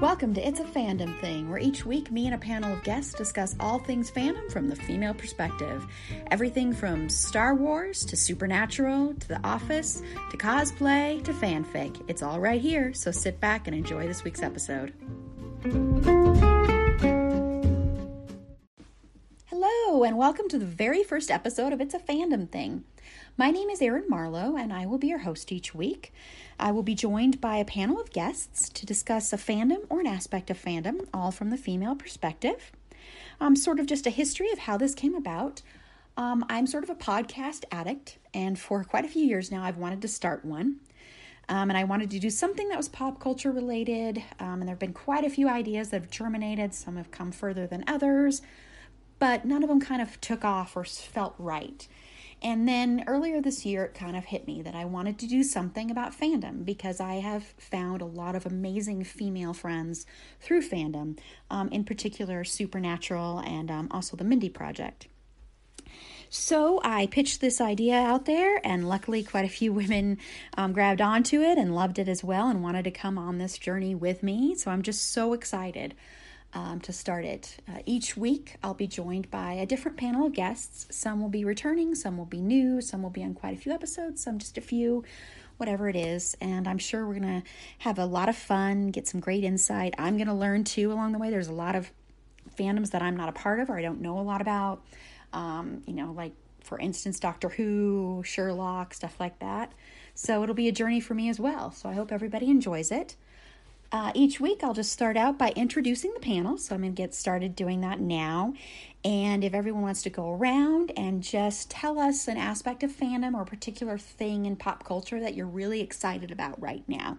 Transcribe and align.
Welcome 0.00 0.34
to 0.34 0.46
It's 0.46 0.60
a 0.60 0.64
Fandom 0.64 1.18
Thing, 1.22 1.48
where 1.48 1.58
each 1.58 1.86
week 1.86 2.10
me 2.12 2.26
and 2.26 2.34
a 2.34 2.38
panel 2.38 2.70
of 2.70 2.82
guests 2.82 3.14
discuss 3.14 3.56
all 3.58 3.78
things 3.78 4.10
fandom 4.10 4.52
from 4.52 4.68
the 4.68 4.76
female 4.76 5.14
perspective. 5.14 5.86
Everything 6.30 6.74
from 6.74 7.08
Star 7.08 7.54
Wars 7.54 8.04
to 8.04 8.14
Supernatural 8.14 9.14
to 9.14 9.28
The 9.28 9.40
Office 9.42 10.02
to 10.30 10.36
cosplay 10.36 11.24
to 11.24 11.32
fanfic. 11.32 11.98
It's 12.08 12.22
all 12.22 12.40
right 12.40 12.60
here, 12.60 12.92
so 12.92 13.10
sit 13.10 13.40
back 13.40 13.68
and 13.68 13.74
enjoy 13.74 14.06
this 14.06 14.22
week's 14.22 14.42
episode. 14.42 14.92
Hello, 19.46 20.04
and 20.04 20.18
welcome 20.18 20.50
to 20.50 20.58
the 20.58 20.66
very 20.66 21.04
first 21.04 21.30
episode 21.30 21.72
of 21.72 21.80
It's 21.80 21.94
a 21.94 21.98
Fandom 21.98 22.50
Thing. 22.50 22.84
My 23.38 23.50
name 23.50 23.70
is 23.70 23.80
Erin 23.80 24.04
Marlow, 24.10 24.56
and 24.56 24.74
I 24.74 24.84
will 24.84 24.98
be 24.98 25.08
your 25.08 25.20
host 25.20 25.50
each 25.52 25.74
week. 25.74 26.12
I 26.58 26.72
will 26.72 26.82
be 26.82 26.94
joined 26.94 27.40
by 27.40 27.56
a 27.56 27.64
panel 27.64 28.00
of 28.00 28.12
guests 28.12 28.68
to 28.70 28.86
discuss 28.86 29.32
a 29.32 29.36
fandom 29.36 29.86
or 29.88 30.00
an 30.00 30.06
aspect 30.06 30.50
of 30.50 30.62
fandom, 30.62 31.06
all 31.12 31.30
from 31.30 31.50
the 31.50 31.56
female 31.56 31.94
perspective. 31.94 32.72
Um, 33.40 33.54
sort 33.56 33.78
of 33.78 33.86
just 33.86 34.06
a 34.06 34.10
history 34.10 34.50
of 34.52 34.60
how 34.60 34.76
this 34.76 34.94
came 34.94 35.14
about. 35.14 35.62
Um, 36.16 36.44
I'm 36.48 36.66
sort 36.66 36.84
of 36.84 36.90
a 36.90 36.94
podcast 36.94 37.64
addict, 37.70 38.18
and 38.32 38.58
for 38.58 38.82
quite 38.84 39.04
a 39.04 39.08
few 39.08 39.26
years 39.26 39.50
now, 39.50 39.62
I've 39.62 39.76
wanted 39.76 40.00
to 40.02 40.08
start 40.08 40.44
one. 40.44 40.76
Um, 41.48 41.70
and 41.70 41.76
I 41.78 41.84
wanted 41.84 42.10
to 42.10 42.18
do 42.18 42.30
something 42.30 42.68
that 42.70 42.76
was 42.76 42.88
pop 42.88 43.20
culture 43.20 43.52
related. 43.52 44.22
Um, 44.40 44.60
and 44.60 44.62
there 44.62 44.70
have 44.70 44.78
been 44.78 44.92
quite 44.92 45.24
a 45.24 45.30
few 45.30 45.48
ideas 45.48 45.90
that 45.90 46.00
have 46.00 46.10
germinated. 46.10 46.74
Some 46.74 46.96
have 46.96 47.10
come 47.10 47.30
further 47.30 47.66
than 47.66 47.84
others, 47.86 48.42
but 49.18 49.44
none 49.44 49.62
of 49.62 49.68
them 49.68 49.80
kind 49.80 50.02
of 50.02 50.20
took 50.20 50.44
off 50.44 50.76
or 50.76 50.84
felt 50.84 51.34
right. 51.38 51.86
And 52.42 52.68
then 52.68 53.04
earlier 53.06 53.40
this 53.40 53.64
year, 53.64 53.84
it 53.84 53.94
kind 53.94 54.16
of 54.16 54.26
hit 54.26 54.46
me 54.46 54.62
that 54.62 54.74
I 54.74 54.84
wanted 54.84 55.18
to 55.20 55.26
do 55.26 55.42
something 55.42 55.90
about 55.90 56.18
fandom 56.18 56.64
because 56.64 57.00
I 57.00 57.14
have 57.14 57.44
found 57.58 58.02
a 58.02 58.06
lot 58.06 58.34
of 58.36 58.46
amazing 58.46 59.04
female 59.04 59.54
friends 59.54 60.06
through 60.40 60.62
fandom, 60.62 61.18
um, 61.50 61.68
in 61.70 61.84
particular 61.84 62.44
Supernatural 62.44 63.38
and 63.40 63.70
um, 63.70 63.88
also 63.90 64.16
the 64.16 64.24
Mindy 64.24 64.50
Project. 64.50 65.08
So 66.28 66.80
I 66.84 67.06
pitched 67.06 67.40
this 67.40 67.60
idea 67.60 67.94
out 67.94 68.26
there, 68.26 68.60
and 68.66 68.88
luckily, 68.88 69.22
quite 69.22 69.44
a 69.44 69.48
few 69.48 69.72
women 69.72 70.18
um, 70.56 70.72
grabbed 70.72 71.00
onto 71.00 71.40
it 71.40 71.56
and 71.56 71.74
loved 71.74 71.98
it 71.98 72.08
as 72.08 72.22
well 72.22 72.48
and 72.48 72.62
wanted 72.62 72.84
to 72.84 72.90
come 72.90 73.16
on 73.16 73.38
this 73.38 73.56
journey 73.58 73.94
with 73.94 74.22
me. 74.22 74.54
So 74.54 74.70
I'm 74.70 74.82
just 74.82 75.10
so 75.10 75.32
excited 75.32 75.94
um, 76.56 76.80
to 76.80 76.92
start 76.92 77.26
it. 77.26 77.58
Uh, 77.68 77.80
each 77.84 78.16
week, 78.16 78.56
I'll 78.62 78.72
be 78.72 78.86
joined 78.86 79.30
by 79.30 79.52
a 79.52 79.66
different 79.66 79.98
panel 79.98 80.26
of 80.26 80.32
guests. 80.32 80.86
Some 80.90 81.20
will 81.20 81.28
be 81.28 81.44
returning, 81.44 81.94
some 81.94 82.16
will 82.16 82.24
be 82.24 82.40
new, 82.40 82.80
some 82.80 83.02
will 83.02 83.10
be 83.10 83.22
on 83.22 83.34
quite 83.34 83.54
a 83.54 83.60
few 83.60 83.72
episodes, 83.72 84.22
some 84.22 84.38
just 84.38 84.56
a 84.56 84.62
few, 84.62 85.04
whatever 85.58 85.86
it 85.86 85.96
is. 85.96 86.34
And 86.40 86.66
I'm 86.66 86.78
sure 86.78 87.06
we're 87.06 87.20
going 87.20 87.42
to 87.42 87.48
have 87.80 87.98
a 87.98 88.06
lot 88.06 88.30
of 88.30 88.36
fun, 88.36 88.88
get 88.88 89.06
some 89.06 89.20
great 89.20 89.44
insight. 89.44 89.94
I'm 89.98 90.16
going 90.16 90.28
to 90.28 90.34
learn 90.34 90.64
too 90.64 90.90
along 90.92 91.12
the 91.12 91.18
way. 91.18 91.28
There's 91.28 91.48
a 91.48 91.52
lot 91.52 91.76
of 91.76 91.90
fandoms 92.58 92.92
that 92.92 93.02
I'm 93.02 93.18
not 93.18 93.28
a 93.28 93.32
part 93.32 93.60
of 93.60 93.68
or 93.68 93.76
I 93.76 93.82
don't 93.82 94.00
know 94.00 94.18
a 94.18 94.22
lot 94.22 94.40
about. 94.40 94.82
Um, 95.34 95.82
you 95.86 95.92
know, 95.92 96.12
like 96.12 96.32
for 96.64 96.78
instance, 96.78 97.20
Doctor 97.20 97.50
Who, 97.50 98.22
Sherlock, 98.24 98.94
stuff 98.94 99.20
like 99.20 99.38
that. 99.40 99.72
So 100.14 100.42
it'll 100.42 100.54
be 100.54 100.68
a 100.68 100.72
journey 100.72 101.00
for 101.00 101.12
me 101.12 101.28
as 101.28 101.38
well. 101.38 101.70
So 101.70 101.90
I 101.90 101.92
hope 101.92 102.10
everybody 102.10 102.48
enjoys 102.48 102.90
it. 102.90 103.14
Uh, 103.96 104.12
each 104.14 104.40
week, 104.40 104.62
I'll 104.62 104.74
just 104.74 104.92
start 104.92 105.16
out 105.16 105.38
by 105.38 105.54
introducing 105.56 106.12
the 106.12 106.20
panel. 106.20 106.58
So 106.58 106.74
I'm 106.74 106.82
going 106.82 106.94
to 106.94 107.02
get 107.02 107.14
started 107.14 107.56
doing 107.56 107.80
that 107.80 107.98
now. 107.98 108.52
And 109.06 109.42
if 109.42 109.54
everyone 109.54 109.80
wants 109.80 110.02
to 110.02 110.10
go 110.10 110.32
around 110.32 110.92
and 110.98 111.22
just 111.22 111.70
tell 111.70 111.98
us 111.98 112.28
an 112.28 112.36
aspect 112.36 112.82
of 112.82 112.92
fandom 112.92 113.32
or 113.32 113.40
a 113.40 113.46
particular 113.46 113.96
thing 113.96 114.44
in 114.44 114.56
pop 114.56 114.84
culture 114.84 115.18
that 115.20 115.34
you're 115.34 115.46
really 115.46 115.80
excited 115.80 116.30
about 116.30 116.60
right 116.60 116.84
now. 116.86 117.16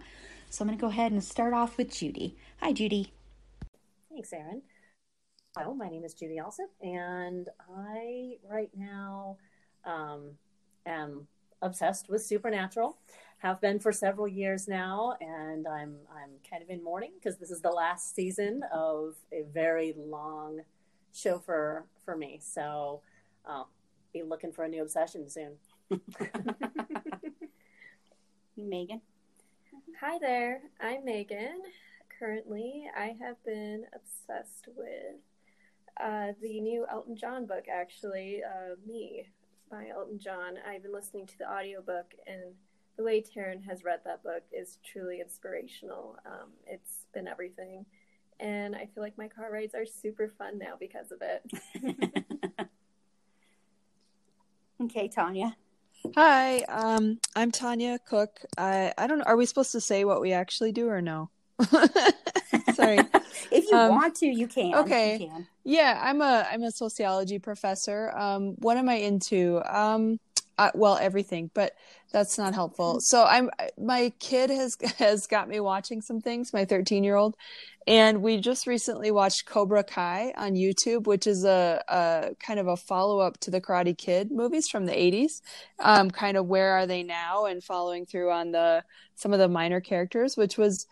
So 0.50 0.62
I'm 0.62 0.68
going 0.68 0.78
to 0.78 0.80
go 0.80 0.86
ahead 0.86 1.10
and 1.10 1.24
start 1.24 1.52
off 1.52 1.78
with 1.78 1.92
Judy. 1.92 2.36
Hi, 2.62 2.72
Judy. 2.72 3.12
Thanks, 4.08 4.32
Erin. 4.32 4.62
Well, 5.56 5.74
my 5.74 5.88
name 5.88 6.04
is 6.04 6.14
Judy 6.14 6.36
Alsip, 6.36 6.70
and 6.80 7.48
I 7.76 8.34
right 8.48 8.70
now 8.76 9.38
um, 9.84 10.30
am 10.86 11.26
obsessed 11.60 12.08
with 12.08 12.22
Supernatural 12.22 12.98
have 13.38 13.60
been 13.60 13.78
for 13.78 13.92
several 13.92 14.26
years 14.26 14.66
now, 14.66 15.14
and 15.20 15.66
I'm 15.66 15.96
I'm 16.12 16.30
kind 16.48 16.62
of 16.62 16.70
in 16.70 16.82
mourning 16.82 17.12
because 17.14 17.38
this 17.38 17.50
is 17.50 17.60
the 17.60 17.70
last 17.70 18.14
season 18.14 18.62
of 18.72 19.14
a 19.32 19.42
very 19.52 19.94
long 19.96 20.60
show 21.12 21.38
for 21.38 21.86
for 22.04 22.16
me. 22.16 22.40
So 22.42 23.00
I'll 23.46 23.70
be 24.12 24.22
looking 24.22 24.52
for 24.52 24.64
a 24.64 24.68
new 24.68 24.82
obsession 24.82 25.28
soon. 25.28 25.52
Megan. 28.56 29.00
Hi 30.00 30.18
there, 30.20 30.62
I'm 30.80 31.04
Megan. 31.04 31.62
Currently, 32.18 32.86
I 32.96 33.16
have 33.20 33.36
been 33.44 33.84
obsessed 33.94 34.68
with 34.76 35.16
uh, 36.00 36.32
the 36.42 36.60
new 36.60 36.84
Elton 36.90 37.16
John 37.16 37.46
book, 37.46 37.66
actually, 37.72 38.42
uh, 38.44 38.74
Me 38.86 39.28
by 39.70 39.86
Elton 39.94 40.18
John. 40.18 40.54
I've 40.68 40.82
been 40.82 40.92
listening 40.92 41.26
to 41.26 41.38
the 41.38 41.50
audiobook 41.50 42.14
and 42.26 42.54
the 42.98 43.04
way 43.04 43.22
Taron 43.22 43.64
has 43.64 43.84
read 43.84 44.00
that 44.04 44.22
book 44.24 44.42
is 44.52 44.78
truly 44.84 45.20
inspirational. 45.20 46.16
Um, 46.26 46.50
it's 46.66 47.06
been 47.14 47.28
everything. 47.28 47.86
And 48.40 48.74
I 48.74 48.88
feel 48.92 49.02
like 49.02 49.16
my 49.16 49.28
car 49.28 49.50
rides 49.50 49.74
are 49.74 49.86
super 49.86 50.28
fun 50.28 50.58
now 50.58 50.74
because 50.78 51.12
of 51.12 51.22
it. 51.22 52.68
okay, 54.82 55.08
Tanya. 55.08 55.56
Hi, 56.16 56.62
um, 56.62 57.18
I'm 57.34 57.50
Tanya 57.50 57.98
Cook. 58.04 58.40
I 58.56 58.92
I 58.98 59.06
don't 59.06 59.18
know. 59.18 59.24
Are 59.24 59.36
we 59.36 59.46
supposed 59.46 59.72
to 59.72 59.80
say 59.80 60.04
what 60.04 60.20
we 60.20 60.32
actually 60.32 60.70
do 60.70 60.88
or 60.88 61.02
no? 61.02 61.30
Sorry. 62.74 62.98
if 63.50 63.68
you 63.68 63.76
um, 63.76 63.90
want 63.90 64.14
to, 64.16 64.26
you 64.26 64.46
can. 64.46 64.74
Okay. 64.76 65.14
You 65.14 65.28
can. 65.28 65.46
Yeah, 65.64 66.00
I'm 66.00 66.22
a 66.22 66.46
I'm 66.50 66.62
a 66.62 66.70
sociology 66.70 67.40
professor. 67.40 68.16
Um, 68.16 68.54
what 68.58 68.76
am 68.76 68.88
I 68.88 68.94
into? 68.94 69.60
Um, 69.64 70.20
I, 70.58 70.70
well, 70.74 70.98
everything, 71.00 71.50
but 71.54 71.74
that's 72.12 72.38
not 72.38 72.54
helpful. 72.54 72.94
Mm-hmm. 72.94 73.00
So 73.00 73.24
I'm 73.24 73.50
my 73.78 74.12
kid 74.18 74.50
has 74.50 74.76
has 74.98 75.26
got 75.26 75.48
me 75.48 75.60
watching 75.60 76.00
some 76.00 76.20
things, 76.20 76.52
my 76.52 76.64
13 76.64 77.04
year 77.04 77.16
old, 77.16 77.36
and 77.86 78.22
we 78.22 78.40
just 78.40 78.66
recently 78.66 79.10
watched 79.10 79.46
Cobra 79.46 79.84
Kai 79.84 80.32
on 80.36 80.52
YouTube, 80.52 81.06
which 81.06 81.26
is 81.26 81.44
a, 81.44 81.82
a 81.88 82.34
kind 82.38 82.60
of 82.60 82.66
a 82.66 82.76
follow 82.76 83.20
up 83.20 83.38
to 83.40 83.50
the 83.50 83.60
Karate 83.60 83.96
Kid 83.96 84.30
movies 84.30 84.68
from 84.70 84.86
the 84.86 84.92
80s. 84.92 85.40
Um, 85.78 86.10
kind 86.10 86.36
of 86.36 86.46
where 86.46 86.72
are 86.72 86.86
they 86.86 87.02
now, 87.02 87.46
and 87.46 87.62
following 87.62 88.06
through 88.06 88.30
on 88.30 88.52
the 88.52 88.84
some 89.14 89.32
of 89.32 89.38
the 89.38 89.48
minor 89.48 89.80
characters, 89.80 90.36
which 90.36 90.56
was 90.56 90.86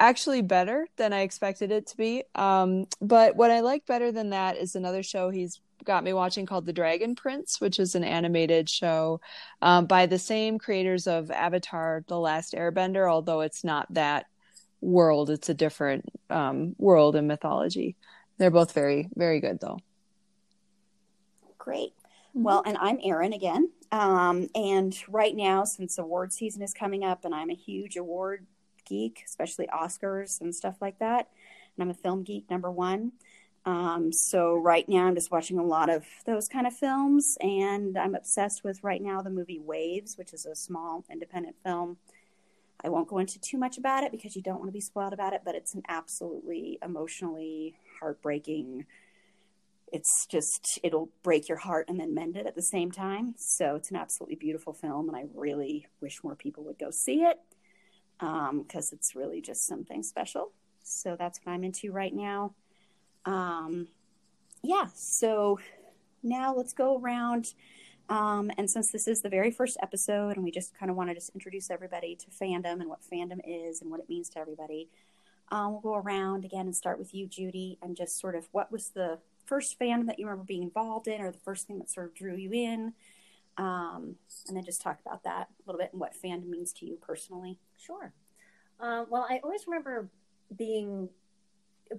actually 0.00 0.42
better 0.42 0.86
than 0.96 1.12
I 1.12 1.20
expected 1.20 1.72
it 1.72 1.86
to 1.88 1.96
be. 1.96 2.22
Um, 2.34 2.86
but 3.00 3.36
what 3.36 3.50
I 3.50 3.60
like 3.60 3.84
better 3.86 4.12
than 4.12 4.30
that 4.30 4.56
is 4.56 4.74
another 4.74 5.02
show 5.02 5.30
he's 5.30 5.60
got 5.88 6.04
me 6.04 6.12
watching 6.12 6.44
called 6.46 6.66
The 6.66 6.72
Dragon 6.72 7.16
Prince, 7.16 7.60
which 7.60 7.80
is 7.80 7.94
an 7.94 8.04
animated 8.04 8.68
show 8.68 9.20
um, 9.62 9.86
by 9.86 10.04
the 10.04 10.18
same 10.18 10.58
creators 10.58 11.08
of 11.08 11.30
Avatar: 11.30 12.04
The 12.06 12.18
Last 12.18 12.52
Airbender, 12.52 13.10
although 13.10 13.40
it's 13.40 13.64
not 13.64 13.92
that 13.94 14.26
world; 14.82 15.30
it's 15.30 15.48
a 15.48 15.54
different 15.54 16.04
um, 16.28 16.76
world 16.78 17.16
and 17.16 17.26
mythology. 17.26 17.96
They're 18.36 18.50
both 18.50 18.72
very, 18.72 19.08
very 19.16 19.40
good, 19.40 19.60
though. 19.60 19.78
Great. 21.56 21.94
Mm-hmm. 22.36 22.42
Well, 22.42 22.62
and 22.66 22.76
I'm 22.78 23.00
Erin 23.02 23.32
again. 23.32 23.70
Um, 23.90 24.48
and 24.54 24.94
right 25.08 25.34
now, 25.34 25.64
since 25.64 25.96
award 25.96 26.34
season 26.34 26.62
is 26.62 26.74
coming 26.74 27.02
up, 27.02 27.24
and 27.24 27.34
I'm 27.34 27.50
a 27.50 27.54
huge 27.54 27.96
award 27.96 28.46
geek, 28.84 29.22
especially 29.26 29.66
Oscars 29.68 30.42
and 30.42 30.54
stuff 30.54 30.76
like 30.82 30.98
that, 30.98 31.30
and 31.76 31.82
I'm 31.82 31.90
a 31.90 31.94
film 31.94 32.24
geek 32.24 32.50
number 32.50 32.70
one. 32.70 33.12
Um, 33.68 34.10
so 34.14 34.54
right 34.54 34.88
now 34.88 35.06
I'm 35.06 35.14
just 35.14 35.30
watching 35.30 35.58
a 35.58 35.62
lot 35.62 35.90
of 35.90 36.06
those 36.24 36.48
kind 36.48 36.66
of 36.66 36.72
films, 36.72 37.36
and 37.42 37.98
I'm 37.98 38.14
obsessed 38.14 38.64
with 38.64 38.82
right 38.82 39.02
now 39.02 39.20
the 39.20 39.28
movie 39.28 39.58
Waves, 39.58 40.16
which 40.16 40.32
is 40.32 40.46
a 40.46 40.54
small 40.54 41.04
independent 41.10 41.56
film. 41.62 41.98
I 42.82 42.88
won't 42.88 43.08
go 43.08 43.18
into 43.18 43.38
too 43.38 43.58
much 43.58 43.76
about 43.76 44.04
it 44.04 44.10
because 44.10 44.34
you 44.34 44.40
don't 44.40 44.58
want 44.58 44.68
to 44.68 44.72
be 44.72 44.80
spoiled 44.80 45.12
about 45.12 45.34
it, 45.34 45.42
but 45.44 45.54
it's 45.54 45.74
an 45.74 45.82
absolutely 45.86 46.78
emotionally 46.82 47.76
heartbreaking 48.00 48.86
it's 49.90 50.26
just 50.26 50.78
it'll 50.82 51.08
break 51.22 51.48
your 51.48 51.56
heart 51.56 51.86
and 51.88 51.98
then 51.98 52.14
mend 52.14 52.36
it 52.36 52.46
at 52.46 52.54
the 52.54 52.62
same 52.62 52.90
time. 52.90 53.34
So 53.38 53.74
it's 53.74 53.90
an 53.90 53.96
absolutely 53.96 54.36
beautiful 54.36 54.72
film, 54.72 55.08
and 55.08 55.16
I 55.16 55.24
really 55.34 55.86
wish 56.00 56.22
more 56.22 56.36
people 56.36 56.64
would 56.64 56.78
go 56.78 56.90
see 56.90 57.22
it 57.22 57.38
because 58.18 58.48
um, 58.50 58.66
it's 58.92 59.14
really 59.14 59.40
just 59.40 59.66
something 59.66 60.02
special. 60.02 60.52
So 60.82 61.16
that's 61.18 61.40
what 61.42 61.52
I'm 61.52 61.64
into 61.64 61.92
right 61.92 62.14
now. 62.14 62.54
Um, 63.28 63.88
yeah, 64.62 64.86
so 64.94 65.60
now 66.22 66.54
let's 66.54 66.72
go 66.72 66.98
around. 66.98 67.52
Um, 68.08 68.50
and 68.56 68.70
since 68.70 68.90
this 68.90 69.06
is 69.06 69.20
the 69.20 69.28
very 69.28 69.50
first 69.50 69.76
episode, 69.82 70.36
and 70.36 70.42
we 70.42 70.50
just 70.50 70.76
kind 70.78 70.90
of 70.90 70.96
want 70.96 71.10
to 71.10 71.14
just 71.14 71.30
introduce 71.34 71.70
everybody 71.70 72.16
to 72.16 72.26
fandom 72.30 72.80
and 72.80 72.88
what 72.88 73.00
fandom 73.02 73.40
is 73.46 73.82
and 73.82 73.90
what 73.90 74.00
it 74.00 74.08
means 74.08 74.30
to 74.30 74.38
everybody, 74.38 74.88
um, 75.50 75.72
we'll 75.72 75.80
go 75.82 75.94
around 75.94 76.46
again 76.46 76.64
and 76.64 76.74
start 76.74 76.98
with 76.98 77.14
you, 77.14 77.26
Judy, 77.26 77.78
and 77.82 77.96
just 77.96 78.18
sort 78.18 78.34
of 78.34 78.48
what 78.52 78.72
was 78.72 78.88
the 78.88 79.18
first 79.44 79.78
fandom 79.78 80.06
that 80.06 80.18
you 80.18 80.24
remember 80.26 80.44
being 80.44 80.62
involved 80.62 81.06
in, 81.06 81.20
or 81.20 81.30
the 81.30 81.38
first 81.38 81.66
thing 81.66 81.78
that 81.78 81.90
sort 81.90 82.06
of 82.06 82.14
drew 82.14 82.34
you 82.34 82.50
in, 82.52 82.94
um, 83.58 84.16
and 84.46 84.56
then 84.56 84.64
just 84.64 84.80
talk 84.80 84.98
about 85.04 85.22
that 85.24 85.48
a 85.48 85.62
little 85.66 85.78
bit 85.78 85.90
and 85.92 86.00
what 86.00 86.14
fandom 86.14 86.48
means 86.48 86.72
to 86.72 86.86
you 86.86 86.96
personally. 86.96 87.58
Sure. 87.78 88.14
Uh, 88.80 89.04
well, 89.10 89.26
I 89.28 89.40
always 89.44 89.66
remember 89.66 90.08
being 90.56 91.10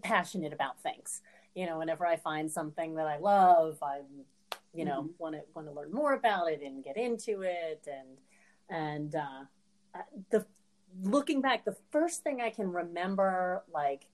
passionate 0.01 0.53
about 0.53 0.81
things. 0.81 1.21
You 1.55 1.65
know, 1.65 1.79
whenever 1.79 2.05
I 2.05 2.15
find 2.15 2.51
something 2.51 2.95
that 2.95 3.07
I 3.07 3.17
love, 3.17 3.77
I, 3.81 4.01
you 4.73 4.85
know, 4.85 5.09
want 5.17 5.35
to 5.35 5.41
want 5.53 5.67
to 5.67 5.73
learn 5.73 5.91
more 5.91 6.13
about 6.13 6.49
it 6.51 6.61
and 6.61 6.83
get 6.83 6.97
into 6.97 7.41
it. 7.41 7.87
And 7.87 8.17
and 8.69 9.15
uh, 9.15 9.45
uh, 9.95 10.01
the 10.29 10.45
looking 11.03 11.41
back, 11.41 11.65
the 11.65 11.75
first 11.91 12.23
thing 12.23 12.41
I 12.41 12.49
can 12.49 12.71
remember, 12.71 13.63
like 13.73 14.07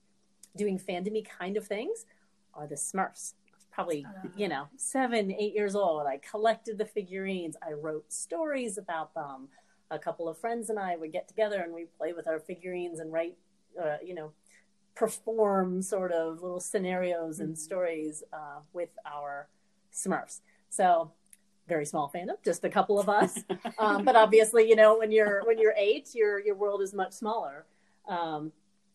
doing 0.56 0.78
fandomy 0.78 1.26
kind 1.26 1.56
of 1.56 1.66
things, 1.66 2.06
are 2.54 2.66
the 2.66 2.74
Smurfs. 2.74 3.34
Probably, 3.70 4.06
uh, 4.06 4.28
you 4.36 4.48
know, 4.48 4.68
seven, 4.78 5.30
eight 5.30 5.54
years 5.54 5.74
old. 5.74 6.06
I 6.06 6.18
collected 6.18 6.78
the 6.78 6.86
figurines. 6.86 7.56
I 7.62 7.72
wrote 7.72 8.10
stories 8.10 8.78
about 8.78 9.14
them. 9.14 9.48
A 9.90 9.98
couple 9.98 10.28
of 10.28 10.38
friends 10.38 10.70
and 10.70 10.78
I 10.78 10.96
would 10.96 11.12
get 11.12 11.28
together 11.28 11.60
and 11.60 11.74
we 11.74 11.84
play 11.98 12.14
with 12.14 12.26
our 12.26 12.40
figurines 12.40 13.00
and 13.00 13.12
write, 13.12 13.36
uh, 13.80 13.98
you 14.02 14.14
know, 14.14 14.32
perform 14.96 15.82
sort 15.82 16.10
of 16.10 16.42
little 16.42 16.58
scenarios 16.58 17.38
and 17.38 17.50
mm-hmm. 17.50 17.58
stories 17.58 18.24
uh, 18.32 18.60
with 18.72 18.90
our 19.06 19.48
Smurfs. 19.92 20.40
So 20.70 21.12
very 21.68 21.84
small 21.84 22.10
fandom, 22.12 22.36
just 22.44 22.64
a 22.64 22.68
couple 22.68 22.98
of 22.98 23.08
us. 23.08 23.38
um, 23.78 24.04
but 24.04 24.16
obviously, 24.16 24.68
you 24.68 24.76
know, 24.76 24.98
when 24.98 25.12
you're 25.12 25.44
when 25.44 25.58
you're 25.58 25.74
eight, 25.76 26.14
your 26.14 26.40
your 26.40 26.54
world 26.54 26.82
is 26.82 26.94
much 26.94 27.12
smaller. 27.12 27.66
Um, 28.08 28.52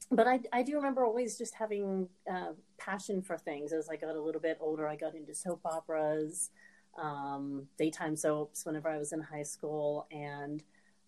but 0.10 0.28
I, 0.28 0.42
I 0.52 0.64
do 0.64 0.76
remember 0.76 1.06
always 1.06 1.38
just 1.38 1.54
having 1.56 2.10
uh, 2.30 2.52
passion 2.78 3.22
for 3.22 3.38
things. 3.38 3.72
As 3.72 3.90
I 3.90 3.96
got 3.96 4.16
a 4.16 4.22
little 4.22 4.42
bit 4.42 4.58
older, 4.60 4.88
I 4.88 4.96
got 4.96 5.16
into 5.16 5.34
soap 5.34 5.62
operas, 5.64 6.50
um, 7.02 7.68
daytime 7.78 8.18
soaps 8.18 8.66
whenever 8.66 8.90
I 8.90 8.98
was 8.98 9.14
in 9.14 9.22
high 9.22 9.44
school, 9.44 10.08
and 10.12 10.64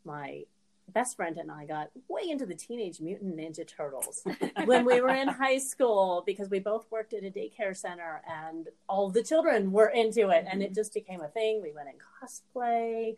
my 0.06 0.44
best 0.92 1.16
friend 1.16 1.38
and 1.38 1.52
I 1.52 1.66
got 1.66 1.90
way 2.08 2.30
into 2.30 2.46
the 2.46 2.54
Teenage 2.54 3.00
Mutant 3.00 3.38
Ninja 3.38 3.68
Turtles 3.68 4.24
when 4.66 4.86
we 4.86 5.02
were 5.02 5.14
in 5.14 5.28
high 5.28 5.58
school 5.58 6.24
because 6.26 6.50
we 6.50 6.60
both 6.60 6.86
worked 6.92 7.14
at 7.14 7.24
a 7.24 7.32
daycare 7.32 7.76
center 7.76 8.22
and 8.30 8.68
all 8.88 9.10
the 9.10 9.24
children 9.24 9.72
were 9.72 9.90
into 9.90 10.30
it 10.30 10.46
and 10.50 10.62
it 10.62 10.68
mm-hmm. 10.68 10.76
just 10.76 10.94
became 10.94 11.22
a 11.22 11.28
thing. 11.28 11.62
We 11.62 11.72
went 11.72 11.90
in 11.90 11.96
cosplay 11.96 13.16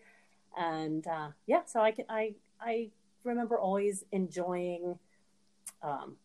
and 0.58 1.06
uh, 1.08 1.30
yeah, 1.48 1.62
so 1.66 1.82
I 1.82 1.92
can, 1.92 2.06
I 2.10 2.36
I 2.62 2.90
remember 3.24 3.60
always 3.60 4.06
enjoying 4.12 4.98
um, 5.82 6.16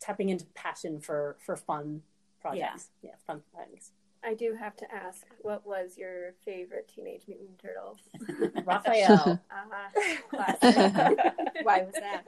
tapping 0.00 0.28
into 0.28 0.46
passion 0.54 1.00
for 1.00 1.36
for 1.44 1.56
fun 1.56 2.02
projects. 2.40 2.90
Yeah, 3.02 3.10
yeah 3.10 3.16
fun 3.26 3.42
things. 3.54 3.92
I 4.24 4.34
do 4.34 4.54
have 4.58 4.76
to 4.78 4.94
ask, 4.94 5.24
what 5.40 5.66
was 5.66 5.96
your 5.96 6.34
favorite 6.44 6.90
Teenage 6.92 7.22
Mutant 7.28 7.58
Turtle? 7.58 7.98
Raphael. 8.64 9.40
uh-huh. 9.50 10.20
Why 11.62 11.82
was 11.82 11.94
that? 11.94 12.24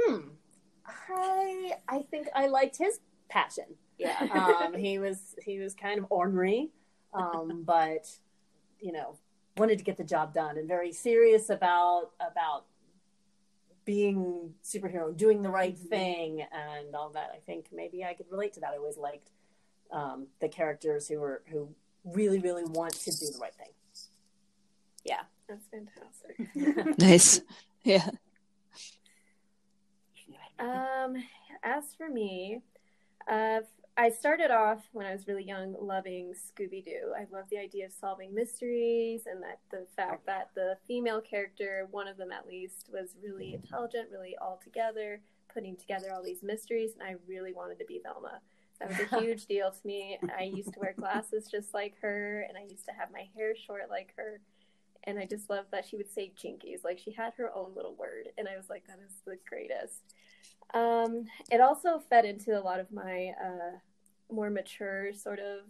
Hmm. 0.00 0.28
I 1.10 1.72
I 1.88 2.02
think 2.10 2.28
I 2.34 2.46
liked 2.46 2.76
his 2.76 3.00
passion. 3.28 3.64
Yeah. 3.98 4.16
Um, 4.32 4.74
he 4.74 4.98
was 4.98 5.34
he 5.44 5.58
was 5.58 5.74
kind 5.74 5.98
of 5.98 6.06
ornery, 6.10 6.70
um, 7.12 7.62
but 7.64 8.08
you 8.80 8.92
know 8.92 9.16
wanted 9.56 9.78
to 9.78 9.84
get 9.84 9.96
the 9.96 10.04
job 10.04 10.32
done 10.32 10.56
and 10.56 10.68
very 10.68 10.92
serious 10.92 11.50
about 11.50 12.10
about 12.20 12.64
being 13.84 14.52
superhero, 14.62 15.16
doing 15.16 15.40
the 15.42 15.48
right 15.48 15.74
mm-hmm. 15.74 15.88
thing, 15.88 16.46
and 16.52 16.94
all 16.94 17.08
that. 17.10 17.30
I 17.34 17.38
think 17.46 17.68
maybe 17.72 18.04
I 18.04 18.12
could 18.12 18.26
relate 18.30 18.52
to 18.54 18.60
that. 18.60 18.72
I 18.74 18.76
always 18.76 18.98
liked 18.98 19.30
um, 19.90 20.26
the 20.40 20.48
characters 20.48 21.08
who 21.08 21.22
are 21.22 21.42
who 21.46 21.68
really 22.04 22.38
really 22.38 22.64
want 22.64 22.92
to 22.92 23.10
do 23.10 23.26
the 23.32 23.38
right 23.40 23.54
thing. 23.54 23.68
Yeah, 25.04 25.22
that's 25.48 25.66
fantastic. 25.68 26.98
nice. 26.98 27.40
Yeah. 27.82 28.08
Um, 30.58 31.14
as 31.62 31.94
for 31.96 32.08
me, 32.08 32.62
uh, 33.30 33.60
I 33.96 34.10
started 34.10 34.50
off 34.50 34.88
when 34.92 35.06
I 35.06 35.12
was 35.12 35.26
really 35.26 35.44
young 35.44 35.74
loving 35.80 36.32
Scooby 36.32 36.84
Doo. 36.84 37.12
I 37.16 37.26
love 37.34 37.46
the 37.50 37.58
idea 37.58 37.86
of 37.86 37.92
solving 37.92 38.34
mysteries 38.34 39.22
and 39.26 39.42
that 39.42 39.58
the 39.70 39.86
fact 39.96 40.26
that 40.26 40.50
the 40.54 40.76
female 40.86 41.20
character, 41.20 41.88
one 41.90 42.06
of 42.06 42.16
them 42.16 42.30
at 42.30 42.46
least, 42.46 42.90
was 42.92 43.16
really 43.22 43.54
intelligent, 43.54 44.08
really 44.12 44.36
all 44.40 44.60
together, 44.62 45.20
putting 45.52 45.76
together 45.76 46.12
all 46.12 46.22
these 46.22 46.42
mysteries, 46.42 46.92
and 46.92 47.02
I 47.02 47.16
really 47.26 47.52
wanted 47.52 47.78
to 47.80 47.84
be 47.86 48.00
Velma. 48.02 48.40
That 48.80 48.90
was 48.90 49.00
a 49.12 49.20
huge 49.20 49.46
deal 49.48 49.70
to 49.70 49.86
me. 49.86 50.18
I 50.38 50.44
used 50.44 50.72
to 50.74 50.80
wear 50.80 50.94
glasses 50.96 51.48
just 51.50 51.74
like 51.74 51.94
her, 52.00 52.46
and 52.48 52.56
I 52.56 52.62
used 52.62 52.84
to 52.86 52.92
have 52.92 53.12
my 53.12 53.28
hair 53.36 53.54
short 53.56 53.90
like 53.90 54.14
her. 54.16 54.40
And 55.04 55.18
I 55.18 55.24
just 55.24 55.48
loved 55.48 55.70
that 55.70 55.86
she 55.86 55.96
would 55.96 56.12
say 56.12 56.32
jinkies. 56.36 56.84
Like 56.84 56.98
she 56.98 57.12
had 57.12 57.32
her 57.38 57.50
own 57.54 57.72
little 57.74 57.94
word. 57.94 58.28
And 58.36 58.46
I 58.48 58.56
was 58.56 58.68
like, 58.68 58.86
that 58.86 58.98
is 59.04 59.14
the 59.24 59.38
greatest. 59.48 60.14
Um, 60.74 61.24
it 61.50 61.60
also 61.60 62.02
fed 62.10 62.24
into 62.24 62.58
a 62.58 62.60
lot 62.60 62.80
of 62.80 62.92
my 62.92 63.32
uh, 63.42 63.78
more 64.30 64.50
mature 64.50 65.14
sort 65.14 65.38
of 65.38 65.60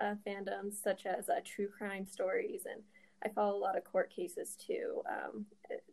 uh, 0.00 0.14
fandoms, 0.26 0.82
such 0.82 1.06
as 1.06 1.28
uh, 1.28 1.40
true 1.44 1.68
crime 1.68 2.04
stories. 2.04 2.62
And 2.70 2.82
I 3.24 3.28
follow 3.28 3.56
a 3.56 3.60
lot 3.60 3.76
of 3.76 3.84
court 3.84 4.10
cases 4.10 4.56
too. 4.56 5.02
Um, 5.08 5.46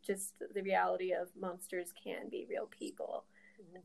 just 0.05 0.33
the 0.53 0.63
reality 0.63 1.13
of 1.13 1.27
monsters 1.39 1.93
can 2.01 2.29
be 2.29 2.47
real 2.49 2.67
people. 2.67 3.25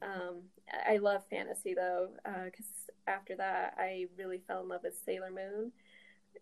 Um, 0.00 0.42
I 0.88 0.98
love 0.98 1.22
fantasy 1.30 1.74
though, 1.74 2.08
because 2.24 2.66
uh, 3.06 3.10
after 3.10 3.36
that, 3.36 3.74
I 3.78 4.06
really 4.16 4.42
fell 4.46 4.62
in 4.62 4.69
love 4.69 4.82
with 4.82 5.00
Sailor 5.04 5.30
Moon. 5.30 5.72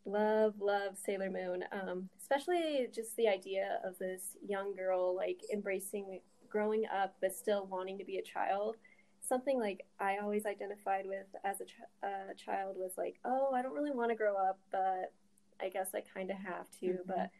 Love, 0.04 0.54
love 0.60 0.96
Sailor 0.96 1.30
Moon, 1.30 1.64
um, 1.72 2.08
especially 2.20 2.88
just 2.94 3.16
the 3.16 3.28
idea 3.28 3.80
of 3.84 3.98
this 3.98 4.36
young 4.46 4.74
girl 4.74 5.14
like 5.14 5.40
embracing 5.52 6.20
growing 6.48 6.84
up 6.92 7.14
but 7.20 7.34
still 7.34 7.66
wanting 7.66 7.98
to 7.98 8.04
be 8.04 8.16
a 8.18 8.22
child. 8.22 8.76
Something 9.22 9.58
like 9.58 9.86
I 10.00 10.18
always 10.18 10.46
identified 10.46 11.06
with 11.06 11.26
as 11.44 11.60
a 11.60 11.64
ch- 11.64 11.74
uh, 12.02 12.34
child 12.36 12.76
was 12.76 12.92
like, 12.96 13.16
oh, 13.24 13.52
I 13.54 13.62
don't 13.62 13.74
really 13.74 13.92
want 13.92 14.10
to 14.10 14.16
grow 14.16 14.36
up, 14.36 14.58
but 14.72 15.12
I 15.60 15.68
guess 15.68 15.90
I 15.94 16.02
kind 16.14 16.30
of 16.30 16.36
have 16.38 16.68
to. 16.80 16.86
Mm-hmm. 16.86 17.02
But 17.06 17.30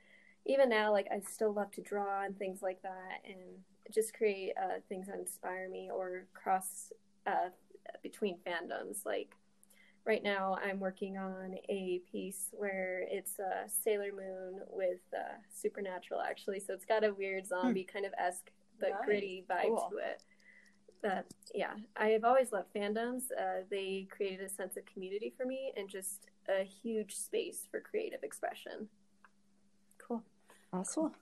even 0.47 0.69
now, 0.69 0.93
like 0.93 1.09
I 1.11 1.21
still 1.21 1.53
love 1.53 1.71
to 1.73 1.83
draw 1.83 2.23
and 2.25 2.39
things 2.39 2.63
like 2.63 2.83
that, 2.83 3.23
and 3.25 3.63
just 3.93 4.15
create 4.15 4.53
uh, 4.61 4.79
things 4.89 5.07
that 5.07 5.19
inspire 5.19 5.69
me 5.69 5.91
or 5.93 6.27
cross 6.35 6.93
uh, 7.27 7.51
between 8.03 8.39
fandoms. 8.47 9.05
Like 9.05 9.37
right 10.07 10.23
now, 10.23 10.59
I'm 10.65 10.81
working 10.81 11.17
on 11.19 11.57
a 11.69 12.01
piece 12.11 12.49
where 12.53 13.05
it's 13.09 13.39
uh, 13.39 13.69
Sailor 13.69 14.13
Moon 14.13 14.61
with 14.71 15.01
uh, 15.15 15.35
Supernatural, 15.53 16.21
actually. 16.21 16.61
So 16.61 16.73
it's 16.75 16.85
got 16.85 17.05
a 17.05 17.13
weird 17.13 17.45
hmm. 17.45 17.49
zombie 17.49 17.87
hmm. 17.89 17.93
kind 17.93 18.07
of 18.07 18.13
esque 18.19 18.51
but 18.81 18.91
nice. 18.91 19.05
gritty 19.05 19.45
vibe 19.49 19.67
cool. 19.67 19.89
to 19.91 19.97
it. 19.99 20.23
But 21.03 21.27
yeah, 21.55 21.75
I 21.97 22.09
have 22.09 22.25
always 22.25 22.53
loved 22.53 22.75
fandoms. 22.75 23.25
Uh, 23.39 23.63
they 23.71 24.07
created 24.11 24.41
a 24.41 24.49
sense 24.49 24.77
of 24.77 24.85
community 24.85 25.33
for 25.37 25.47
me 25.47 25.73
and 25.77 25.89
just 25.89 26.27
a 26.49 26.63
huge 26.65 27.17
space 27.17 27.67
for 27.71 27.81
creative 27.81 28.23
expression. 28.23 28.89
Cool. 29.99 30.23
Awesome. 30.73 31.13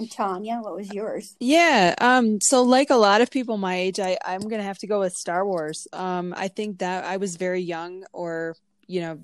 And 0.00 0.10
Tanya, 0.10 0.60
what 0.62 0.74
was 0.74 0.90
yours? 0.94 1.36
Yeah, 1.40 1.94
um, 2.00 2.40
so 2.40 2.62
like 2.62 2.88
a 2.88 2.96
lot 2.96 3.20
of 3.20 3.30
people 3.30 3.58
my 3.58 3.76
age, 3.76 4.00
I, 4.00 4.16
I'm 4.24 4.40
gonna 4.40 4.62
have 4.62 4.78
to 4.78 4.86
go 4.86 5.00
with 5.00 5.12
Star 5.12 5.44
Wars. 5.44 5.86
Um, 5.92 6.32
I 6.34 6.48
think 6.48 6.78
that 6.78 7.04
I 7.04 7.18
was 7.18 7.36
very 7.36 7.60
young 7.60 8.06
or, 8.14 8.56
you 8.86 9.02
know, 9.02 9.18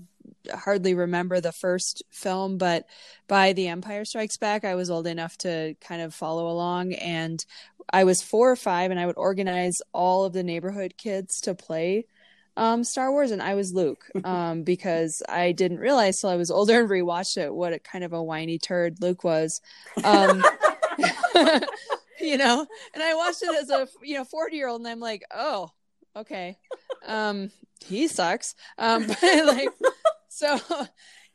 hardly 0.53 0.93
remember 0.93 1.41
the 1.41 1.53
first 1.53 2.03
film, 2.11 2.59
but 2.59 2.85
by 3.27 3.55
The 3.55 3.69
Empire 3.69 4.05
Strikes 4.05 4.37
Back, 4.37 4.67
I 4.67 4.75
was 4.75 4.91
old 4.91 5.07
enough 5.07 5.39
to 5.39 5.77
kind 5.81 6.03
of 6.03 6.13
follow 6.13 6.47
along. 6.47 6.93
And 6.93 7.43
I 7.91 8.05
was 8.05 8.21
four 8.21 8.51
or 8.51 8.57
five, 8.57 8.91
and 8.91 9.01
I 9.01 9.07
would 9.07 9.17
organize 9.17 9.79
all 9.95 10.25
of 10.25 10.35
the 10.35 10.43
neighborhood 10.43 10.99
kids 10.99 11.41
to 11.45 11.55
play 11.55 12.05
um, 12.57 12.85
Star 12.85 13.11
Wars, 13.11 13.31
and 13.31 13.43
I 13.43 13.55
was 13.55 13.73
Luke 13.73 14.05
um, 14.25 14.63
because 14.63 15.23
I 15.29 15.53
didn't 15.53 15.79
realize 15.79 16.19
till 16.21 16.31
I 16.31 16.37
was 16.37 16.51
older 16.51 16.81
and 16.81 16.89
rewatched 16.89 17.37
it 17.37 17.55
what 17.55 17.73
a 17.73 17.79
kind 17.79 18.05
of 18.05 18.13
a 18.13 18.23
whiny 18.23 18.59
turd 18.59 19.01
Luke 19.01 19.25
was. 19.25 19.61
Um, 20.03 20.45
you 22.21 22.39
know, 22.39 22.67
and 22.95 23.03
I 23.03 23.15
watched 23.15 23.43
it 23.43 23.55
as 23.55 23.71
a 23.71 23.89
you 24.03 24.15
know 24.15 24.25
forty 24.25 24.57
year 24.57 24.69
old, 24.69 24.81
and 24.81 24.89
I'm 24.89 25.01
like, 25.01 25.25
oh, 25.35 25.71
okay. 26.15 26.59
um, 27.07 27.51
he 27.85 28.09
sucks. 28.09 28.55
Um, 28.79 29.07
but 29.21 29.47
like, 29.47 29.71
so 30.29 30.59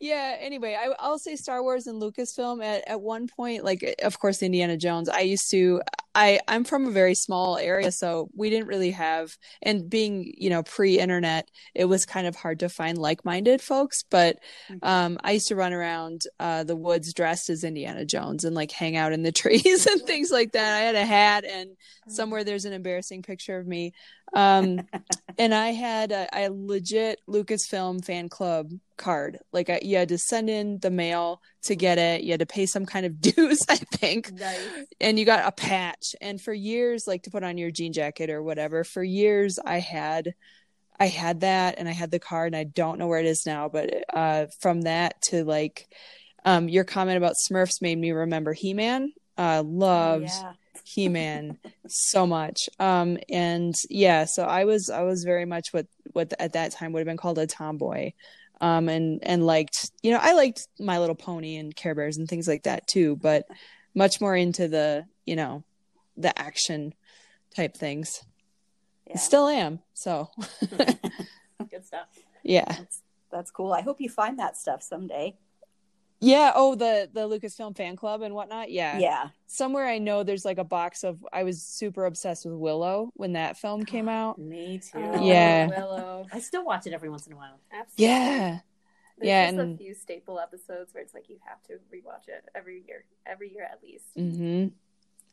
yeah. 0.02 0.36
Anyway, 0.40 0.76
I, 0.78 0.94
I'll 1.00 1.20
say 1.20 1.36
Star 1.36 1.62
Wars 1.62 1.86
and 1.86 2.02
Lucasfilm 2.02 2.64
at 2.64 2.84
at 2.88 3.02
one 3.02 3.28
point. 3.28 3.64
Like, 3.64 3.96
of 4.04 4.20
course, 4.20 4.42
Indiana 4.42 4.76
Jones. 4.76 5.08
I 5.08 5.22
used 5.22 5.50
to. 5.52 5.82
I 6.14 6.40
I'm 6.48 6.64
from 6.64 6.88
a 6.88 6.92
very 6.92 7.14
small 7.14 7.58
area, 7.58 7.92
so 7.92 8.30
we 8.36 8.50
didn't 8.50 8.68
really 8.68 8.92
have. 8.92 9.38
And 9.62 9.90
being 9.90 10.34
you 10.36 10.50
know 10.50 10.64
pre-internet, 10.64 11.50
it 11.76 11.86
was 11.86 12.06
kind 12.06 12.26
of 12.26 12.36
hard 12.36 12.60
to 12.60 12.70
find 12.70 12.98
like-minded 12.98 13.62
folks. 13.62 14.04
But 14.10 14.40
um, 14.82 15.20
I 15.24 15.34
used 15.34 15.48
to 15.50 15.56
run 15.56 15.72
around 15.72 16.24
uh, 16.40 16.64
the 16.64 16.76
woods 16.76 17.14
dressed 17.14 17.50
as 17.52 17.64
Indiana 17.64 18.04
Jones 18.04 18.44
and 18.44 18.56
like 18.56 18.72
hang 18.72 18.98
out 18.98 19.14
in 19.14 19.22
the 19.22 19.32
trees 19.42 19.86
and 19.86 20.02
things 20.02 20.32
like 20.32 20.54
that. 20.54 20.78
I 20.78 20.80
had 20.80 20.96
a 20.96 21.06
hat, 21.06 21.46
and 21.46 21.78
somewhere 22.08 22.44
there's 22.44 22.66
an 22.66 22.74
embarrassing 22.74 23.22
picture 23.22 23.60
of 23.60 23.68
me. 23.68 23.94
Um, 24.34 24.82
and 25.38 25.54
I 25.54 25.70
had 25.70 26.12
a, 26.12 26.28
a 26.34 26.50
legit 26.50 27.20
Lucasfilm 27.28 28.04
fan 28.04 28.30
club 28.30 28.72
card. 28.98 29.40
Like 29.52 29.70
I, 29.70 29.80
you 29.82 29.98
had 29.98 30.10
to 30.10 30.18
send 30.18 30.50
in 30.50 30.80
the 30.80 30.92
mail 30.92 31.42
to 31.64 31.76
get 31.76 31.98
it. 31.98 32.24
You 32.24 32.32
had 32.32 32.40
to 32.40 32.46
pay 32.46 32.66
some 32.66 32.86
kind 32.86 33.06
of 33.06 33.20
dues, 33.22 33.66
I 33.70 33.76
think. 33.76 34.32
Nice. 34.32 34.60
And 35.00 35.20
you 35.20 35.26
got 35.26 35.48
a 35.48 35.52
patch. 35.52 36.16
And 36.22 36.40
for 36.40 36.54
years, 36.54 37.08
like 37.08 37.24
to 37.24 37.32
put 37.32 37.44
on 37.44 37.58
your 37.58 37.72
jean 37.72 37.94
jacket 37.94 38.30
or 38.30 38.42
whatever, 38.42 38.84
for 38.84 39.04
years 39.04 39.60
I 39.64 39.80
had 39.80 40.34
I 41.00 41.08
had 41.08 41.40
that 41.42 41.76
and 41.80 41.90
I 41.90 41.94
had 41.94 42.12
the 42.12 42.20
card 42.20 42.54
and 42.54 42.56
I 42.56 42.64
don't 42.64 43.00
know 43.00 43.08
where 43.08 43.20
it 43.20 43.26
is 43.26 43.46
now, 43.46 43.70
but 43.70 43.92
uh 44.14 44.46
from 44.60 44.82
that 44.84 45.22
to 45.24 45.44
like 45.44 45.88
um 46.46 46.70
your 46.70 46.84
comment 46.84 47.18
about 47.18 47.36
Smurfs 47.36 47.82
made 47.82 47.98
me 47.98 48.12
remember 48.12 48.54
He-Man. 48.54 49.12
Uh 49.38 49.64
loved 49.66 50.26
yeah. 50.26 50.54
He-man 50.86 51.58
so 51.88 52.26
much 52.28 52.70
um 52.80 53.18
and 53.30 53.76
yeah 53.90 54.26
so 54.26 54.44
i 54.44 54.66
was 54.66 54.90
i 54.90 55.02
was 55.02 55.24
very 55.24 55.46
much 55.46 55.68
what 55.72 55.86
what 56.14 56.34
at 56.40 56.54
that 56.54 56.72
time 56.72 56.92
would 56.92 57.00
have 57.00 57.08
been 57.08 57.18
called 57.18 57.38
a 57.38 57.48
tomboy 57.48 58.12
um 58.62 58.90
and 58.90 59.20
and 59.24 59.46
liked 59.46 59.92
you 60.02 60.12
know 60.12 60.20
i 60.22 60.34
liked 60.34 60.68
my 60.80 61.00
little 61.00 61.16
pony 61.16 61.56
and 61.58 61.76
care 61.76 61.96
bears 61.96 62.18
and 62.18 62.28
things 62.28 62.48
like 62.48 62.64
that 62.64 62.86
too 62.88 63.16
but 63.18 63.46
much 63.96 64.22
more 64.22 64.36
into 64.36 64.68
the 64.68 65.04
you 65.26 65.36
know 65.36 65.64
the 66.18 66.38
action 66.40 66.94
type 67.56 67.76
things 67.76 68.24
Yeah. 69.08 69.18
still 69.18 69.48
am 69.48 69.80
so 69.94 70.30
Good 71.70 71.86
stuff. 71.86 72.08
yeah 72.44 72.66
That's, 72.66 73.02
that's 73.32 73.52
cool. 73.52 73.72
I 73.72 73.82
hope 73.82 74.02
you 74.02 74.10
find 74.10 74.38
that 74.40 74.58
stuff 74.58 74.82
someday. 74.82 75.36
Yeah 76.22 76.52
oh 76.56 76.76
the 76.76 77.10
the 77.14 77.28
lucasfilm 77.28 77.76
fan 77.76 77.96
club 77.96 78.22
and 78.22 78.34
whatnot 78.36 78.72
yeah 78.72 78.98
Yeah. 79.00 79.30
somewhere 79.48 79.88
i 79.88 79.98
know 79.98 80.24
there's 80.24 80.46
like 80.46 80.60
a 80.60 80.64
box 80.64 81.04
of 81.04 81.26
i 81.34 81.44
was 81.44 81.62
super 81.64 82.06
obsessed 82.06 82.46
with 82.46 82.56
willow 82.56 83.12
when 83.16 83.34
that 83.34 83.58
film 83.58 83.84
came 83.84 84.08
out 84.08 84.38
Me 84.38 84.78
too. 84.80 85.00
Oh, 85.00 85.24
Yeah. 85.26 85.68
Willow. 85.68 86.28
I 86.32 86.40
still 86.40 86.64
watch 86.64 86.86
it 86.88 86.94
every 86.94 87.10
once 87.10 87.26
in 87.28 87.34
a 87.34 87.36
while. 87.36 87.60
Absolutely. 87.72 88.06
yeah 88.06 88.60
There's 89.18 89.28
Yeah, 89.28 89.46
just 89.52 89.60
and- 89.60 89.76
a 89.76 89.78
few 89.78 89.94
staple 89.96 90.40
episodes 90.40 90.94
where 90.94 91.04
it's 91.04 91.14
like 91.14 91.28
you 91.30 91.38
have 91.46 91.62
to 91.64 91.74
rewatch 91.94 92.28
it 92.28 92.48
every 92.56 92.84
year, 92.88 93.04
every 93.26 93.52
year 93.54 93.64
at 93.64 93.82
least. 93.84 94.06
hmm 94.16 94.68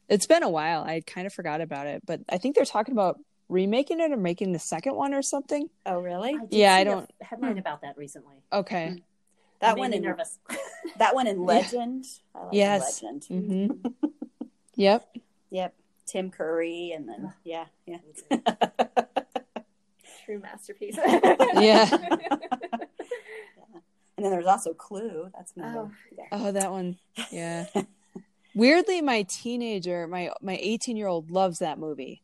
It's 0.09 0.27
been 0.27 0.43
a 0.43 0.49
while. 0.49 0.83
I 0.85 1.03
kind 1.07 1.27
of 1.27 1.35
forgot 1.35 1.61
about 1.61 1.87
it, 1.87 2.01
but 2.07 2.21
I 2.31 2.39
think 2.39 2.55
they're 2.57 2.65
talking 2.65 2.93
about 2.93 3.19
remaking 3.51 4.01
it 4.01 4.11
or 4.13 4.17
making 4.17 4.53
the 4.53 4.59
second 4.59 4.95
one 4.95 5.13
or 5.15 5.23
something. 5.23 5.69
Oh, 5.87 5.99
really? 6.01 6.35
I 6.35 6.47
Yeah, 6.51 6.75
I 6.75 6.85
don't- 6.85 7.11
have 7.21 7.41
headline 7.41 7.59
about 7.59 7.81
that 7.83 7.97
recently. 7.99 8.37
Okay. 8.53 9.03
That 9.61 9.77
one 9.77 9.93
in 9.93 10.03
nervous. 10.03 10.39
that 10.99 11.15
one 11.17 11.27
in 11.27 11.43
Legend. 11.45 12.05
I 12.35 12.39
like 12.45 12.49
Yes. 12.53 13.03
Legend. 13.03 13.25
hmm 13.25 13.89
yep. 14.77 15.09
Yep. 15.51 15.75
Tim 16.07 16.31
Curry, 16.31 16.93
and 16.95 17.09
then 17.09 17.35
yeah, 17.45 17.67
yeah. 17.85 17.99
True 20.25 20.39
masterpiece. 20.39 20.97
Yeah. 20.97 21.89
And 24.17 24.25
then 24.25 24.33
there's 24.33 24.47
also 24.47 24.75
Clue. 24.75 25.31
That's 25.35 25.53
another. 25.57 25.79
Oh. 25.79 25.91
yeah. 26.17 26.25
Oh, 26.33 26.51
that 26.53 26.71
one. 26.73 26.99
Yeah. 27.31 27.67
Weirdly, 28.55 29.01
my 29.01 29.23
teenager, 29.29 30.07
my 30.09 30.31
my 30.43 30.59
18 30.61 30.97
year 30.97 31.07
old, 31.07 31.31
loves 31.31 31.59
that 31.61 31.79
movie. 31.79 32.21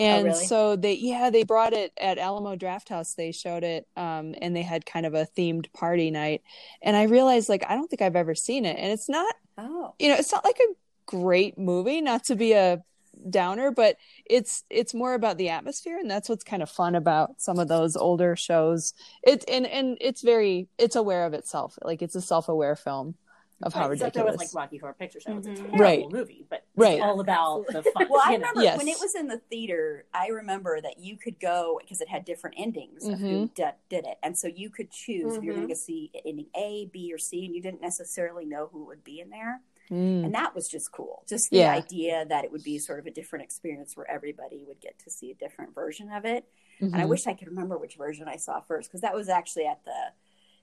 And 0.00 0.24
really? 0.24 0.46
so 0.46 0.76
they, 0.76 0.94
yeah, 0.94 1.30
they 1.30 1.44
brought 1.44 1.74
it 1.74 1.92
at 1.98 2.18
Alamo 2.18 2.56
Drafthouse. 2.56 3.14
They 3.14 3.32
showed 3.32 3.64
it, 3.64 3.86
um, 3.96 4.34
and 4.40 4.56
they 4.56 4.62
had 4.62 4.86
kind 4.86 5.06
of 5.06 5.14
a 5.14 5.28
themed 5.36 5.72
party 5.72 6.10
night. 6.10 6.42
And 6.82 6.96
I 6.96 7.04
realized, 7.04 7.48
like, 7.48 7.64
I 7.68 7.74
don't 7.74 7.88
think 7.88 8.02
I've 8.02 8.16
ever 8.16 8.34
seen 8.34 8.64
it, 8.64 8.76
and 8.78 8.92
it's 8.92 9.08
not 9.08 9.34
Oh, 9.58 9.94
you 9.98 10.08
know 10.08 10.14
it's 10.16 10.32
not 10.32 10.44
like 10.44 10.58
a 10.58 10.74
great 11.06 11.58
movie 11.58 12.00
not 12.00 12.24
to 12.24 12.36
be 12.36 12.52
a 12.52 12.82
downer 13.28 13.70
but 13.70 13.96
it's 14.24 14.64
it's 14.70 14.94
more 14.94 15.12
about 15.12 15.36
the 15.36 15.50
atmosphere 15.50 15.98
and 15.98 16.10
that's 16.10 16.28
what's 16.28 16.44
kind 16.44 16.62
of 16.62 16.70
fun 16.70 16.94
about 16.94 17.40
some 17.40 17.58
of 17.58 17.68
those 17.68 17.96
older 17.96 18.36
shows 18.36 18.94
it 19.22 19.44
and 19.48 19.66
and 19.66 19.98
it's 20.00 20.22
very 20.22 20.68
it's 20.78 20.96
aware 20.96 21.26
of 21.26 21.34
itself 21.34 21.78
like 21.82 22.00
it's 22.00 22.14
a 22.14 22.22
self-aware 22.22 22.76
film 22.76 23.14
of 23.62 23.74
how 23.74 23.80
Right, 23.88 23.92
except 23.92 24.16
it 24.16 24.20
ridiculous 24.20 24.40
was 24.40 24.54
like 24.54 24.62
Rocky 24.64 24.78
Horror 24.78 24.94
Picture 24.94 25.20
Show. 25.20 25.36
It's 25.36 25.46
a 25.46 25.50
Mhm. 25.50 25.56
terrible 25.56 25.78
Right. 25.78 26.10
movie, 26.10 26.46
but 26.48 26.64
Right. 26.76 26.94
it's 26.94 27.02
all 27.02 27.20
about 27.20 27.66
the 27.66 27.82
fun. 27.82 28.06
well, 28.08 28.22
I 28.24 28.32
you 28.32 28.38
know. 28.38 28.46
remember 28.48 28.62
Yes. 28.62 28.78
when 28.78 28.88
it 28.88 28.98
was 29.00 29.14
in 29.14 29.26
the 29.28 29.38
theater. 29.38 30.06
I 30.14 30.28
remember 30.28 30.80
that 30.80 30.98
you 30.98 31.16
could 31.18 31.38
go 31.38 31.78
because 31.80 32.00
it 32.00 32.08
had 32.08 32.24
different 32.24 32.56
endings 32.58 33.06
of 33.06 33.18
who 33.20 33.26
Mhm. 33.48 33.54
did, 33.54 33.74
did 33.90 34.06
it, 34.06 34.18
and 34.22 34.38
so 34.38 34.48
you 34.48 34.70
could 34.70 34.90
choose 34.90 35.36
if 35.36 35.42
you're 35.44 35.54
going 35.54 35.68
to 35.68 35.76
see 35.76 36.10
ending 36.24 36.46
A, 36.54 36.86
B, 36.86 37.12
or 37.12 37.18
C, 37.18 37.44
and 37.44 37.54
you 37.54 37.60
didn't 37.60 37.82
necessarily 37.82 38.46
know 38.46 38.68
who 38.68 38.84
would 38.86 39.04
be 39.04 39.20
in 39.20 39.30
there. 39.30 39.62
Mm. 39.90 40.24
and 40.24 40.32
that 40.36 40.54
was 40.54 40.68
just 40.68 40.92
cool 40.92 41.24
just 41.28 41.50
the 41.50 41.56
Yeah. 41.56 41.72
idea 41.74 42.24
that 42.26 42.44
it 42.44 42.52
would 42.52 42.62
be 42.62 42.78
sort 42.78 43.00
of 43.00 43.06
a 43.06 43.10
different 43.10 43.42
experience 43.42 43.96
where 43.96 44.08
everybody 44.08 44.62
would 44.64 44.78
get 44.78 44.96
to 45.00 45.10
see 45.10 45.32
a 45.32 45.34
different 45.34 45.74
version 45.74 46.12
of 46.12 46.24
it 46.24 46.44
and 46.78 46.94
i 46.94 47.04
wish 47.04 47.26
i 47.26 47.34
could 47.34 47.48
remember 47.48 47.76
which 47.76 47.96
version 47.96 48.28
i 48.28 48.36
saw 48.36 48.60
first 48.60 48.88
because 48.88 49.00
that 49.00 49.12
was 49.16 49.28
actually 49.28 49.66
at 49.66 49.82
the 49.84 50.12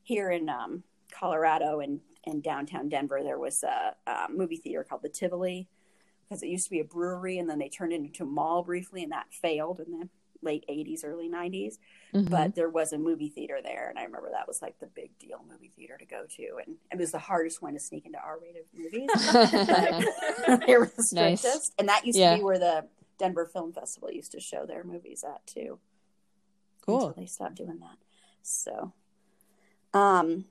here 0.04 0.32
in 0.32 0.48
um, 0.48 0.82
colorado 1.12 1.82
and 1.82 2.00
in 2.28 2.42
downtown 2.42 2.90
denver 2.90 3.22
there 3.24 3.40
was 3.40 3.64
a, 3.64 3.96
uh 4.06 4.28
movie 4.30 4.58
theater 4.58 4.84
called 4.88 5.02
the 5.02 5.10
tivoli 5.10 5.68
because 6.24 6.44
it 6.44 6.48
used 6.50 6.66
to 6.66 6.72
be 6.72 6.80
a 6.82 6.84
brewery 6.84 7.38
and 7.40 7.50
then 7.50 7.58
they 7.60 7.70
turned 7.70 7.94
it 7.94 7.96
into 8.02 8.24
a 8.24 8.26
mall 8.26 8.62
briefly 8.64 9.02
and 9.04 9.12
that 9.12 9.26
failed 9.32 9.80
in 9.80 9.92
the 10.00 10.10
late 10.44 10.64
80s 10.70 11.04
early 11.04 11.28
90s 11.30 11.80
Mhm. 12.14 12.30
but 12.30 12.54
there 12.56 12.70
was 12.70 12.94
a 12.94 12.98
movie 12.98 13.30
theater 13.30 13.60
there 13.64 13.90
and 13.90 13.98
i 13.98 14.04
remember 14.04 14.30
that 14.32 14.48
was 14.48 14.62
like 14.62 14.78
the 14.80 14.86
big 14.88 15.10
deal 15.18 15.44
movie 15.50 15.72
theater 15.76 15.98
to 15.98 16.06
go 16.06 16.26
to 16.38 16.48
and 16.66 16.76
it 16.92 16.98
was 17.00 17.12
the 17.12 17.18
hardest 17.20 17.62
one 17.62 17.74
to 17.74 17.80
sneak 17.80 18.06
into 18.06 18.20
r-rated 18.24 18.66
movies 18.74 19.10
but 19.16 19.42
they 20.68 20.78
were 20.78 20.86
the 20.86 21.08
Nice. 21.14 21.42
strictest. 21.42 21.74
And 21.80 21.90
that 21.90 22.06
used 22.06 22.18
Yeah. 22.20 22.32
to 22.34 22.38
be 22.38 22.44
where 22.44 22.60
the 22.60 22.88
Denver 23.18 23.46
Film 23.48 23.74
Festival 23.74 24.12
used 24.12 24.32
to 24.34 24.40
show 24.40 24.66
their 24.68 24.84
movies 24.84 25.24
at 25.24 25.46
too. 25.48 25.80
Cool. 26.86 27.08
Until 27.08 27.14
they 27.22 27.26
stopped 27.26 27.56
doing 27.56 27.80
that. 27.80 27.98
So, 28.44 28.94
um, 29.94 30.46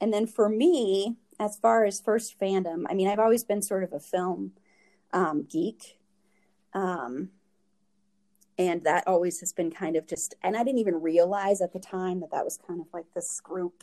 and 0.00 0.12
then 0.12 0.26
for 0.26 0.48
me, 0.48 1.16
as 1.38 1.56
far 1.56 1.84
as 1.84 2.00
first 2.00 2.38
fandom, 2.38 2.84
I 2.88 2.94
mean, 2.94 3.08
I've 3.08 3.18
always 3.18 3.44
been 3.44 3.62
sort 3.62 3.82
of 3.82 3.92
a 3.92 4.00
film 4.00 4.52
um, 5.12 5.46
geek. 5.48 5.98
Um, 6.74 7.30
and 8.58 8.84
that 8.84 9.06
always 9.06 9.40
has 9.40 9.52
been 9.52 9.70
kind 9.70 9.96
of 9.96 10.06
just, 10.06 10.34
and 10.42 10.54
I 10.54 10.62
didn't 10.62 10.80
even 10.80 11.00
realize 11.00 11.62
at 11.62 11.72
the 11.72 11.78
time 11.78 12.20
that 12.20 12.30
that 12.30 12.44
was 12.44 12.58
kind 12.58 12.80
of 12.80 12.86
like 12.92 13.06
this 13.14 13.40
group 13.40 13.82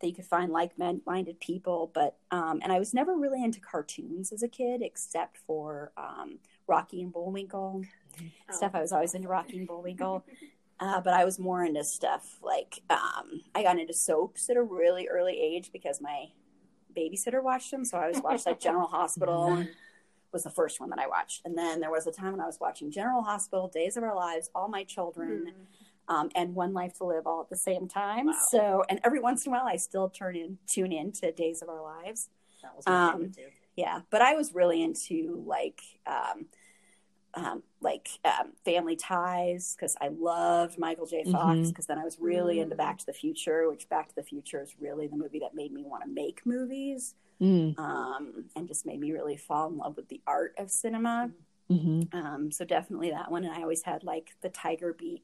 that 0.00 0.08
you 0.08 0.14
could 0.14 0.24
find 0.24 0.50
like-minded 0.50 1.38
people. 1.38 1.90
But 1.94 2.16
um, 2.30 2.60
and 2.62 2.72
I 2.72 2.78
was 2.78 2.92
never 2.92 3.14
really 3.16 3.42
into 3.44 3.60
cartoons 3.60 4.32
as 4.32 4.42
a 4.42 4.48
kid, 4.48 4.82
except 4.82 5.38
for 5.46 5.92
um, 5.96 6.38
Rocky 6.66 7.02
and 7.02 7.12
Bullwinkle 7.12 7.84
stuff. 8.50 8.72
I 8.74 8.80
was 8.80 8.92
always 8.92 9.14
into 9.14 9.28
Rocky 9.28 9.58
and 9.58 9.68
Bullwinkle. 9.68 10.24
Uh, 10.80 11.00
but 11.00 11.12
I 11.12 11.24
was 11.26 11.38
more 11.38 11.62
into 11.64 11.84
stuff 11.84 12.38
like 12.42 12.80
um, 12.88 13.42
I 13.54 13.62
got 13.62 13.78
into 13.78 13.92
soaps 13.92 14.48
at 14.48 14.56
a 14.56 14.62
really 14.62 15.08
early 15.08 15.38
age 15.38 15.70
because 15.72 16.00
my 16.00 16.28
babysitter 16.96 17.42
watched 17.42 17.70
them. 17.70 17.84
So 17.84 17.98
I 17.98 18.02
always 18.06 18.22
watched 18.22 18.46
like 18.46 18.60
General 18.60 18.86
Hospital 18.98 19.64
was 20.32 20.42
the 20.44 20.50
first 20.50 20.80
one 20.80 20.90
that 20.90 20.98
I 20.98 21.06
watched. 21.06 21.42
And 21.44 21.56
then 21.56 21.80
there 21.80 21.90
was 21.90 22.06
a 22.06 22.12
time 22.12 22.32
when 22.32 22.40
I 22.40 22.46
was 22.46 22.58
watching 22.60 22.90
General 22.90 23.22
Hospital, 23.22 23.68
Days 23.68 23.96
of 23.96 24.04
Our 24.04 24.14
Lives, 24.14 24.48
All 24.54 24.68
My 24.68 24.84
Children, 24.84 25.52
um, 26.08 26.30
and 26.34 26.54
One 26.54 26.72
Life 26.72 26.94
to 26.98 27.04
Live 27.04 27.26
all 27.26 27.40
at 27.42 27.50
the 27.50 27.56
same 27.56 27.86
time. 27.88 28.26
Wow. 28.26 28.38
So, 28.48 28.84
and 28.88 29.00
every 29.04 29.20
once 29.20 29.44
in 29.44 29.52
a 29.52 29.56
while, 29.56 29.66
I 29.66 29.76
still 29.76 30.08
turn 30.08 30.36
in, 30.36 30.58
tune 30.66 30.92
in 30.92 31.12
to 31.12 31.32
Days 31.32 31.62
of 31.62 31.68
Our 31.68 31.82
Lives. 31.82 32.28
That 32.62 32.76
was 32.76 32.86
my 32.86 32.92
Um, 33.08 33.12
favorite 33.12 33.34
too. 33.34 33.42
Yeah, 33.76 34.00
but 34.10 34.22
I 34.22 34.34
was 34.34 34.54
really 34.54 34.82
into 34.82 35.42
like, 35.46 35.80
um, 36.06 36.46
um, 37.34 37.62
like 37.80 38.08
um, 38.24 38.52
Family 38.64 38.96
Ties 38.96 39.74
because 39.76 39.96
I 40.00 40.08
loved 40.08 40.78
Michael 40.78 41.06
J. 41.06 41.24
Fox. 41.24 41.68
Because 41.68 41.86
then 41.86 41.98
I 41.98 42.04
was 42.04 42.18
really 42.20 42.60
into 42.60 42.74
Mm. 42.74 42.78
Back 42.78 42.98
to 42.98 43.06
the 43.06 43.12
Future, 43.12 43.68
which 43.70 43.88
Back 43.88 44.08
to 44.08 44.14
the 44.16 44.22
Future 44.22 44.62
is 44.62 44.74
really 44.80 45.06
the 45.06 45.16
movie 45.16 45.38
that 45.40 45.54
made 45.54 45.72
me 45.72 45.84
want 45.84 46.02
to 46.04 46.08
make 46.10 46.44
movies, 46.44 47.14
Mm. 47.40 47.78
um, 47.78 48.44
and 48.56 48.68
just 48.68 48.84
made 48.84 49.00
me 49.00 49.12
really 49.12 49.36
fall 49.36 49.68
in 49.68 49.78
love 49.78 49.96
with 49.96 50.08
the 50.08 50.20
art 50.26 50.54
of 50.58 50.70
cinema. 50.70 51.30
Mhm. 51.70 52.12
Um, 52.12 52.50
so 52.52 52.64
definitely 52.64 53.10
that 53.10 53.30
one. 53.30 53.44
And 53.44 53.54
I 53.54 53.62
always 53.62 53.82
had 53.82 54.02
like 54.04 54.34
the 54.42 54.48
Tiger 54.50 54.92
Beat 54.92 55.22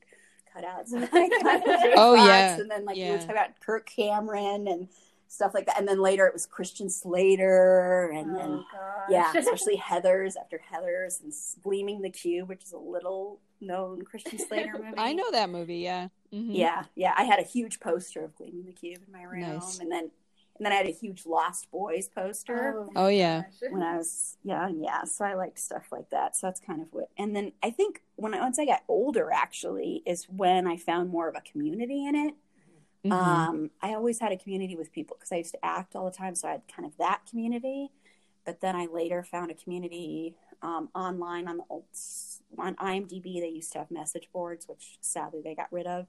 cutouts. 0.57 0.95
of, 0.95 1.01
like, 1.13 1.31
Michael 1.43 1.73
J. 1.83 1.95
Oh, 1.97 2.17
Fox, 2.17 2.29
yeah. 2.29 2.61
and 2.61 2.71
then 2.71 2.85
like 2.85 2.97
we 2.97 3.03
were 3.03 3.09
Yeah. 3.09 3.17
talking 3.19 3.31
about 3.33 3.61
Kirk 3.61 3.87
Cameron 3.91 4.69
and 4.69 4.89
stuff 5.29 5.55
like 5.55 5.67
that. 5.67 5.79
And 5.79 5.87
then 5.89 6.01
later 6.01 6.27
it 6.27 6.33
was 6.33 6.47
Christian 6.47 6.89
Slater, 6.89 8.11
and 8.15 8.35
then 8.35 8.65
Oh, 8.75 9.03
yeah, 9.09 9.33
especially 9.37 9.77
Heather's 9.77 10.37
after 10.37 10.59
Heather's 10.59 11.21
and 11.23 11.33
Gleaming 11.63 12.03
the 12.03 12.11
Cube, 12.11 12.49
which 12.49 12.65
is 12.65 12.73
a 12.73 12.79
little 12.79 13.41
known 13.61 14.03
Christian 14.03 14.39
Slater 14.39 14.73
movie. 14.83 14.95
I 14.99 15.13
know 15.13 15.31
that 15.33 15.51
movie. 15.51 15.79
Yeah. 15.79 16.09
Mhm. 16.33 16.51
Yeah, 16.57 16.85
yeah. 16.95 17.15
I 17.17 17.25
had 17.25 17.39
a 17.39 17.45
huge 17.45 17.81
poster 17.81 18.25
of 18.25 18.35
Gleaming 18.37 18.65
the 18.67 18.73
Cube 18.73 19.03
in 19.07 19.13
my 19.13 19.23
room, 19.23 19.41
Nice. 19.41 19.79
and 19.79 19.91
then 19.91 20.11
and 20.59 20.65
then 20.65 20.73
I 20.73 20.77
had 20.77 20.87
a 20.89 20.91
huge 20.93 21.27
Lost 21.27 21.71
Boys 21.71 22.09
poster 22.09 22.87
Oh 22.97 23.09
yeah. 23.09 23.43
when 23.71 23.83
I 23.83 23.99
was 23.99 24.39
young. 24.43 24.83
Yeah, 24.83 25.05
so 25.05 25.25
I 25.27 25.35
liked 25.35 25.59
stuff 25.59 25.85
like 25.93 26.09
that. 26.11 26.35
So 26.35 26.47
that's 26.47 26.61
kind 26.61 26.81
of 26.81 26.89
what. 26.93 27.11
And 27.19 27.37
then 27.37 27.53
I 27.63 27.69
think 27.71 28.01
when 28.15 28.33
I, 28.33 28.41
once 28.41 28.59
I 28.59 28.65
got 28.65 28.83
older, 28.89 29.31
actually, 29.31 30.03
is 30.07 30.25
when 30.31 30.67
I 30.67 30.79
found 30.79 31.11
more 31.11 31.29
of 31.29 31.35
a 31.37 31.43
community 31.43 32.07
in 32.07 32.15
it. 32.15 32.35
Mhm. 33.11 33.13
Um, 33.13 33.71
I 33.81 33.95
always 33.95 34.19
had 34.21 34.33
a 34.33 34.37
community 34.37 34.77
with 34.77 34.93
people 34.93 35.17
because 35.17 35.33
I 35.33 35.37
used 35.37 35.53
to 35.53 35.65
act 35.65 35.95
all 35.95 36.05
the 36.05 36.17
time, 36.17 36.35
so 36.35 36.49
I 36.49 36.53
had 36.53 36.63
kind 36.69 36.87
of 36.87 36.97
that 36.99 37.27
community. 37.29 37.91
But 38.45 38.61
then 38.61 38.77
I 38.77 38.87
later 38.87 39.23
found 39.23 39.51
a 39.51 39.55
community 39.55 40.37
um, 40.63 40.89
online 40.95 41.49
on 41.49 41.59
the 41.59 41.65
old 41.69 41.85
on 42.59 42.77
IMDb. 42.77 43.41
They 43.41 43.49
used 43.49 43.73
to 43.73 43.79
have 43.79 43.91
message 43.91 44.29
boards, 44.33 44.69
which 44.69 44.99
sadly 45.01 45.41
they 45.43 45.55
got 45.55 45.73
rid 45.73 45.87
of. 45.87 46.07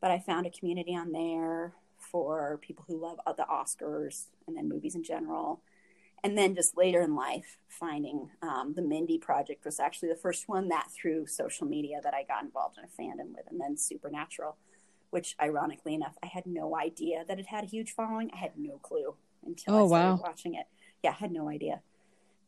But 0.00 0.10
I 0.10 0.18
found 0.18 0.46
a 0.46 0.50
community 0.50 0.94
on 0.94 1.12
there 1.12 1.74
for 1.98 2.58
people 2.62 2.84
who 2.86 3.00
love 3.00 3.18
the 3.36 3.44
Oscars 3.44 4.26
and 4.46 4.56
then 4.56 4.68
movies 4.68 4.94
in 4.94 5.02
general. 5.02 5.62
And 6.22 6.38
then 6.38 6.54
just 6.54 6.76
later 6.76 7.02
in 7.02 7.14
life, 7.14 7.58
finding 7.68 8.30
um, 8.40 8.72
the 8.74 8.82
Mindy 8.82 9.18
Project 9.18 9.64
was 9.64 9.78
actually 9.78 10.08
the 10.08 10.16
first 10.16 10.48
one 10.48 10.68
that 10.68 10.88
through 10.90 11.26
social 11.26 11.66
media 11.66 12.00
that 12.02 12.14
I 12.14 12.22
got 12.22 12.42
involved 12.42 12.78
in 12.78 12.84
a 12.84 12.88
fandom 12.88 13.34
with, 13.34 13.46
and 13.50 13.60
then 13.60 13.76
Supernatural 13.76 14.56
which 15.14 15.36
ironically 15.40 15.94
enough, 15.94 16.18
I 16.24 16.26
had 16.26 16.44
no 16.44 16.76
idea 16.76 17.24
that 17.28 17.38
it 17.38 17.46
had 17.46 17.62
a 17.62 17.68
huge 17.68 17.92
following. 17.92 18.32
I 18.34 18.36
had 18.38 18.58
no 18.58 18.78
clue 18.78 19.14
until 19.46 19.74
Oh, 19.76 19.84
I 19.84 19.86
started 19.86 20.08
wow. 20.08 20.20
watching 20.20 20.54
it. 20.54 20.66
Yeah, 21.04 21.10
I 21.10 21.14
had 21.14 21.30
no 21.30 21.48
idea. 21.48 21.82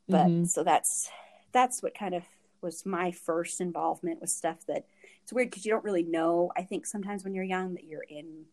But 0.08 0.26
Mhm. 0.26 0.48
so 0.48 0.64
that's 0.64 1.08
that's 1.52 1.80
what 1.80 1.94
kind 1.94 2.12
of 2.12 2.24
was 2.60 2.84
my 2.84 3.12
first 3.12 3.60
involvement 3.60 4.20
with 4.20 4.30
stuff 4.30 4.66
that 4.66 4.84
it's 5.22 5.32
weird 5.32 5.48
because 5.50 5.64
you 5.64 5.70
don't 5.70 5.84
really 5.84 6.02
know. 6.02 6.50
I 6.56 6.62
think 6.64 6.86
sometimes 6.86 7.22
when 7.22 7.34
you're 7.34 7.44
young 7.44 7.74
that 7.74 7.84
you're 7.84 8.02
in 8.02 8.46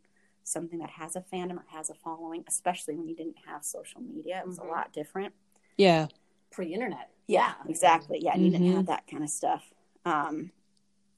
something 0.43 0.77
that 0.77 0.91
has 0.91 1.15
a 1.15 1.21
fandom 1.21 1.57
or 1.57 1.65
has 1.69 1.89
a 1.89 1.95
following, 1.95 2.43
especially 2.47 2.95
when 2.95 3.07
you 3.07 3.15
didn't 3.15 3.37
have 3.47 3.65
social 3.65 3.99
media. 4.01 4.41
It 4.41 4.47
was 4.47 4.59
Mhm. 4.59 4.65
a 4.67 4.67
lot 4.67 4.93
different. 4.93 5.33
Yeah. 5.77 6.07
Pre-internet. 6.51 7.09
Yeah, 7.25 7.55
exactly. 7.67 8.19
Yeah, 8.21 8.35
you 8.37 8.51
didn't 8.51 8.67
Mhm. 8.67 8.75
have 8.75 8.85
that 8.85 9.07
kind 9.07 9.23
of 9.23 9.29
stuff. 9.31 9.73
Um, 10.05 10.51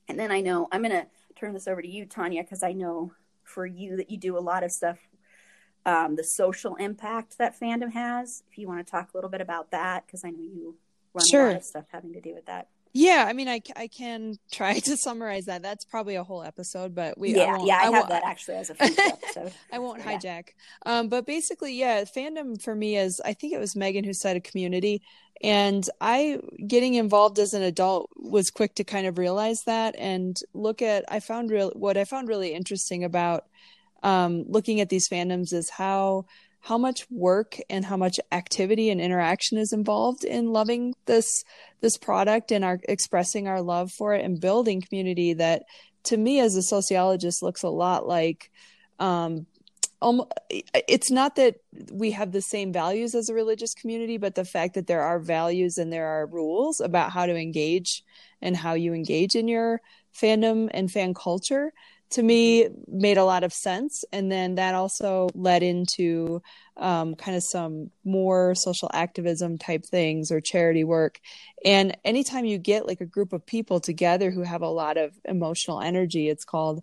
and 0.07 0.17
then 0.17 0.31
I 0.31 0.39
know 0.39 0.69
I'm 0.71 0.81
going 0.81 0.91
to 0.91 1.07
turn 1.35 1.53
this 1.53 1.67
over 1.67 1.81
to 1.81 1.87
you, 1.87 2.05
Tanya, 2.05 2.43
because 2.43 2.63
I 2.63 2.71
know 2.71 3.13
for 3.43 3.65
you 3.65 3.97
that 3.97 4.09
you 4.09 4.17
do 4.17 4.37
a 4.37 4.39
lot 4.39 4.63
of 4.63 4.71
stuff, 4.71 4.97
um, 5.85 6.15
the 6.15 6.23
social 6.23 6.75
impact 6.75 7.37
that 7.37 7.59
fandom 7.59 7.91
has. 7.91 8.43
If 8.51 8.57
you 8.57 8.67
want 8.67 8.85
to 8.85 8.89
talk 8.89 9.13
a 9.13 9.17
little 9.17 9.29
bit 9.29 9.41
about 9.41 9.71
that, 9.71 10.05
because 10.05 10.23
I 10.23 10.31
know 10.31 10.41
you 10.41 10.75
run 11.13 11.25
a 11.41 11.47
lot 11.47 11.55
of 11.57 11.63
stuff 11.63 11.85
having 11.91 12.13
to 12.13 12.21
do 12.21 12.33
with 12.33 12.45
that. 12.47 12.67
Yeah, 12.97 13.25
I 13.27 13.33
mean, 13.33 13.49
I, 13.49 13.61
I 13.75 13.87
can 13.87 14.37
try 14.53 14.79
to 14.79 14.95
summarize 14.95 15.45
that. 15.45 15.61
That's 15.61 15.83
probably 15.83 16.15
a 16.15 16.23
whole 16.23 16.41
episode, 16.43 16.95
but 16.95 17.17
we 17.17 17.35
I 17.35 17.37
yeah, 17.43 17.51
won't- 17.51 17.67
yeah, 17.67 17.75
I, 17.77 17.83
have 17.83 17.91
won't- 17.91 18.07
that 18.09 18.23
actually 18.23 18.55
as 18.55 18.69
a 18.69 18.75
episode. 18.81 19.51
I 19.71 19.79
won't 19.79 20.01
hijack. 20.01 20.49
Um, 20.85 21.09
but 21.09 21.25
basically, 21.25 21.73
yeah, 21.77 22.05
fandom 22.05 22.59
for 22.61 22.73
me 22.73 22.95
is 22.97 23.21
I 23.25 23.33
think 23.33 23.51
it 23.53 23.59
was 23.59 23.75
Megan 23.75 24.05
who 24.05 24.13
said 24.13 24.37
a 24.37 24.39
community. 24.39 25.01
And 25.43 25.87
I 25.99 26.39
getting 26.65 26.93
involved 26.93 27.37
as 27.39 27.53
an 27.53 27.61
adult 27.61 28.09
was 28.15 28.49
quick 28.49 28.75
to 28.75 28.85
kind 28.85 29.05
of 29.05 29.17
realize 29.17 29.63
that 29.65 29.93
and 29.97 30.39
look 30.53 30.81
at 30.81 31.03
I 31.09 31.19
found 31.19 31.51
real 31.51 31.71
what 31.75 31.97
I 31.97 32.05
found 32.05 32.29
really 32.29 32.53
interesting 32.53 33.03
about 33.03 33.43
um, 34.03 34.45
looking 34.47 34.79
at 34.79 34.87
these 34.87 35.09
fandoms 35.09 35.51
is 35.51 35.69
how 35.69 36.27
how 36.65 36.79
much 36.79 37.05
work 37.11 37.57
and 37.69 37.85
how 37.85 37.95
much 37.95 38.19
activity 38.31 38.89
and 38.89 38.99
interaction 38.99 39.59
is 39.59 39.71
involved 39.71 40.23
in 40.23 40.51
loving 40.51 40.95
this 41.05 41.43
this 41.81 41.95
product 41.95 42.51
and 42.51 42.65
our 42.65 42.79
expressing 42.89 43.47
our 43.47 43.61
love 43.61 43.91
for 43.91 44.15
it 44.15 44.25
and 44.25 44.41
building 44.41 44.81
community 44.81 45.33
that 45.33 45.61
to 46.01 46.17
me 46.17 46.39
as 46.39 46.55
a 46.55 46.63
sociologist 46.63 47.43
looks 47.43 47.61
a 47.61 47.69
lot 47.69 48.07
like 48.07 48.49
um 48.99 49.45
it's 50.01 51.11
not 51.11 51.35
that 51.35 51.57
we 51.91 52.11
have 52.11 52.31
the 52.31 52.41
same 52.41 52.73
values 52.73 53.13
as 53.13 53.29
a 53.29 53.35
religious 53.35 53.75
community 53.75 54.17
but 54.17 54.33
the 54.33 54.43
fact 54.43 54.73
that 54.73 54.87
there 54.87 55.03
are 55.03 55.19
values 55.19 55.77
and 55.77 55.93
there 55.93 56.07
are 56.07 56.25
rules 56.25 56.79
about 56.79 57.11
how 57.11 57.27
to 57.27 57.35
engage 57.35 58.03
and 58.41 58.57
how 58.57 58.73
you 58.73 58.91
engage 58.91 59.35
in 59.35 59.47
your 59.47 59.81
fandom 60.19 60.67
and 60.73 60.89
fan 60.89 61.13
culture 61.13 61.73
to 62.15 62.23
me 62.23 62.69
made 62.87 63.17
a 63.17 63.25
lot 63.25 63.43
of 63.43 63.51
sense. 63.51 64.05
And 64.13 64.31
then 64.31 64.55
that 64.55 64.73
also 64.73 65.27
led 65.35 65.63
into 65.63 66.41
um, 66.77 67.15
kind 67.15 67.35
of 67.35 67.43
some 67.43 67.91
more 68.05 68.55
social 68.55 68.89
activism 68.93 69.57
type 69.57 69.85
things 69.85 70.31
or 70.31 70.39
charity 70.39 70.85
work. 70.85 71.19
And 71.65 71.97
anytime 72.05 72.45
you 72.45 72.57
get 72.57 72.87
like 72.87 73.01
a 73.01 73.05
group 73.05 73.33
of 73.33 73.45
people 73.45 73.81
together 73.81 74.31
who 74.31 74.43
have 74.43 74.61
a 74.61 74.69
lot 74.69 74.97
of 74.97 75.11
emotional 75.25 75.81
energy 75.81 76.29
it's 76.29 76.45
called 76.45 76.81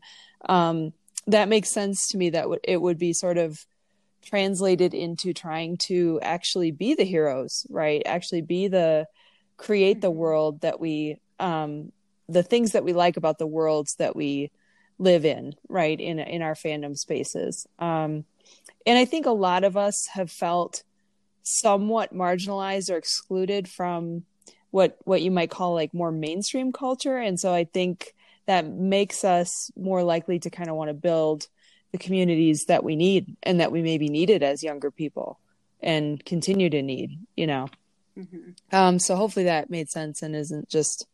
um, 0.49 0.93
that 1.27 1.49
makes 1.49 1.71
sense 1.71 2.09
to 2.09 2.19
me 2.19 2.31
that 2.31 2.43
w- 2.43 2.61
it 2.65 2.81
would 2.81 2.99
be 2.99 3.13
sort 3.13 3.39
of 3.39 3.65
translated 4.23 4.93
into 4.93 5.33
trying 5.33 5.77
to 5.77 6.19
actually 6.21 6.73
be 6.73 6.95
the 6.95 7.05
heroes 7.05 7.67
right? 7.71 8.03
Actually 8.05 8.43
be 8.43 8.69
the 8.69 9.07
create 9.57 10.01
the 10.01 10.11
world 10.11 10.61
that 10.61 10.79
we 10.79 11.17
um 11.39 11.91
the 12.29 12.43
things 12.43 12.73
that 12.73 12.85
we 12.85 12.93
like 12.93 13.17
about 13.17 13.39
the 13.39 13.47
worlds 13.47 13.95
that 13.97 14.15
we 14.15 14.51
live 14.99 15.25
in 15.25 15.55
right 15.69 15.99
in 16.01 16.19
in 16.19 16.43
our 16.43 16.55
fandom 16.55 16.97
spaces. 16.97 17.67
Um 17.79 18.25
and 18.87 18.99
i 18.99 19.05
think 19.05 19.27
a 19.27 19.31
lot 19.31 19.65
of 19.65 19.77
us 19.77 20.07
have 20.13 20.31
felt 20.31 20.83
somewhat 21.43 22.15
marginalized 22.15 22.91
or 22.91 22.97
excluded 22.97 23.69
from 23.69 24.25
what 24.71 24.97
what 25.05 25.23
you 25.23 25.31
might 25.31 25.51
call 25.51 25.75
like 25.75 25.93
more 25.93 26.13
mainstream 26.13 26.73
culture. 26.73 27.19
And 27.19 27.39
so 27.39 27.53
i 27.53 27.65
think 27.65 28.15
that 28.47 28.67
makes 28.67 29.25
us 29.25 29.71
more 29.77 30.03
likely 30.03 30.39
to 30.41 30.51
kind 30.51 30.69
of 30.69 30.77
want 30.77 30.89
to 30.89 30.95
build 30.95 31.47
the 31.93 31.99
communities 31.99 32.65
that 32.69 32.83
we 32.83 32.97
need 32.97 33.37
and 33.43 33.61
that 33.61 33.71
we 33.71 33.83
maybe 33.83 34.09
needed 34.09 34.43
as 34.43 34.63
younger 34.63 34.91
people 34.91 35.39
and 35.81 36.25
continue 36.25 36.71
to 36.71 36.83
need 36.83 37.19
you 37.37 37.47
know? 37.47 37.69
Hmm 38.15 38.51
um 38.73 38.99
so 38.99 39.17
hopefully 39.17 39.45
that 39.45 39.71
made 39.71 39.89
sense 39.89 40.23
and 40.23 40.35
isn't 40.35 40.69
just 40.69 41.07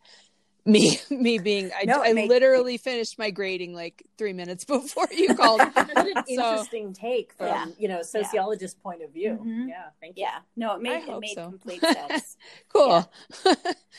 me 0.68 1.00
me 1.10 1.38
being 1.38 1.70
i, 1.76 1.84
No, 1.84 2.02
I 2.02 2.12
make- 2.12 2.28
literally 2.28 2.76
finished 2.76 3.18
my 3.18 3.30
grading 3.30 3.74
like 3.74 4.04
three 4.18 4.32
minutes 4.32 4.64
before 4.76 5.08
you 5.10 5.34
called 5.34 5.60
What 5.60 5.76
an 5.96 6.14
So- 6.14 6.22
interesting 6.28 6.92
take 6.92 7.32
from 7.32 7.46
Yeah. 7.46 7.66
you 7.78 7.88
know 7.88 8.02
sociologist 8.02 8.80
point 8.82 9.02
of 9.02 9.10
view. 9.12 9.38
Mhm. 9.42 9.68
Yeah, 9.68 9.88
thank 10.00 10.16
you. 10.16 10.22
Yeah, 10.24 10.38
no, 10.56 10.74
it 10.76 10.82
made 10.82 11.02
I 11.08 11.14
it 11.16 11.20
made 11.20 11.34
so. 11.34 11.48
complete 11.48 11.80
sense. 11.80 12.36
cool 12.68 13.10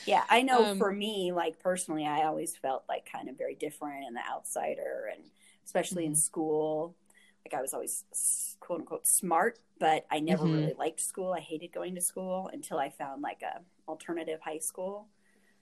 Yeah, 0.06 0.24
I 0.30 0.42
know 0.42 0.64
Um, 0.64 0.78
for 0.78 0.92
me, 0.92 1.32
like 1.32 1.58
personally, 1.58 2.06
I 2.06 2.24
always 2.24 2.56
felt 2.56 2.84
like 2.88 3.04
kind 3.10 3.28
of 3.28 3.36
very 3.36 3.54
different 3.54 4.06
and 4.06 4.16
the 4.16 4.22
outsider, 4.28 5.10
and 5.14 5.22
especially 5.64 6.04
in 6.06 6.12
Mhm. 6.12 6.16
school. 6.16 6.94
Like 7.44 7.54
I 7.54 7.60
was 7.62 7.72
always 7.74 8.04
quote 8.60 8.80
unquote 8.80 9.06
smart, 9.06 9.58
but 9.78 10.06
I 10.10 10.20
never 10.20 10.44
Mhm. 10.44 10.54
really 10.54 10.74
liked 10.74 11.00
school. 11.00 11.32
I 11.32 11.40
hated 11.40 11.72
going 11.72 11.94
to 11.96 12.00
school 12.00 12.48
until 12.52 12.78
I 12.78 12.90
found 12.90 13.22
like 13.22 13.42
a 13.42 13.62
alternative 13.88 14.40
high 14.40 14.58
school 14.58 15.08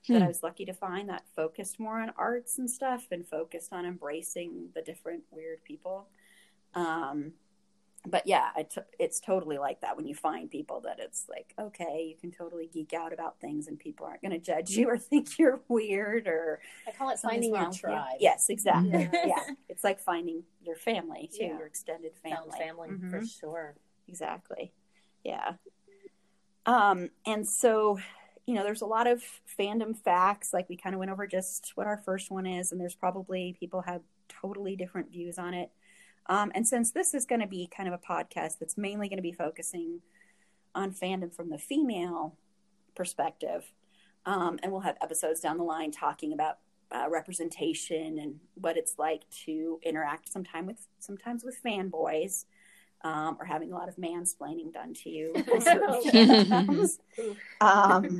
that 0.07 0.17
Hmm. 0.17 0.23
I 0.23 0.27
was 0.27 0.43
lucky 0.43 0.65
to 0.65 0.73
find 0.73 1.09
that 1.09 1.23
focused 1.35 1.79
more 1.79 1.99
on 1.99 2.11
arts 2.17 2.57
and 2.57 2.69
stuff 2.69 3.07
and 3.11 3.27
focused 3.27 3.73
on 3.73 3.85
embracing 3.85 4.69
the 4.73 4.81
different 4.81 5.23
weird 5.31 5.63
people. 5.63 6.07
Um, 6.73 7.33
but 8.07 8.25
yeah, 8.25 8.51
t- 8.69 8.79
it's 8.97 9.19
totally 9.19 9.57
like 9.57 9.81
that 9.81 9.97
when 9.97 10.07
you 10.07 10.15
find 10.15 10.49
people 10.49 10.79
that 10.81 10.99
it's 10.99 11.27
like, 11.29 11.53
okay, 11.59 12.05
you 12.09 12.15
can 12.15 12.31
totally 12.31 12.67
geek 12.67 12.93
out 12.93 13.11
about 13.11 13.41
things 13.41 13.67
and 13.67 13.77
people 13.77 14.05
aren't 14.05 14.21
going 14.21 14.31
to 14.31 14.39
judge 14.39 14.69
you 14.71 14.87
or 14.89 14.97
think 15.09 15.37
you're 15.37 15.59
weird 15.67 16.25
or 16.25 16.61
I 16.87 16.91
call 16.91 17.09
it 17.09 17.19
finding 17.19 17.53
your 17.53 17.67
with 17.67 17.75
you. 17.75 17.81
tribe. 17.89 18.15
Yes, 18.21 18.49
exactly. 18.49 18.89
Yeah. 19.13 19.25
Yeah. 19.27 19.43
It's 19.67 19.83
like 19.83 19.99
finding 19.99 20.43
your 20.63 20.77
family 20.77 21.29
too, 21.31 21.43
Yeah. 21.43 21.57
your 21.57 21.67
extended 21.67 22.13
Found 22.23 22.53
family. 22.53 22.59
family 22.59 22.89
Mhm 22.91 23.11
for 23.11 23.25
sure. 23.25 23.75
exactly 24.07 24.71
yeah 25.25 25.55
um 26.65 27.09
and 27.25 27.45
so 27.47 27.99
you 28.49 28.55
know 28.55 28.63
there's 28.63 28.81
a 28.81 28.85
lot 28.87 29.05
of 29.05 29.21
fandom 29.59 29.95
facts 29.95 30.53
like 30.53 30.67
we 30.69 30.75
kind 30.75 30.95
of 30.95 30.99
went 30.99 31.11
over 31.11 31.27
just 31.27 31.71
what 31.75 31.85
our 31.85 31.97
first 31.97 32.31
one 32.31 32.47
is 32.47 32.71
and 32.71 32.81
there's 32.81 32.95
probably 32.95 33.55
people 33.59 33.81
have 33.83 34.01
totally 34.27 34.75
different 34.75 35.11
views 35.11 35.37
on 35.37 35.53
it 35.53 35.69
um 36.25 36.51
and 36.55 36.67
since 36.67 36.89
this 36.89 37.13
is 37.13 37.27
going 37.27 37.41
to 37.41 37.45
be 37.47 37.69
kind 37.75 37.87
of 37.87 37.93
a 37.93 37.99
podcast 37.99 38.57
that's 38.59 38.75
mainly 38.75 39.07
going 39.07 39.19
to 39.19 39.23
be 39.23 39.31
focusing 39.31 40.01
on 40.73 40.91
fandom 40.91 41.31
from 41.31 41.51
the 41.51 41.59
female 41.59 42.35
perspective 42.95 43.71
um 44.25 44.57
and 44.63 44.71
we'll 44.71 44.81
have 44.81 44.97
episodes 44.99 45.39
down 45.41 45.57
the 45.57 45.63
line 45.63 45.91
talking 45.91 46.33
about 46.33 46.57
uh, 46.91 47.05
representation 47.07 48.17
and 48.17 48.39
what 48.55 48.77
it's 48.77 48.95
like 48.97 49.29
to 49.29 49.79
interact 49.83 50.27
sometime 50.27 50.65
with 50.65 50.87
sometimes 50.97 51.43
with 51.43 51.55
fanboys 51.63 52.45
um, 53.03 53.37
or 53.39 53.45
having 53.45 53.71
a 53.71 53.75
lot 53.75 53.87
of 53.87 53.95
mansplaining 53.95 54.73
done 54.73 54.93
to 54.93 55.09
you. 55.09 55.33
in 55.35 55.61
certain 55.61 56.01
fandoms. 56.03 56.99
um, 57.61 58.05
s- 58.05 58.11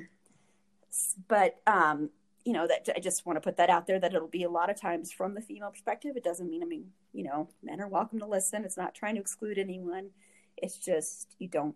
but 1.27 1.61
um, 1.67 2.09
you 2.45 2.53
know 2.53 2.67
that 2.67 2.89
I 2.95 2.99
just 2.99 3.25
want 3.25 3.37
to 3.37 3.41
put 3.41 3.57
that 3.57 3.69
out 3.69 3.87
there 3.87 3.99
that 3.99 4.13
it'll 4.13 4.27
be 4.27 4.43
a 4.43 4.49
lot 4.49 4.69
of 4.69 4.79
times 4.79 5.11
from 5.11 5.33
the 5.35 5.41
female 5.41 5.71
perspective. 5.71 6.15
It 6.15 6.23
doesn't 6.23 6.49
mean 6.49 6.63
I 6.63 6.65
mean 6.65 6.87
you 7.13 7.23
know 7.23 7.49
men 7.63 7.81
are 7.81 7.87
welcome 7.87 8.19
to 8.19 8.25
listen. 8.25 8.65
It's 8.65 8.77
not 8.77 8.95
trying 8.95 9.15
to 9.15 9.21
exclude 9.21 9.57
anyone. 9.57 10.09
It's 10.57 10.77
just 10.77 11.35
you 11.39 11.47
don't 11.47 11.75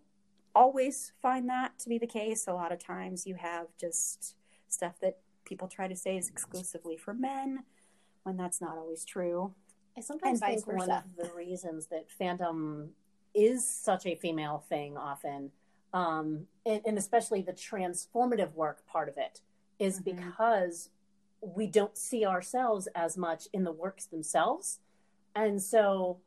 always 0.55 1.13
find 1.21 1.49
that 1.49 1.77
to 1.79 1.89
be 1.89 1.97
the 1.97 2.07
case. 2.07 2.47
A 2.47 2.53
lot 2.53 2.71
of 2.71 2.79
times 2.79 3.25
you 3.25 3.35
have 3.35 3.67
just 3.79 4.35
stuff 4.67 4.93
that 5.01 5.17
people 5.45 5.67
try 5.67 5.87
to 5.87 5.95
say 5.95 6.17
is 6.17 6.29
exclusively 6.29 6.97
for 6.97 7.13
men 7.13 7.63
when 8.23 8.37
that's 8.37 8.61
not 8.61 8.77
always 8.77 9.05
true. 9.05 9.53
I 9.97 10.01
sometimes 10.01 10.41
And 10.41 10.63
think 10.63 10.67
one 10.67 10.89
of 10.89 11.03
the 11.17 11.29
reasons 11.35 11.87
that 11.87 12.07
fandom 12.19 12.89
is 13.33 13.67
such 13.67 14.05
a 14.05 14.15
female 14.15 14.63
thing 14.69 14.97
often, 14.97 15.51
um, 15.93 16.47
and, 16.65 16.81
and 16.85 16.97
especially 16.97 17.41
the 17.41 17.53
transformative 17.53 18.53
work 18.53 18.85
part 18.87 19.07
of 19.09 19.17
it, 19.17 19.41
is 19.79 19.99
Mhm. 19.99 20.15
because 20.15 20.89
we 21.41 21.67
don't 21.67 21.97
see 21.97 22.25
ourselves 22.25 22.87
as 22.95 23.17
much 23.17 23.47
in 23.53 23.63
the 23.63 23.71
works 23.71 24.05
themselves, 24.05 24.79
and 25.35 25.61
so 25.61 26.19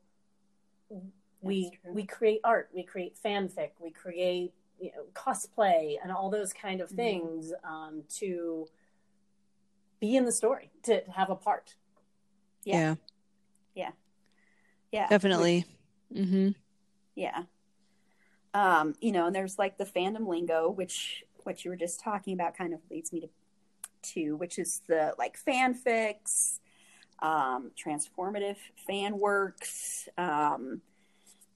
we 1.40 1.78
we 1.84 2.04
create 2.04 2.40
art, 2.44 2.70
we 2.72 2.82
create 2.82 3.16
fanfic, 3.16 3.70
we 3.80 3.90
create 3.90 4.52
you 4.78 4.90
know 4.94 5.04
cosplay 5.14 5.96
and 6.02 6.12
all 6.12 6.28
those 6.30 6.52
kind 6.52 6.80
of 6.80 6.90
Mhm. 6.90 6.96
things 6.96 7.52
um, 7.64 8.02
to 8.08 8.68
be 10.00 10.16
in 10.16 10.24
the 10.26 10.32
story, 10.32 10.70
to 10.82 11.02
have 11.10 11.30
a 11.30 11.36
part. 11.36 11.76
Yeah. 12.64 12.96
Yeah, 13.74 13.92
Yeah, 14.92 15.08
definitely. 15.08 15.64
mm-hmm 16.12 16.50
Yeah. 17.14 17.44
Um, 18.56 18.94
you 19.02 19.12
know, 19.12 19.26
and 19.26 19.36
there's 19.36 19.58
like 19.58 19.76
the 19.76 19.84
fandom 19.84 20.26
lingo, 20.26 20.70
which 20.70 21.24
what 21.44 21.62
you 21.62 21.70
were 21.70 21.76
just 21.76 22.00
talking 22.00 22.32
about 22.32 22.56
kind 22.56 22.72
of 22.72 22.80
leads 22.90 23.12
me 23.12 23.20
to 23.20 23.28
to, 24.14 24.36
which 24.36 24.58
is 24.58 24.80
the 24.88 25.14
like 25.18 25.36
fanfics, 25.44 26.60
um, 27.20 27.70
transformative 27.76 28.56
fan 28.86 29.18
works. 29.18 30.08
Um, 30.16 30.80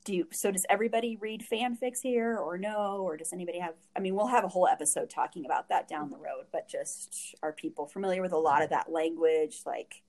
do 0.04 0.14
you, 0.14 0.26
so 0.30 0.50
does 0.50 0.66
everybody 0.68 1.16
read 1.16 1.42
fanfics 1.50 2.00
here 2.02 2.36
or 2.36 2.58
no? 2.58 2.98
Or 3.00 3.16
does 3.16 3.32
anybody 3.32 3.60
have 3.60 3.74
I 3.96 4.00
mean, 4.00 4.14
we'll 4.14 4.26
have 4.26 4.44
a 4.44 4.48
whole 4.48 4.68
episode 4.68 5.08
talking 5.08 5.46
about 5.46 5.70
that 5.70 5.88
down 5.88 6.10
the 6.10 6.18
road, 6.18 6.46
but 6.52 6.68
just 6.68 7.34
are 7.42 7.52
people 7.52 7.86
familiar 7.86 8.20
with 8.20 8.32
a 8.32 8.38
lot 8.38 8.62
of 8.62 8.68
that 8.70 8.92
language? 8.92 9.62
Like 9.64 10.02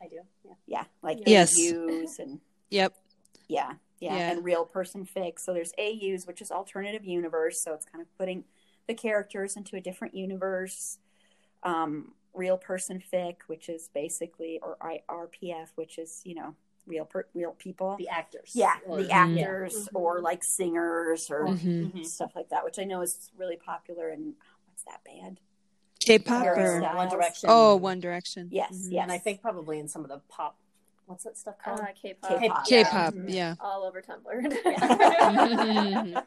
I 0.00 0.06
do. 0.06 0.20
Yeah. 0.44 0.52
yeah, 0.68 0.84
like 1.02 1.18
Yes. 1.26 1.58
And 2.20 2.38
Yep. 2.70 2.94
yeah, 3.48 3.72
yeah, 4.00 4.16
Yeah. 4.16 4.30
and 4.32 4.44
real 4.44 4.64
person 4.64 5.04
fic. 5.06 5.38
So 5.38 5.52
there's 5.52 5.72
AUs, 5.78 6.26
which 6.26 6.40
is 6.40 6.50
alternative 6.50 7.04
universe. 7.04 7.60
So 7.60 7.74
it's 7.74 7.84
kind 7.84 8.00
of 8.02 8.18
putting 8.18 8.44
the 8.86 8.94
characters 8.94 9.56
into 9.56 9.76
a 9.76 9.80
different 9.80 10.14
universe. 10.14 10.98
Um, 11.62 12.14
real 12.34 12.56
person 12.56 13.02
fic, 13.12 13.36
which 13.48 13.68
is 13.68 13.88
basically, 13.92 14.60
or 14.62 14.76
IRPF, 14.80 15.68
which 15.74 15.98
is 15.98 16.22
you 16.24 16.34
know 16.34 16.54
real 16.86 17.04
per, 17.04 17.26
real 17.34 17.52
people. 17.58 17.96
The 17.98 18.08
actors. 18.08 18.52
yeah, 18.54 18.76
Or- 18.86 19.02
the 19.02 19.10
actors 19.10 19.88
Mhm. 19.88 20.00
or 20.00 20.20
like 20.20 20.42
singers 20.44 21.30
or 21.30 21.48
hmm 21.48 21.86
Mhm. 21.88 22.06
stuff 22.06 22.32
like 22.34 22.48
that, 22.50 22.64
which 22.64 22.78
I 22.78 22.84
know 22.84 23.00
is 23.02 23.30
really 23.36 23.56
popular. 23.56 24.08
And 24.08 24.34
what's 24.66 24.84
that 24.84 25.02
band? 25.04 25.40
K-pop 26.00 26.46
or 26.46 26.80
One 26.94 27.08
Direction. 27.08 27.50
oh, 27.52 27.74
One 27.76 27.98
Direction. 28.00 28.48
Yes, 28.52 28.70
Mhm. 28.72 28.92
yes, 28.92 29.02
And 29.02 29.12
I 29.12 29.18
think 29.18 29.42
probably 29.42 29.78
in 29.80 29.88
some 29.88 30.02
of 30.02 30.08
the 30.08 30.20
pop, 30.28 30.56
what's 31.08 31.24
that 31.24 31.36
stuff 31.36 31.56
called? 31.62 31.80
Uh, 31.80 31.86
K-pop. 32.00 32.38
K-pop. 32.40 32.66
K-pop. 32.66 33.14
Mhm. 33.14 33.24
Yeah. 33.32 33.54
All 33.60 33.82
over 33.84 34.00
Tumblr. 34.02 34.24
Mhm. 35.28 36.22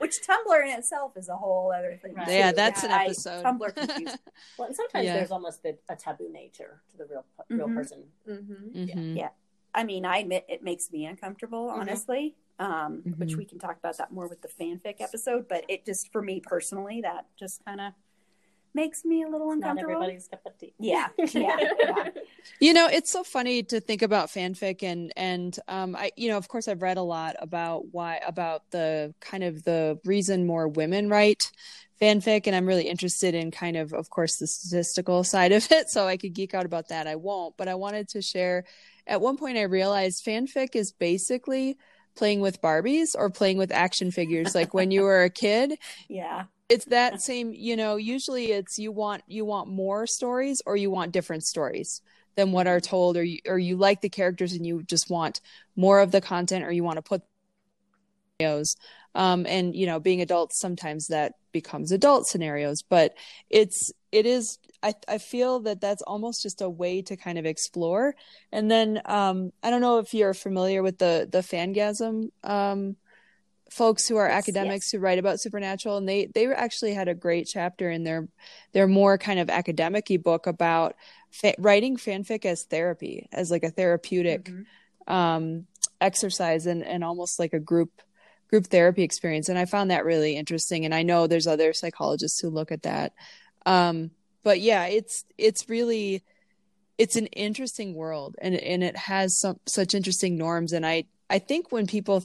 which 0.00 0.20
Tumblr 0.26 0.62
in 0.64 0.78
itself 0.78 1.16
is 1.16 1.28
a 1.28 1.36
whole 1.36 1.72
other 1.72 1.98
thing. 2.02 2.14
Right. 2.14 2.28
Yeah, 2.28 2.52
that's 2.52 2.84
an 2.84 2.90
I- 2.92 3.04
episode. 3.06 3.44
Tumblr 3.44 3.74
confused 3.74 4.18
Well, 4.58 4.68
and 4.68 4.76
sometimes 4.76 5.04
Yeah. 5.06 5.14
there's 5.14 5.30
almost 5.30 5.64
a, 5.64 5.76
a 5.88 5.96
taboo 5.96 6.28
nature 6.32 6.82
to 6.90 6.96
the 6.98 7.06
real 7.06 7.24
real 7.48 7.68
Mhm. 7.68 7.74
person. 7.74 8.04
hmm 8.26 8.40
Mhm. 8.74 9.30
I 9.74 9.84
mean, 9.84 10.04
I 10.04 10.18
admit 10.18 10.44
it 10.48 10.62
makes 10.64 10.90
me 10.90 11.06
uncomfortable, 11.06 11.68
Mhm. 11.68 11.78
honestly. 11.78 12.36
Um, 12.58 13.14
which 13.16 13.36
we 13.36 13.46
can 13.46 13.58
talk 13.58 13.78
about 13.78 13.96
that 13.96 14.12
more 14.12 14.26
with 14.28 14.42
the 14.42 14.48
fanfic 14.48 14.96
episode. 15.00 15.48
But 15.48 15.64
it 15.68 15.86
just, 15.86 16.12
for 16.12 16.20
me 16.20 16.40
personally, 16.40 17.00
that 17.00 17.24
just 17.38 17.64
kind 17.64 17.80
of 17.80 17.92
makes 18.74 19.04
me 19.04 19.22
a 19.22 19.28
little 19.28 19.48
Not 19.48 19.76
uncomfortable. 19.76 19.92
everybody's 19.94 20.28
cup 20.28 20.40
of 20.46 20.58
tea. 20.58 20.74
Yeah, 20.78 21.08
yeah, 21.32 21.56
yeah. 21.80 22.08
You 22.60 22.72
know, 22.72 22.88
it's 22.90 23.10
so 23.10 23.22
funny 23.22 23.62
to 23.64 23.80
think 23.80 24.02
about 24.02 24.28
fanfic 24.28 24.82
and 24.82 25.12
and 25.16 25.58
um 25.68 25.94
I 25.96 26.10
you 26.16 26.28
know, 26.28 26.36
of 26.38 26.48
course 26.48 26.68
I've 26.68 26.82
read 26.82 26.96
a 26.96 27.02
lot 27.02 27.36
about 27.38 27.92
why 27.92 28.20
about 28.26 28.62
the 28.70 29.14
kind 29.20 29.44
of 29.44 29.62
the 29.64 29.98
reason 30.04 30.46
more 30.46 30.68
women 30.68 31.08
write 31.10 31.50
fanfic 32.00 32.46
and 32.46 32.56
I'm 32.56 32.66
really 32.66 32.88
interested 32.88 33.34
in 33.34 33.50
kind 33.50 33.76
of 33.76 33.92
of 33.92 34.08
course 34.10 34.36
the 34.36 34.46
statistical 34.46 35.22
side 35.34 35.52
of 35.52 35.70
it, 35.70 35.90
so 35.90 36.06
I 36.06 36.16
could 36.16 36.32
geek 36.32 36.54
out 36.54 36.66
about 36.66 36.88
that. 36.88 37.06
I 37.06 37.16
won't, 37.16 37.56
but 37.56 37.68
I 37.68 37.74
wanted 37.74 38.08
to 38.10 38.22
share 38.22 38.64
at 39.06 39.20
one 39.20 39.36
point 39.36 39.58
I 39.58 39.62
realized 39.62 40.24
fanfic 40.24 40.74
is 40.76 40.92
basically 40.92 41.76
playing 42.16 42.40
with 42.40 42.60
Barbies 42.62 43.14
or 43.16 43.30
playing 43.30 43.58
with 43.58 43.70
action 43.72 44.10
figures 44.10 44.54
like 44.54 44.74
when 44.74 44.90
you 44.90 45.02
were 45.02 45.22
a 45.24 45.30
kid 45.30 45.78
yeah. 46.08 46.44
It's 46.70 46.86
that 46.86 47.20
same 47.20 47.52
you 47.52 47.76
know 47.76 47.96
usually 47.96 48.52
it's 48.52 48.78
you 48.78 48.92
want 48.92 49.22
you 49.26 49.44
want 49.44 49.68
more 49.68 50.06
stories 50.06 50.62
or 50.64 50.76
you 50.76 50.90
want 50.90 51.12
different 51.12 51.44
stories 51.44 52.00
than 52.36 52.52
what 52.52 52.68
are 52.68 52.80
told 52.80 53.16
or 53.16 53.24
you, 53.24 53.40
or 53.46 53.58
you 53.58 53.76
like 53.76 54.00
the 54.00 54.08
characters 54.08 54.52
and 54.52 54.64
you 54.64 54.82
just 54.84 55.10
want 55.10 55.40
more 55.76 56.00
of 56.00 56.12
the 56.12 56.20
content 56.20 56.64
or 56.64 56.70
you 56.70 56.84
want 56.84 56.96
to 56.96 57.02
put 57.02 57.22
scenarios. 58.40 58.76
Um 59.14 59.44
and 59.46 59.74
you 59.74 59.86
know 59.86 59.98
being 59.98 60.22
adults 60.22 60.58
sometimes 60.60 61.08
that 61.08 61.34
becomes 61.52 61.90
adult 61.90 62.28
scenarios 62.28 62.82
but 62.88 63.14
it's 63.50 63.90
it 64.12 64.24
is 64.24 64.58
i 64.84 64.94
i 65.08 65.18
feel 65.18 65.58
that 65.60 65.80
that's 65.80 66.02
almost 66.02 66.42
just 66.44 66.62
a 66.62 66.70
way 66.70 67.02
to 67.02 67.16
kind 67.16 67.36
of 67.38 67.44
explore. 67.44 68.14
And 68.52 68.70
then 68.70 69.02
um 69.06 69.52
i 69.64 69.70
don't 69.70 69.80
know 69.80 69.98
if 69.98 70.14
you're 70.14 70.34
familiar 70.34 70.82
with 70.82 70.98
the 70.98 71.28
the 71.30 71.40
fangasm 71.40 72.30
um 72.44 72.96
folks 73.70 74.08
who 74.08 74.16
are 74.16 74.28
Yes, 74.28 74.38
academics 74.38 74.90
who 74.90 74.98
write 74.98 75.18
about 75.18 75.40
supernatural 75.40 75.96
and 75.96 76.08
they 76.08 76.26
they 76.34 76.46
actually 76.52 76.92
had 76.94 77.08
a 77.08 77.14
great 77.14 77.46
chapter 77.46 77.90
in 77.90 78.04
their 78.04 78.28
their 78.72 78.88
more 78.88 79.16
kind 79.18 79.38
of 79.40 79.48
academic-y 79.50 80.16
book 80.16 80.46
about 80.46 80.96
fa- 81.30 81.54
writing 81.58 81.96
fanfic 81.96 82.44
as 82.44 82.64
therapy 82.64 83.28
as 83.32 83.50
like 83.50 83.62
a 83.64 83.70
therapeutic 83.70 84.50
Mhm. 84.50 84.66
um 85.06 85.66
exercise 86.00 86.66
and 86.66 86.84
and 86.84 87.04
almost 87.04 87.38
like 87.38 87.52
a 87.52 87.60
group 87.60 87.90
group 88.48 88.66
therapy 88.66 89.02
experience 89.02 89.48
and 89.48 89.58
i 89.58 89.64
found 89.64 89.90
that 89.90 90.04
really 90.04 90.36
interesting 90.36 90.84
and 90.84 90.94
i 90.94 91.02
know 91.02 91.26
there's 91.26 91.46
other 91.46 91.72
psychologists 91.72 92.40
who 92.40 92.50
look 92.50 92.72
at 92.72 92.82
that 92.82 93.12
um 93.66 94.10
but 94.42 94.60
yeah 94.60 94.86
it's 94.86 95.24
it's 95.38 95.68
really 95.68 96.24
it's 96.98 97.16
an 97.16 97.26
interesting 97.28 97.94
world 97.94 98.36
and 98.40 98.54
and 98.56 98.82
it 98.84 98.96
has 98.96 99.38
some 99.38 99.58
such 99.66 99.94
interesting 99.94 100.36
norms 100.36 100.72
and 100.72 100.86
i 100.86 101.04
i 101.30 101.38
think 101.38 101.70
when 101.72 101.86
people 101.86 102.24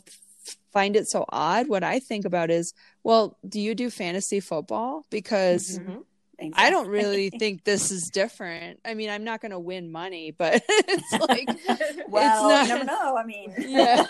find 0.73 0.95
it 0.95 1.07
so 1.07 1.25
odd 1.29 1.67
what 1.67 1.83
i 1.83 1.99
think 1.99 2.25
about 2.25 2.49
is 2.51 2.73
well 3.03 3.37
do 3.47 3.59
you 3.59 3.73
do 3.75 3.89
fantasy 3.89 4.39
football 4.39 5.05
because 5.09 5.79
Mhm. 5.79 6.03
I 6.53 6.69
don't 6.69 6.89
really 6.89 7.29
think 7.29 7.63
this 7.63 7.91
is 7.91 8.09
different. 8.09 8.81
I 8.83 8.93
mean, 8.93 9.09
I'm 9.09 9.23
not 9.23 9.39
going 9.39 9.53
to 9.53 9.57
win 9.59 9.89
money, 9.89 10.31
but 10.31 10.61
it's 10.69 11.11
like, 11.29 11.47
Well, 12.09 12.49
not- 12.49 12.63
you 12.67 12.73
never 12.73 12.83
know. 12.83 13.15
I 13.15 13.23
mean, 13.23 13.53
yeah, 13.57 14.03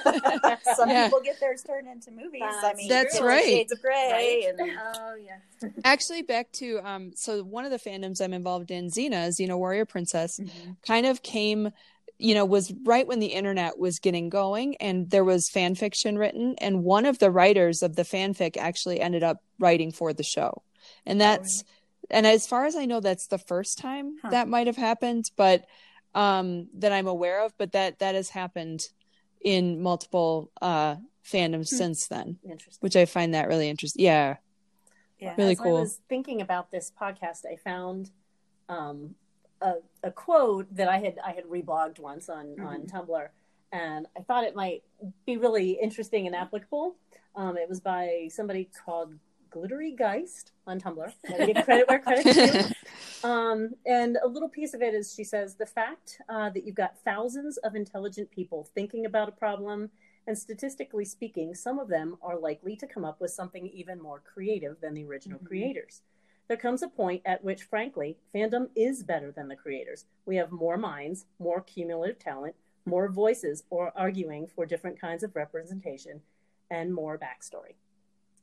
some 0.75 0.89
Yeah. 0.89 1.03
people 1.05 1.21
get 1.21 1.39
theirs 1.39 1.61
turned 1.61 1.87
into 1.87 2.09
movies. 2.09 2.41
I 2.43 2.59
That's 2.63 2.77
mean, 2.79 2.89
That's 2.89 3.21
right. 3.21 3.43
Shades 3.45 3.71
of 3.73 3.79
Grey, 3.79 4.09
Right. 4.49 4.59
and 4.59 4.71
Oh 4.95 5.15
yeah. 5.23 5.69
actually, 5.83 6.23
back 6.23 6.51
to 6.53 6.79
um, 6.79 7.11
so 7.15 7.43
one 7.43 7.63
of 7.63 7.69
the 7.69 7.77
fandoms 7.77 8.19
I'm 8.19 8.33
involved 8.33 8.71
in, 8.71 8.87
Xena, 8.87 9.27
Xena 9.27 9.55
Warrior 9.55 9.85
Princess, 9.85 10.39
Mhm. 10.39 10.77
kind 10.81 11.05
of 11.05 11.21
came, 11.21 11.69
you 12.17 12.33
know, 12.33 12.45
was 12.45 12.73
right 12.83 13.05
when 13.07 13.19
the 13.19 13.27
internet 13.27 13.77
was 13.77 13.99
getting 13.99 14.29
going, 14.29 14.75
and 14.77 15.09
there 15.09 15.23
was 15.23 15.49
fan 15.49 15.75
fiction 15.75 16.17
written, 16.17 16.55
and 16.59 16.83
one 16.83 17.05
of 17.05 17.19
the 17.19 17.31
writers 17.31 17.83
of 17.83 17.95
the 17.95 18.03
fanfic 18.03 18.57
actually 18.57 19.01
ended 19.01 19.23
up 19.23 19.37
writing 19.59 19.91
for 19.91 20.13
the 20.13 20.23
show, 20.23 20.63
and 21.05 21.19
that's, 21.19 21.63
and 22.09 22.25
as 22.25 22.47
far 22.47 22.65
as 22.65 22.75
I 22.75 22.85
know, 22.85 22.99
that's 22.99 23.27
the 23.27 23.37
first 23.37 23.77
time 23.77 24.17
Huh. 24.21 24.29
that 24.31 24.47
might 24.47 24.67
have 24.67 24.77
happened, 24.77 25.25
but 25.35 25.65
um, 26.13 26.67
that 26.75 26.91
I'm 26.93 27.07
aware 27.07 27.43
of, 27.43 27.53
but 27.57 27.73
that 27.73 27.99
that 27.99 28.15
has 28.15 28.29
happened 28.29 28.81
in 29.41 29.81
multiple 29.81 30.49
uh 30.61 30.95
fandoms 31.25 31.69
Hmm. 31.69 31.77
since 31.77 32.07
then, 32.07 32.37
Interesting. 32.43 32.79
which 32.79 32.95
I 32.95 33.05
find 33.05 33.33
that 33.33 33.47
really 33.47 33.67
interesting. 33.67 34.05
Yeah. 34.05 34.37
yeah. 35.19 35.33
Really 35.37 35.55
cool. 35.55 35.77
I 35.77 35.81
was 35.81 35.99
thinking 36.07 36.39
about 36.41 36.71
this 36.71 36.91
podcast, 36.99 37.45
I 37.45 37.55
found 37.57 38.11
um, 38.69 39.15
a, 39.65 39.75
a 40.03 40.11
quote 40.11 40.67
that 40.75 40.87
I 40.87 40.97
had 40.99 41.17
I 41.25 41.31
had 41.31 41.45
reblogged 41.45 41.99
once 41.99 42.29
on 42.29 42.59
on 42.59 42.81
Mhm. 42.83 42.91
Tumblr, 42.91 43.27
and 43.71 44.07
I 44.17 44.21
thought 44.21 44.43
it 44.43 44.55
might 44.55 44.83
be 45.25 45.37
really 45.37 45.71
interesting 45.71 46.27
and 46.27 46.35
applicable. 46.35 46.95
Um, 47.35 47.57
it 47.57 47.67
was 47.67 47.81
by 47.81 48.29
somebody 48.31 48.69
called 48.85 49.15
Glittery 49.49 49.91
Geist 49.91 50.51
on 50.67 50.79
Tumblr. 50.79 51.11
Gotta 51.27 51.45
give 51.53 51.63
credit 51.65 51.87
where 51.89 51.99
credit's 51.99 52.35
due. 52.35 52.73
Um, 53.23 53.73
and 53.87 54.17
a 54.23 54.27
little 54.27 54.49
piece 54.49 54.75
of 54.75 54.81
it 54.83 54.93
is 54.93 55.11
she 55.11 55.23
says 55.23 55.55
the 55.55 55.65
fact 55.65 56.21
uh, 56.29 56.51
that 56.51 56.63
you've 56.63 56.75
got 56.75 56.95
thousands 56.99 57.57
of 57.57 57.73
intelligent 57.75 58.29
people 58.29 58.69
thinking 58.75 59.05
about 59.07 59.27
a 59.29 59.31
problem, 59.31 59.89
and 60.27 60.37
statistically 60.37 61.05
speaking, 61.05 61.55
some 61.55 61.79
of 61.79 61.87
them 61.87 62.17
are 62.21 62.37
likely 62.37 62.75
to 62.75 62.85
come 62.85 63.03
up 63.03 63.19
with 63.19 63.31
something 63.31 63.65
even 63.67 63.99
more 63.99 64.19
creative 64.31 64.79
than 64.79 64.93
the 64.93 65.03
original 65.05 65.39
Mhm. 65.39 65.45
creators. 65.47 66.01
There 66.47 66.57
comes 66.57 66.83
a 66.83 66.87
point 66.87 67.23
at 67.25 67.43
which, 67.43 67.63
frankly, 67.63 68.17
fandom 68.33 68.69
is 68.75 69.03
better 69.03 69.31
than 69.31 69.47
the 69.47 69.55
creators. 69.55 70.05
We 70.25 70.35
have 70.35 70.51
more 70.51 70.77
minds, 70.77 71.25
more 71.39 71.61
cumulative 71.61 72.19
talent, 72.19 72.55
more 72.85 73.09
voices 73.09 73.63
or 73.69 73.91
arguing 73.95 74.47
for 74.47 74.65
different 74.65 74.99
kinds 74.99 75.23
of 75.23 75.35
representation, 75.35 76.21
and 76.69 76.93
more 76.93 77.17
backstory. 77.17 77.75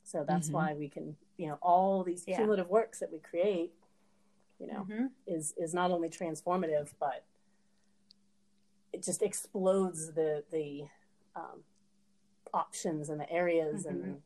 So 0.03 0.25
that's 0.25 0.49
Mhm. 0.49 0.53
why 0.53 0.73
we 0.73 0.89
can, 0.89 1.17
you 1.37 1.47
know, 1.47 1.57
all 1.61 2.03
these 2.03 2.25
Yeah. 2.27 2.37
cumulative 2.37 2.69
works 2.69 2.99
that 2.99 3.11
we 3.11 3.19
create 3.19 3.73
you 4.59 4.67
know, 4.67 4.85
Mhm. 4.85 5.11
is 5.25 5.53
is 5.57 5.73
not 5.73 5.91
only 5.91 6.09
transformative, 6.09 6.93
but 6.99 7.25
it 8.93 9.01
just 9.01 9.21
explodes 9.21 10.13
the 10.13 10.45
the 10.51 10.87
um, 11.35 11.65
options 12.53 13.09
and 13.09 13.19
the 13.19 13.29
areas 13.31 13.85
and 13.85 14.21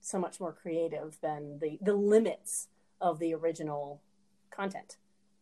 so 0.00 0.18
much 0.18 0.40
more 0.40 0.52
creative 0.52 1.20
than 1.20 1.58
the 1.60 1.78
the 1.80 1.94
limits 1.94 2.68
of 3.00 3.18
the 3.18 3.34
original 3.34 4.00
content 4.50 4.96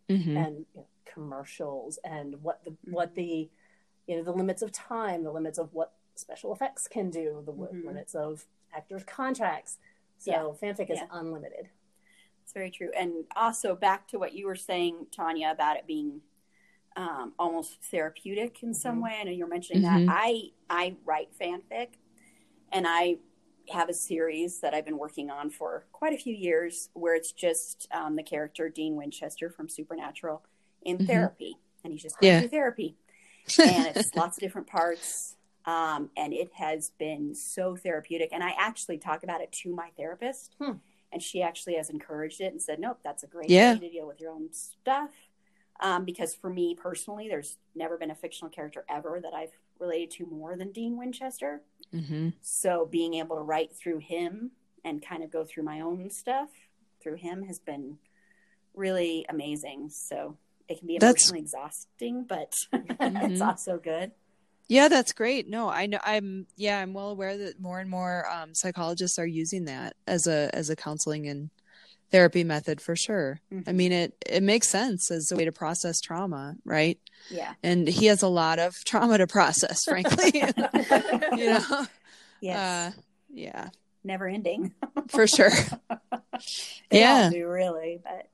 Mhm. 0.09 0.37
and 0.37 0.59
you 0.75 0.81
know, 0.81 0.87
commercials 1.05 1.99
and 2.05 2.43
what 2.43 2.63
the 2.65 2.77
what 2.91 3.15
the 3.15 3.49
you 4.07 4.17
know 4.17 4.23
the 4.23 4.33
limits 4.33 4.63
of 4.63 4.71
time 4.73 5.23
the 5.25 5.33
limits 5.33 5.59
of 5.59 5.73
what 5.73 5.95
special 6.15 6.53
effects 6.53 6.87
can 6.89 7.11
do 7.11 7.43
the 7.47 7.53
w 7.53 7.69
Mhm. 7.73 7.85
limits 7.87 8.15
of 8.15 8.47
actors 8.73 9.03
contracts 9.05 9.79
so 10.19 10.31
Yeah. 10.31 10.43
fanfic 10.61 10.91
is 10.91 10.99
Yeah. 10.99 11.09
unlimited 11.11 11.71
It's 12.43 12.53
very 12.53 12.71
true. 12.71 12.93
And 12.97 13.27
also 13.35 13.75
back 13.75 14.07
to 14.09 14.21
what 14.21 14.33
you 14.33 14.47
were 14.47 14.55
saying, 14.55 15.09
Tanya, 15.11 15.51
about 15.51 15.77
it 15.79 15.85
being 15.87 16.23
um, 16.95 17.35
almost 17.41 17.83
therapeutic 17.83 18.63
in 18.63 18.73
some 18.73 18.99
Mhm. 18.99 19.03
way. 19.03 19.15
I 19.21 19.23
know 19.25 19.33
you're 19.33 19.49
mentioning 19.49 19.83
Mhm. 19.83 20.07
that. 20.07 20.15
I 20.15 20.53
I 20.71 20.97
write 21.05 21.31
fanfic, 21.37 21.99
and 22.71 22.87
I 22.89 23.19
have 23.71 23.89
a 23.89 23.95
series 23.95 24.61
that 24.61 24.75
I've 24.75 24.85
been 24.85 24.99
working 24.99 25.31
on 25.31 25.51
for 25.51 25.87
quite 25.93 26.13
a 26.13 26.19
few 26.19 26.35
years, 26.35 26.91
where 26.95 27.15
it's 27.15 27.33
just 27.33 27.89
um, 27.91 28.17
the 28.17 28.23
character 28.23 28.69
Dean 28.69 28.97
Winchester 28.97 29.51
from 29.51 29.69
Supernatural 29.69 30.43
in 30.83 30.99
Mhm. 30.99 31.07
therapy, 31.07 31.59
and 31.85 31.93
he's 31.93 32.03
just 32.03 32.17
Yeah. 32.21 32.39
going 32.41 32.49
through 32.49 32.59
therapy, 32.59 32.97
and 33.59 33.89
it's 33.97 34.15
lots 34.15 34.37
of 34.37 34.41
different 34.41 34.67
parts. 34.67 35.37
Um, 35.65 36.11
and 36.17 36.33
it 36.33 36.53
has 36.55 36.91
been 36.91 37.35
so 37.35 37.75
therapeutic. 37.75 38.29
And 38.33 38.45
I 38.45 38.51
actually 38.57 38.99
talk 38.99 39.25
about 39.25 39.41
it 39.41 39.51
to 39.63 39.75
my 39.75 39.91
therapist, 39.97 40.55
Hmm. 40.61 40.75
and 41.11 41.21
she 41.21 41.43
actually 41.43 41.75
has 41.75 41.91
encouraged 41.91 42.41
it 42.41 42.53
and 42.53 42.63
said, 42.63 42.79
"Nope, 42.79 43.01
that's 43.03 43.25
a 43.25 43.27
great 43.27 43.51
Yeah. 43.51 43.75
way 43.75 43.81
to 43.81 43.91
deal 43.91 44.07
with 44.07 44.21
your 44.21 44.31
own 44.31 44.53
stuff." 44.53 45.11
Um, 45.81 46.05
because 46.05 46.35
for 46.35 46.49
me 46.49 46.75
personally, 46.77 47.29
there's 47.29 47.59
never 47.75 47.99
been 47.99 48.11
a 48.13 48.15
fictional 48.15 48.49
character 48.51 48.85
ever 48.89 49.21
that 49.21 49.35
I've 49.35 49.59
related 49.79 50.11
to 50.13 50.27
more 50.27 50.57
than 50.57 50.71
Dean 50.73 50.97
Winchester. 50.97 51.63
Mhm. 51.93 52.35
So 52.43 52.87
being 52.87 53.15
able 53.15 53.37
to 53.37 53.43
write 53.43 53.73
through 53.75 53.99
him 53.99 54.53
and 54.85 55.05
kind 55.05 55.23
of 55.23 55.31
go 55.31 55.45
through 55.45 55.65
my 55.65 55.81
own 55.81 56.11
stuff 56.11 56.51
through 57.03 57.17
him 57.17 57.43
has 57.45 57.59
been 57.59 57.99
really 58.75 59.25
amazing. 59.29 59.91
So 59.91 60.37
it 60.69 60.79
can 60.79 60.87
be 60.89 60.99
That's- 60.99 61.31
exhausting, 61.33 62.25
but 62.25 62.53
Mhm. 62.73 63.31
it's 63.33 63.41
also 63.41 63.79
good. 63.79 64.13
Yeah, 64.69 64.89
that's 64.89 65.13
great. 65.13 65.49
No, 65.49 65.69
I 65.69 65.87
know 65.87 66.01
I'm 66.03 66.49
yeah, 66.57 66.81
I'm 66.81 66.93
well 66.93 67.11
aware 67.11 67.37
that 67.39 67.61
more 67.61 67.79
and 67.79 67.89
more 67.89 68.29
um, 68.29 68.53
psychologists 68.53 69.17
are 69.19 69.27
using 69.27 69.67
that 69.67 69.95
as 70.09 70.27
a 70.27 70.51
as 70.53 70.71
a 70.71 70.77
counseling 70.77 71.29
and 71.29 71.51
therapy 72.11 72.45
method 72.45 72.81
for 72.81 72.95
sure. 72.97 73.41
I 73.51 73.55
Mhm. 73.55 73.75
mean 73.75 73.93
it 73.93 74.15
it 74.27 74.43
makes 74.43 74.69
sense 74.69 75.11
as 75.11 75.31
a 75.33 75.37
way 75.37 75.45
to 75.45 75.53
process 75.53 76.01
trauma, 76.01 76.57
right? 76.65 76.99
Yeah. 77.31 77.55
And 77.63 77.89
he 77.89 78.07
has 78.07 78.23
a 78.23 78.29
lot 78.29 78.59
of 78.59 78.75
trauma 78.85 79.19
to 79.19 79.27
process, 79.27 79.85
frankly. 79.85 80.33
you 81.33 81.47
know. 81.47 81.87
Yes. 82.41 82.95
Uh 82.97 83.01
yeah, 83.33 83.71
Never 84.05 84.29
ending. 84.29 84.73
for 85.09 85.27
sure. 85.27 85.51
They 86.91 87.03
all 87.05 87.23
Yeah. 87.23 87.31
do 87.31 87.49
really, 87.49 88.01
but 88.05 88.29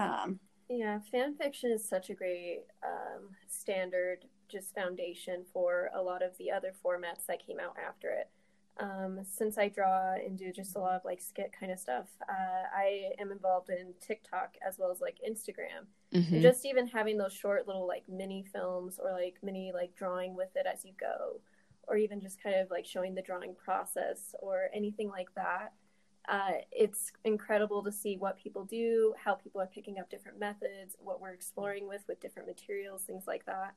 um, 0.00 0.40
Yeah, 0.68 0.98
fan 1.10 1.36
fiction 1.36 1.70
is 1.70 1.88
such 1.88 2.10
a 2.10 2.14
great 2.14 2.64
um, 2.84 3.30
standard, 3.48 4.24
just 4.48 4.74
foundation 4.74 5.44
for 5.52 5.90
a 5.94 6.02
lot 6.02 6.22
of 6.22 6.36
the 6.38 6.50
other 6.50 6.72
formats 6.84 7.26
that 7.28 7.44
came 7.46 7.58
out 7.60 7.76
after 7.78 8.10
it. 8.10 8.28
Um, 8.78 9.20
since 9.24 9.56
I 9.56 9.68
draw 9.68 10.14
and 10.14 10.36
do 10.36 10.50
just 10.52 10.74
a 10.74 10.80
lot 10.80 10.94
of 10.94 11.04
like 11.04 11.20
skit 11.20 11.52
kind 11.58 11.70
of 11.70 11.78
stuff, 11.78 12.08
uh, 12.28 12.66
I 12.76 13.12
am 13.20 13.30
involved 13.30 13.70
in 13.70 13.94
TikTok 14.00 14.56
as 14.66 14.78
well 14.78 14.90
as 14.90 15.00
like 15.00 15.18
Instagram. 15.28 15.86
Mhm. 16.12 16.32
And 16.32 16.42
just 16.42 16.66
even 16.66 16.88
having 16.88 17.16
those 17.16 17.32
short 17.32 17.68
little 17.68 17.86
like 17.86 18.08
mini 18.08 18.42
films 18.42 18.98
or 18.98 19.12
like 19.12 19.36
mini 19.42 19.70
like 19.72 19.94
drawing 19.94 20.34
with 20.34 20.56
it 20.56 20.66
as 20.66 20.84
you 20.84 20.92
go, 20.98 21.40
or 21.86 21.96
even 21.96 22.20
just 22.20 22.42
kind 22.42 22.56
of 22.56 22.68
like 22.70 22.84
showing 22.84 23.14
the 23.14 23.22
drawing 23.22 23.54
process 23.54 24.34
or 24.40 24.68
anything 24.72 25.08
like 25.08 25.32
that. 25.36 25.72
Uh, 26.26 26.52
it's 26.72 27.12
incredible 27.24 27.82
to 27.84 27.92
see 27.92 28.16
what 28.16 28.38
people 28.38 28.64
do, 28.64 29.14
how 29.22 29.34
people 29.34 29.60
are 29.60 29.66
picking 29.66 29.98
up 29.98 30.08
different 30.08 30.38
methods, 30.38 30.96
what 30.98 31.20
we're 31.20 31.34
exploring 31.34 31.86
with 31.86 32.02
with 32.08 32.18
different 32.18 32.48
materials, 32.48 33.02
things 33.02 33.26
like 33.28 33.44
that. 33.44 33.74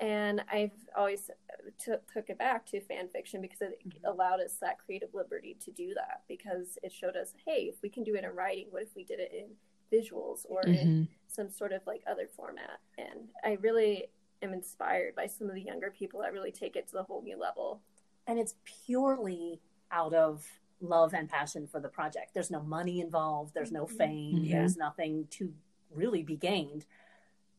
And 0.00 0.42
I've 0.52 0.72
always 0.96 1.30
t- 1.78 1.92
took 2.12 2.28
it 2.28 2.38
back 2.38 2.66
to 2.66 2.80
fan 2.80 3.08
fiction 3.08 3.40
because 3.40 3.60
it 3.62 3.78
allowed 4.04 4.40
us 4.40 4.54
that 4.60 4.78
creative 4.78 5.14
liberty 5.14 5.56
to 5.64 5.70
do 5.70 5.94
that 5.94 6.22
because 6.28 6.78
it 6.82 6.92
showed 6.92 7.16
us, 7.16 7.32
hey, 7.46 7.62
if 7.72 7.76
we 7.82 7.88
can 7.88 8.04
do 8.04 8.14
it 8.14 8.24
in 8.24 8.30
writing, 8.30 8.66
what 8.70 8.82
if 8.82 8.94
we 8.94 9.04
did 9.04 9.20
it 9.20 9.32
in 9.32 9.46
visuals 9.90 10.40
or 10.48 10.62
in 10.66 10.74
Mhm. 10.74 11.08
some 11.28 11.48
sort 11.50 11.72
of 11.72 11.86
like 11.86 12.02
other 12.06 12.28
format? 12.28 12.78
And 12.98 13.28
I 13.42 13.52
really 13.54 14.08
am 14.42 14.52
inspired 14.52 15.14
by 15.14 15.26
some 15.26 15.48
of 15.48 15.54
the 15.54 15.62
younger 15.62 15.90
people 15.90 16.20
that 16.20 16.32
really 16.32 16.52
take 16.52 16.76
it 16.76 16.86
to 16.88 16.92
the 16.92 17.02
whole 17.04 17.22
new 17.22 17.36
level. 17.38 17.80
and 18.28 18.40
it's 18.40 18.56
purely 18.64 19.60
out 19.92 20.12
of 20.12 20.60
love 20.80 21.14
and 21.14 21.28
passion 21.28 21.64
for 21.64 21.78
the 21.78 21.88
project 21.88 22.34
there's 22.34 22.50
no 22.50 22.60
money 22.60 23.00
involved 23.00 23.54
there's 23.54 23.70
no 23.70 23.86
fame 23.86 24.40
Mhm. 24.44 24.50
there's 24.50 24.76
nothing 24.76 25.28
to 25.28 25.54
really 25.92 26.24
be 26.24 26.34
gained 26.36 26.84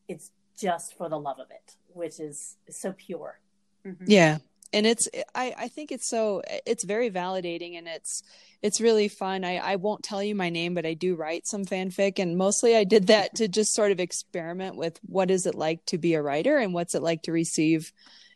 it's 0.09 0.33
just 0.57 0.97
for 0.97 1.09
the 1.09 1.19
love 1.19 1.39
of 1.39 1.49
it 1.51 1.75
which 1.93 2.19
is 2.19 2.57
so 2.69 2.93
pure 2.93 3.39
mhm. 3.85 3.95
Yeah. 4.05 4.37
And 4.73 4.85
it's 4.85 5.07
I, 5.33 5.55
I 5.57 5.67
think 5.69 5.91
it's 5.93 6.07
so 6.07 6.41
it's 6.65 6.83
very 6.83 7.09
validating 7.09 7.77
and 7.77 7.87
it's 7.87 8.21
it's 8.61 8.81
really 8.81 9.07
fun. 9.07 9.45
I, 9.45 9.57
I 9.57 9.75
won't 9.77 10.03
tell 10.03 10.21
you 10.21 10.35
my 10.35 10.49
name, 10.49 10.73
but 10.73 10.85
I 10.85 10.93
do 10.93 11.15
write 11.15 11.47
some 11.47 11.63
fanfic 11.65 12.19
and 12.19 12.37
mostly 12.37 12.75
I 12.75 12.83
did 12.83 13.07
that 13.07 13.35
to 13.35 13.47
just 13.47 13.73
sort 13.73 13.91
of 13.93 13.99
experiment 14.01 14.75
with 14.75 14.99
what 15.05 15.31
is 15.31 15.45
it 15.45 15.55
like 15.55 15.85
to 15.85 15.97
be 15.97 16.15
a 16.15 16.21
writer 16.21 16.57
and 16.57 16.73
what's 16.73 16.95
it 16.95 17.01
like 17.01 17.23
to 17.23 17.31
receive, 17.31 17.93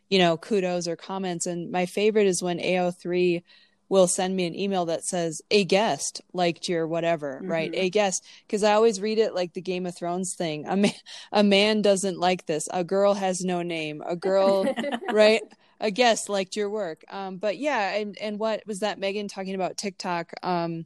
you 0.10 0.20
know, 0.20 0.38
kudos 0.38 0.88
or 0.88 0.96
comments. 0.96 1.48
And 1.48 1.70
my 1.70 1.86
favorite 1.86 2.28
is 2.28 2.42
when 2.42 2.60
AO3 2.60 3.44
will 3.91 4.08
send 4.08 4.34
me 4.34 4.47
an 4.47 4.58
email 4.58 4.86
that 4.86 5.04
says 5.04 5.41
a 5.51 5.65
guest 5.65 6.21
liked 6.32 6.69
your 6.69 6.88
whatever, 6.88 7.41
right? 7.43 7.73
Mhm. 7.73 7.77
A 7.77 7.89
guest. 7.89 8.25
Because 8.47 8.63
I 8.63 8.71
always 8.71 9.01
read 9.01 9.19
it 9.19 9.36
like 9.36 9.51
the 9.51 9.60
Game 9.60 9.86
of 9.86 9.93
Thrones 9.93 10.34
thing. 10.34 10.65
A 10.65 10.77
man, 10.77 10.93
a 11.34 11.43
man 11.43 11.82
doesn't 11.82 12.17
like 12.17 12.45
this. 12.45 12.69
A 12.71 12.86
girl 12.86 13.13
has 13.13 13.43
no 13.43 13.63
name. 13.63 14.01
A 14.08 14.15
girl 14.15 14.65
right 15.12 15.41
a 15.82 15.89
guest 15.89 16.30
liked 16.30 16.56
your 16.56 16.69
work 16.69 17.04
um 17.10 17.38
but 17.38 17.58
yeah 17.58 17.95
and 17.95 18.15
and 18.19 18.38
what 18.38 18.62
was 18.67 18.82
that 18.82 18.99
megan 18.99 19.27
talking 19.27 19.56
about 19.56 19.77
tiktok 19.77 20.32
um 20.43 20.86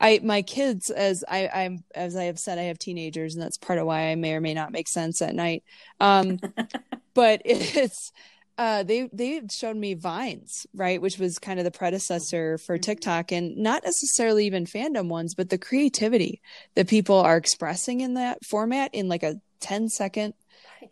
i 0.00 0.18
my 0.24 0.40
kids 0.40 0.88
as 0.88 1.22
i 1.28 1.46
i'm 1.48 1.84
as 1.94 2.16
i 2.16 2.24
have 2.24 2.38
said 2.38 2.58
i 2.58 2.62
have 2.62 2.78
teenagers 2.78 3.34
and 3.34 3.42
that's 3.42 3.58
part 3.58 3.78
of 3.78 3.84
why 3.84 4.06
i 4.06 4.14
may 4.14 4.32
or 4.32 4.40
may 4.40 4.54
not 4.54 4.72
make 4.72 4.88
sense 4.88 5.20
at 5.20 5.34
night 5.34 5.62
um 6.00 6.38
but 7.14 7.42
it's 7.44 8.12
uh 8.60 8.82
they 8.84 9.08
they 9.12 9.40
showed 9.50 9.76
me 9.76 9.94
vines 9.94 10.66
right 10.74 11.00
which 11.00 11.18
was 11.18 11.38
kind 11.38 11.58
of 11.58 11.64
the 11.64 11.70
predecessor 11.70 12.58
for 12.58 12.78
Mhm. 12.78 12.82
tiktok 12.82 13.32
and 13.32 13.56
not 13.56 13.82
necessarily 13.82 14.46
even 14.46 14.66
fandom 14.66 15.08
ones 15.08 15.34
but 15.34 15.48
the 15.48 15.58
creativity 15.58 16.40
that 16.76 16.86
people 16.86 17.16
are 17.16 17.36
expressing 17.38 18.02
in 18.02 18.14
that 18.14 18.38
format 18.44 18.94
in 18.94 19.08
like 19.08 19.22
a 19.24 19.40
10 19.60 19.88
second 19.88 20.34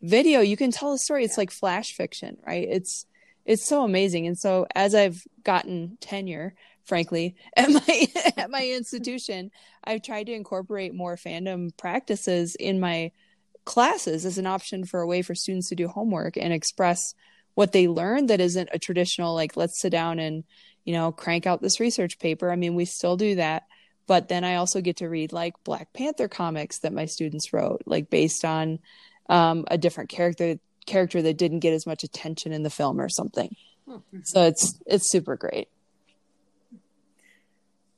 video. 0.03 0.41
You 0.41 0.57
can 0.57 0.71
tell 0.71 0.93
a 0.93 0.99
story. 0.99 1.25
It's 1.25 1.39
like 1.39 1.51
flash 1.51 1.93
fiction 1.93 2.37
right? 2.47 2.67
It's 2.69 3.07
it's 3.45 3.67
so 3.67 3.83
amazing. 3.85 4.27
And 4.27 4.39
so 4.39 4.67
as 4.75 4.95
i've 4.95 5.23
gotten 5.45 5.97
tenure 6.01 6.55
frankly 6.85 7.35
at 7.57 7.71
my 7.71 8.07
at 8.37 8.51
my 8.51 8.67
institution 8.67 9.51
i've 9.85 10.03
tried 10.03 10.27
to 10.27 10.33
incorporate 10.33 10.95
more 10.95 11.17
fandom 11.17 11.71
practices 11.77 12.57
in 12.59 12.81
my 12.81 13.11
classes 13.65 14.25
as 14.25 14.39
an 14.39 14.47
option 14.47 14.85
for 14.85 15.01
a 15.01 15.07
way 15.07 15.21
for 15.23 15.35
students 15.35 15.69
to 15.69 15.75
do 15.75 15.89
homework 15.89 16.37
and 16.39 16.53
express 16.53 17.15
what 17.59 17.73
they 17.73 17.89
learned 17.89 18.31
that 18.31 18.41
isn't 18.41 18.69
a 18.73 18.79
traditional 18.79 19.35
like 19.35 19.57
let's 19.57 19.81
sit 19.81 19.91
down 19.91 20.19
and 20.19 20.45
you 20.85 20.93
know 20.93 21.11
crank 21.11 21.47
out 21.47 21.61
this 21.61 21.81
research 21.81 22.19
paper 22.19 22.53
i 22.53 22.57
mean 22.57 22.75
we 22.75 22.85
still 22.85 23.17
do 23.17 23.35
that 23.35 23.65
but 24.07 24.29
then 24.29 24.45
i 24.45 24.55
also 24.55 24.81
get 24.81 24.97
to 24.97 25.09
read 25.09 25.33
like 25.33 25.55
black 25.65 25.93
panther 25.93 26.29
comics 26.29 26.79
that 26.81 26.93
my 26.93 27.05
students 27.05 27.53
wrote 27.53 27.83
like 27.85 28.09
based 28.11 28.45
on 28.45 28.79
um, 29.29 29.65
a 29.71 29.77
different 29.77 30.09
character 30.09 30.59
character 30.89 31.23
that 31.23 31.37
didn't 31.37 31.61
get 31.61 31.75
as 31.75 31.87
much 31.87 32.03
attention 32.03 32.53
in 32.53 32.63
the 32.65 32.71
film 32.71 33.01
or 33.01 33.09
something. 33.09 33.55
So 34.25 34.45
it's 34.45 34.81
it's 34.87 35.11
super 35.11 35.37
great. 35.37 35.69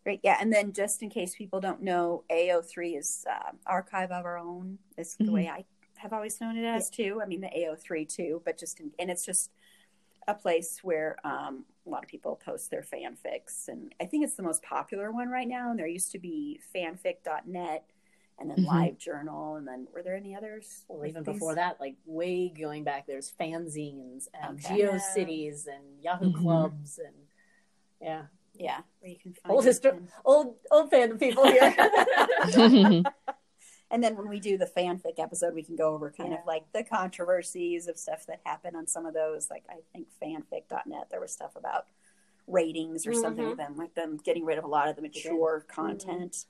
Great. 0.04 0.20
Yeah. 0.22 0.36
And 0.40 0.52
then 0.52 0.72
just 0.72 1.02
in 1.02 1.10
case 1.10 1.34
people 1.36 1.60
don't 1.60 1.82
know, 1.82 2.24
AO3 2.30 2.98
is 2.98 3.24
uh, 3.30 3.52
Archive 3.66 4.10
of 4.10 4.24
Our 4.24 4.38
Own, 4.38 4.78
is 4.96 5.14
the 5.18 5.30
way 5.30 5.48
I 5.48 5.64
have 6.00 6.12
always 6.12 6.40
known 6.40 6.56
it 6.56 6.64
as 6.64 6.88
too. 6.90 7.20
I 7.22 7.26
mean, 7.26 7.40
the 7.40 7.48
AO3 7.48 8.08
too, 8.08 8.42
but 8.44 8.58
just, 8.58 8.80
in, 8.80 8.90
and 8.98 9.10
it's 9.10 9.24
just 9.24 9.50
a 10.28 10.34
place 10.34 10.80
where 10.82 11.16
um, 11.24 11.64
a 11.86 11.90
lot 11.90 12.02
of 12.02 12.08
people 12.08 12.40
post 12.44 12.70
their 12.70 12.82
fanfics. 12.82 13.68
And 13.68 13.94
I 14.00 14.04
think 14.06 14.24
it's 14.24 14.34
the 14.34 14.42
most 14.42 14.62
popular 14.62 15.10
one 15.10 15.28
right 15.28 15.48
now. 15.48 15.70
And 15.70 15.78
there 15.78 15.86
used 15.86 16.12
to 16.12 16.18
be 16.18 16.60
fanfic.net 16.74 17.84
and 18.38 18.50
then 18.50 18.58
Mhm. 18.58 18.66
LiveJournal. 18.66 19.58
And 19.58 19.66
then 19.68 19.86
were 19.92 20.02
there 20.02 20.16
any 20.16 20.34
others? 20.34 20.84
well 20.88 21.06
even 21.06 21.22
these? 21.22 21.34
before 21.34 21.54
that 21.56 21.78
like 21.80 21.96
way 22.06 22.48
going 22.48 22.84
back 22.84 23.06
there's 23.06 23.32
fanzines 23.38 24.28
and 24.42 24.58
Okay. 24.58 24.82
geocities 24.82 25.66
and 25.66 26.00
yahoo 26.02 26.30
Mhm. 26.30 26.42
clubs 26.42 26.98
and 26.98 27.14
yeah 28.00 28.22
Yeah. 28.54 28.80
Where 29.00 29.10
you 29.10 29.18
can 29.18 29.32
find 29.34 29.52
old 29.52 29.64
it 29.64 29.68
history 29.68 29.92
old 30.24 30.56
old 30.70 30.90
fandom 30.90 31.18
people 31.18 31.46
here 31.46 31.74
And 33.90 34.02
then 34.04 34.16
when 34.16 34.28
we 34.28 34.38
do 34.38 34.56
the 34.56 34.66
fanfic 34.66 35.18
episode, 35.18 35.54
we 35.54 35.64
can 35.64 35.74
go 35.76 35.94
over 35.94 36.10
kind 36.10 36.32
Yeah. 36.32 36.40
of 36.40 36.46
like 36.46 36.70
the 36.72 36.84
controversies 36.84 37.88
of 37.88 37.98
stuff 37.98 38.24
that 38.26 38.40
happened 38.44 38.76
on 38.76 38.86
some 38.86 39.04
of 39.04 39.14
those. 39.14 39.50
Like 39.50 39.64
I 39.68 39.80
think 39.92 40.08
fanfic.net, 40.22 41.10
there 41.10 41.20
was 41.20 41.32
stuff 41.32 41.56
about 41.56 41.86
ratings 42.46 43.06
or 43.06 43.12
something 43.12 43.44
Mhm. 43.44 43.48
with 43.50 43.58
them, 43.58 43.76
like 43.76 43.94
them 43.94 44.16
getting 44.18 44.44
rid 44.44 44.58
of 44.58 44.64
a 44.64 44.68
lot 44.68 44.88
of 44.88 44.96
the 44.96 45.02
mature 45.02 45.60
content. 45.68 46.46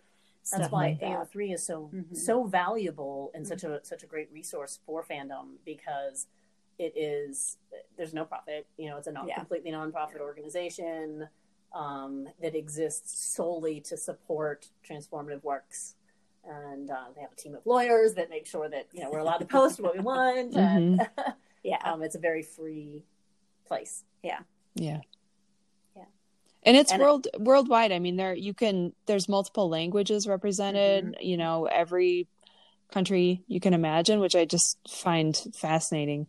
That's 0.50 0.70
why 0.70 0.88
like 0.88 1.00
that. 1.00 1.06
AO3 1.06 1.52
is 1.52 1.64
so 1.64 1.90
Mhm. 1.92 2.16
so 2.16 2.44
valuable 2.44 3.30
and 3.34 3.46
such 3.46 3.64
a 3.64 3.82
such 3.84 4.02
a 4.02 4.06
great 4.06 4.30
resource 4.32 4.78
for 4.84 5.02
fandom 5.02 5.58
because 5.64 6.26
it 6.78 6.96
is 6.96 7.58
there's 7.96 8.14
no 8.14 8.24
profit. 8.24 8.66
You 8.76 8.88
know, 8.90 8.96
it's 8.96 9.06
a 9.06 9.12
non 9.12 9.28
Yeah. 9.28 9.36
completely 9.36 9.70
nonprofit 9.70 10.20
organization 10.20 11.28
um, 11.72 12.28
that 12.40 12.56
exists 12.56 13.16
solely 13.20 13.80
to 13.80 13.96
support 13.96 14.72
transformative 14.82 15.44
works. 15.44 15.94
And 16.44 16.90
uh, 16.90 17.04
they 17.14 17.20
have 17.20 17.32
a 17.32 17.36
team 17.36 17.54
of 17.54 17.66
lawyers 17.66 18.14
that 18.14 18.30
make 18.30 18.46
sure 18.46 18.68
that 18.68 18.86
you 18.92 19.02
know 19.02 19.10
we're 19.10 19.18
allowed 19.18 19.38
to 19.38 19.44
post 19.44 19.78
what 19.80 19.94
we 19.94 20.00
want, 20.02 20.54
and 20.56 21.06
Yeah. 21.62 21.78
um, 21.84 22.02
it's 22.02 22.14
a 22.14 22.18
very 22.18 22.42
free 22.42 23.04
place. 23.66 24.04
Yeah. 24.22 24.40
Yeah. 24.74 25.00
Yeah. 25.94 26.04
And 26.62 26.76
it's 26.76 26.90
And 26.92 27.00
it- 27.00 27.04
world 27.04 27.28
worldwide. 27.38 27.92
I 27.92 27.98
mean, 27.98 28.16
there 28.16 28.34
you 28.34 28.54
can 28.54 28.94
there's 29.06 29.28
multiple 29.28 29.68
languages 29.68 30.26
represented. 30.26 31.04
Mm-hmm. 31.04 31.22
You 31.22 31.36
know, 31.36 31.66
every 31.66 32.26
country 32.90 33.42
you 33.46 33.60
can 33.60 33.74
imagine, 33.74 34.18
which 34.18 34.34
I 34.34 34.46
just 34.46 34.78
find 34.88 35.36
fascinating. 35.54 36.26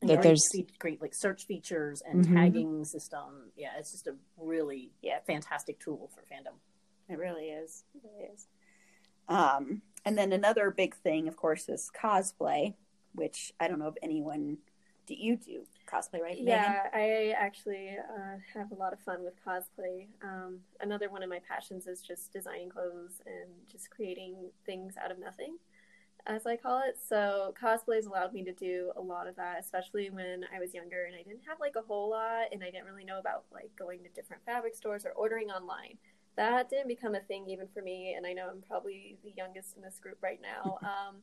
And 0.00 0.08
That 0.10 0.22
there's- 0.22 0.48
fe- 0.52 0.66
great 0.78 1.02
like 1.02 1.14
search 1.14 1.46
features 1.46 2.00
and 2.02 2.24
Mhm. 2.24 2.34
tagging 2.34 2.84
system. 2.84 3.50
Yeah, 3.56 3.70
it's 3.78 3.90
just 3.90 4.06
a 4.06 4.14
really 4.38 4.92
Yeah. 5.02 5.18
fantastic 5.26 5.80
tool 5.80 6.10
for 6.14 6.22
fandom. 6.22 6.54
It 7.08 7.18
really 7.18 7.46
is. 7.50 7.84
It 7.94 8.02
really 8.04 8.24
is. 8.32 8.46
Um, 9.28 9.82
and 10.04 10.18
then 10.18 10.32
another 10.32 10.70
big 10.70 10.94
thing, 10.94 11.28
of 11.28 11.36
course, 11.36 11.68
is 11.68 11.90
cosplay, 11.98 12.74
which 13.14 13.52
I 13.58 13.68
don't 13.68 13.78
know 13.78 13.88
if 13.88 13.94
anyone. 14.02 14.58
Do 15.06 15.14
you 15.14 15.36
do 15.36 15.64
cosplay, 15.86 16.20
right? 16.20 16.36
Megan? 16.36 16.46
Yeah, 16.46 16.88
I 16.92 17.34
actually 17.36 17.96
uh, 17.98 18.36
have 18.54 18.72
a 18.72 18.74
lot 18.74 18.92
of 18.92 19.00
fun 19.00 19.22
with 19.22 19.34
cosplay. 19.44 20.06
Um, 20.22 20.60
another 20.80 21.10
one 21.10 21.22
of 21.22 21.28
my 21.28 21.40
passions 21.46 21.86
is 21.86 22.00
just 22.00 22.32
designing 22.32 22.70
clothes 22.70 23.20
and 23.26 23.50
just 23.70 23.90
creating 23.90 24.36
things 24.64 24.94
out 25.02 25.10
of 25.10 25.18
nothing, 25.18 25.56
as 26.26 26.46
I 26.46 26.56
call 26.56 26.82
it. 26.86 26.98
So 27.06 27.54
cosplay 27.62 27.96
has 27.96 28.06
allowed 28.06 28.32
me 28.32 28.44
to 28.44 28.52
do 28.52 28.92
a 28.96 29.00
lot 29.00 29.26
of 29.26 29.36
that, 29.36 29.58
especially 29.60 30.08
when 30.10 30.44
I 30.54 30.58
was 30.58 30.72
younger 30.72 31.04
and 31.04 31.14
I 31.14 31.22
didn't 31.22 31.44
have 31.46 31.60
like 31.60 31.76
a 31.76 31.82
whole 31.82 32.10
lot 32.10 32.46
and 32.52 32.62
I 32.62 32.70
didn't 32.70 32.86
really 32.86 33.04
know 33.04 33.18
about 33.18 33.44
like 33.52 33.70
going 33.78 34.02
to 34.04 34.08
different 34.10 34.42
fabric 34.44 34.74
stores 34.74 35.04
or 35.04 35.12
ordering 35.12 35.50
online. 35.50 35.98
That 36.36 36.68
didn't 36.68 36.88
become 36.88 37.14
a 37.14 37.20
thing 37.20 37.48
even 37.48 37.68
for 37.72 37.80
me, 37.80 38.14
and 38.16 38.26
I 38.26 38.32
know 38.32 38.48
I'm 38.50 38.62
probably 38.62 39.18
the 39.22 39.32
youngest 39.36 39.76
in 39.76 39.82
this 39.82 39.98
group 40.00 40.18
right 40.22 40.40
now. 40.42 40.78
Um, 40.84 41.16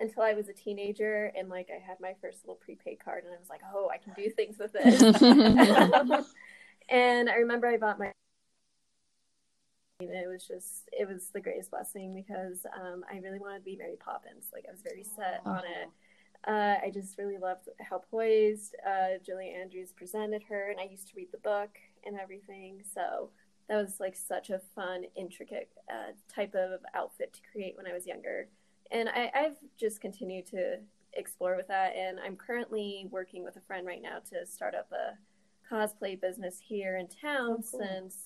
until 0.00 0.22
I 0.22 0.32
was 0.32 0.48
a 0.48 0.52
teenager 0.52 1.32
and 1.36 1.48
like 1.48 1.68
I 1.70 1.80
had 1.80 2.00
my 2.00 2.14
first 2.20 2.40
little 2.44 2.56
prepaid 2.56 2.98
card 3.04 3.24
and 3.24 3.32
I 3.32 3.38
was 3.38 3.48
like, 3.48 3.60
oh, 3.72 3.90
I 3.90 3.98
can 3.98 4.12
do 4.14 4.28
things 4.30 4.58
with 4.58 4.72
this. 4.72 5.00
and 6.88 7.30
I 7.30 7.34
remember 7.36 7.68
I 7.68 7.76
bought 7.76 7.98
my. 7.98 8.10
It 10.00 10.28
was 10.28 10.46
just, 10.46 10.88
it 10.92 11.08
was 11.08 11.28
the 11.32 11.40
greatest 11.40 11.70
blessing 11.70 12.14
because 12.14 12.66
um, 12.74 13.04
I 13.10 13.18
really 13.18 13.38
wanted 13.38 13.60
to 13.60 13.64
be 13.64 13.76
Mary 13.76 13.96
Poppins. 14.04 14.46
Like 14.52 14.64
I 14.68 14.72
was 14.72 14.82
very 14.82 15.04
set 15.04 15.40
on 15.46 15.58
it. 15.60 15.88
Uh, 16.46 16.76
I 16.84 16.90
just 16.92 17.16
really 17.16 17.38
loved 17.38 17.68
how 17.80 17.98
poised 18.10 18.74
uh, 18.86 19.18
Julie 19.24 19.54
Andrews 19.58 19.92
presented 19.96 20.42
her, 20.48 20.70
and 20.70 20.78
I 20.80 20.84
used 20.90 21.08
to 21.08 21.14
read 21.16 21.28
the 21.32 21.38
book 21.38 21.70
and 22.04 22.18
everything. 22.18 22.82
So 22.92 23.30
that 23.68 23.76
was 23.82 23.98
like 24.00 24.16
such 24.16 24.50
a 24.50 24.60
fun, 24.74 25.04
intricate 25.16 25.70
uh, 25.90 26.12
type 26.32 26.54
of 26.54 26.80
outfit 26.94 27.32
to 27.34 27.40
create 27.50 27.76
when 27.76 27.86
I 27.86 27.92
was 27.92 28.06
younger. 28.06 28.48
And 28.90 29.08
I, 29.08 29.30
I've 29.34 29.56
just 29.78 30.00
continued 30.00 30.46
to 30.46 30.78
explore 31.14 31.56
with 31.56 31.68
that. 31.68 31.94
And 31.96 32.18
I'm 32.20 32.36
currently 32.36 33.06
working 33.10 33.42
with 33.42 33.56
a 33.56 33.60
friend 33.62 33.86
right 33.86 34.02
now 34.02 34.18
to 34.30 34.46
start 34.46 34.74
up 34.74 34.90
a 34.92 35.16
cosplay 35.72 36.20
business 36.20 36.58
here 36.62 36.96
in 36.98 37.08
town 37.08 37.56
Oh, 37.58 37.64
cool. 37.70 37.80
since 37.80 38.16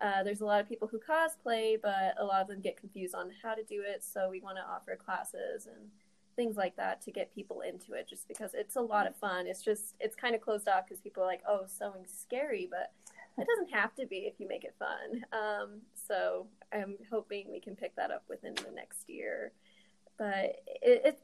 uh, 0.00 0.22
there's 0.22 0.40
a 0.40 0.46
lot 0.46 0.60
of 0.60 0.68
people 0.68 0.88
who 0.88 0.98
cosplay, 0.98 1.76
but 1.80 2.14
a 2.18 2.24
lot 2.24 2.40
of 2.40 2.48
them 2.48 2.60
get 2.62 2.78
confused 2.78 3.14
on 3.14 3.30
how 3.42 3.54
to 3.54 3.62
do 3.64 3.82
it. 3.86 4.02
So 4.02 4.30
we 4.30 4.40
want 4.40 4.56
to 4.56 4.62
offer 4.62 4.96
classes 4.96 5.66
and 5.66 5.90
things 6.36 6.56
like 6.56 6.74
that 6.76 7.02
to 7.02 7.10
get 7.10 7.34
people 7.34 7.60
into 7.60 7.92
it 7.92 8.08
just 8.08 8.26
because 8.26 8.52
it's 8.54 8.76
a 8.76 8.80
lot 8.80 9.06
of 9.06 9.14
fun. 9.16 9.46
It's 9.46 9.62
just, 9.62 9.94
it's 10.00 10.16
kind 10.16 10.34
of 10.34 10.40
closed 10.40 10.68
off 10.68 10.86
because 10.88 11.02
people 11.02 11.22
are 11.22 11.26
like, 11.26 11.42
oh, 11.46 11.64
sewing's 11.66 12.14
scary, 12.18 12.66
but 12.70 12.92
it 13.38 13.46
doesn't 13.46 13.72
have 13.72 13.94
to 13.96 14.06
be 14.06 14.18
if 14.26 14.34
you 14.38 14.46
make 14.48 14.64
it 14.64 14.74
fun. 14.78 15.24
Um, 15.32 15.80
so 15.94 16.46
I'm 16.72 16.96
hoping 17.10 17.50
we 17.50 17.60
can 17.60 17.74
pick 17.76 17.96
that 17.96 18.10
up 18.10 18.24
within 18.28 18.54
the 18.54 18.70
next 18.74 19.08
year. 19.08 19.52
But 20.18 20.56
it, 20.82 21.02
it, 21.04 21.20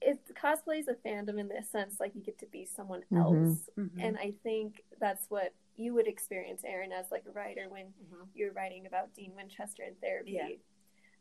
it 0.00 0.18
cosplay 0.34 0.80
is 0.80 0.88
a 0.88 0.94
fandom 0.94 1.38
in 1.38 1.48
the 1.48 1.62
sense 1.70 2.00
like 2.00 2.14
you 2.14 2.22
get 2.22 2.38
to 2.38 2.46
be 2.46 2.64
someone 2.64 3.02
Mhm. 3.12 3.18
else, 3.20 3.68
Mhm. 3.78 3.90
and 4.02 4.16
I 4.18 4.32
think 4.42 4.82
that's 4.98 5.28
what 5.30 5.52
you 5.76 5.92
would 5.94 6.06
experience, 6.08 6.62
Erin, 6.64 6.92
as 6.92 7.10
like 7.10 7.24
a 7.26 7.30
writer 7.32 7.68
when 7.68 7.86
Mhm. 7.86 8.28
you're 8.34 8.52
writing 8.52 8.86
about 8.86 9.12
Dean 9.14 9.34
Winchester 9.34 9.82
in 9.82 9.94
therapy. 9.96 10.32
Yeah. 10.32 10.48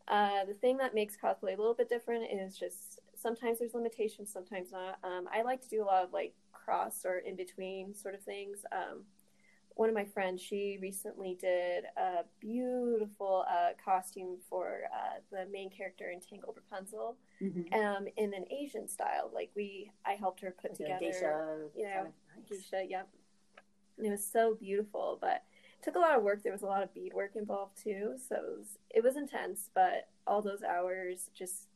Uh, 0.07 0.45
the 0.45 0.53
thing 0.55 0.77
that 0.77 0.93
makes 0.95 1.15
cosplay 1.17 1.53
a 1.53 1.57
little 1.57 1.73
bit 1.75 1.89
different 1.89 2.31
is 2.31 2.57
just 2.57 2.99
sometimes 3.15 3.59
there's 3.59 3.73
limitations, 3.73 4.31
sometimes 4.31 4.71
not. 4.71 4.97
Um, 5.03 5.27
I 5.31 5.41
like 5.41 5.61
to 5.61 5.69
do 5.69 5.83
a 5.83 5.85
lot 5.85 6.03
of 6.05 6.13
like 6.13 6.33
cross 6.53 7.05
or 7.05 7.17
in 7.19 7.35
between 7.35 7.93
sort 7.93 8.15
of 8.15 8.21
things. 8.23 8.65
Um, 8.71 9.05
one 9.75 9.87
of 9.89 9.95
my 9.95 10.05
friends, 10.05 10.41
she 10.41 10.77
recently 10.81 11.37
did 11.39 11.85
a 11.95 12.23
beautiful 12.39 13.45
uh, 13.49 13.69
costume 13.83 14.37
for 14.49 14.81
uh, 14.93 15.19
the 15.31 15.45
main 15.51 15.69
character 15.69 16.09
in 16.09 16.19
Tangled 16.19 16.57
Rapunzel 16.57 17.15
Mhm. 17.41 17.73
um, 17.73 18.07
in 18.17 18.33
an 18.33 18.45
Asian 18.51 18.87
style. 18.89 19.29
Like 19.33 19.51
we, 19.55 19.91
I 20.05 20.13
helped 20.13 20.41
her 20.41 20.51
put 20.51 20.75
together 20.75 20.99
geisha 20.99 21.69
you 21.77 21.83
know, 21.83 21.93
kind 21.93 22.07
of- 22.07 22.13
nice. 22.49 22.49
geisha, 22.69 22.83
yep. 22.85 23.07
And 23.97 24.07
it 24.07 24.11
was 24.11 24.25
so 24.25 24.55
beautiful, 24.55 25.17
but 25.21 25.43
it 25.79 25.83
took 25.83 25.95
a 25.95 25.99
lot 25.99 26.17
of 26.17 26.23
work. 26.23 26.43
There 26.43 26.51
was 26.51 26.61
a 26.63 26.65
lot 26.67 26.83
of 26.83 26.93
beadwork 26.93 27.35
involved 27.35 27.81
too, 27.81 28.15
so 28.17 28.35
it 28.35 28.57
was, 28.57 28.77
it 28.95 29.03
was 29.03 29.15
intense. 29.15 29.69
But 29.73 30.09
all 30.27 30.41
those 30.41 30.63
hours 30.63 31.29
just 31.33 31.67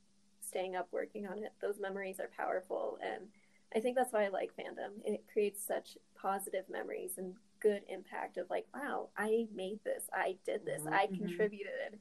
staying 0.42 0.76
up 0.76 0.88
working 0.92 1.26
on 1.28 1.38
it, 1.40 1.54
those 1.62 1.80
memories 1.80 2.20
are 2.20 2.30
powerful, 2.36 2.98
and 3.02 3.30
I 3.76 3.80
think 3.80 3.96
that's 3.96 4.12
why 4.14 4.26
I 4.26 4.28
like 4.28 4.52
fandom. 4.56 4.92
It 5.06 5.24
creates 5.32 5.66
such 5.66 5.98
positive 6.16 6.66
memories 6.70 7.18
and 7.18 7.36
good 7.64 7.82
impact 7.88 8.38
of 8.38 8.50
like, 8.50 8.68
wow, 8.76 9.08
I 9.18 9.48
made 9.56 9.80
this, 9.86 10.04
I 10.14 10.36
did 10.46 10.66
this, 10.66 10.84
I 10.92 11.08
Mhm. 11.08 11.18
contributed, 11.18 12.00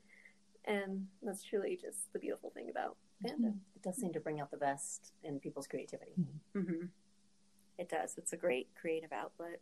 and 0.65 1.09
that's 1.23 1.45
truly 1.45 1.77
just 1.81 2.13
the 2.13 2.19
beautiful 2.19 2.51
thing 2.51 2.69
about 2.69 2.97
fandom. 3.25 3.61
It 3.77 3.83
does 3.83 3.97
seem 3.97 4.13
to 4.13 4.21
bring 4.21 4.41
out 4.41 4.51
the 4.51 4.57
best 4.57 5.13
in 5.23 5.39
people's 5.41 5.69
creativity. 5.69 6.17
hmm 6.53 6.87
It 7.79 7.89
does. 7.89 8.19
It's 8.19 8.33
a 8.33 8.37
great 8.37 8.69
creative 8.75 9.13
outlet. 9.13 9.61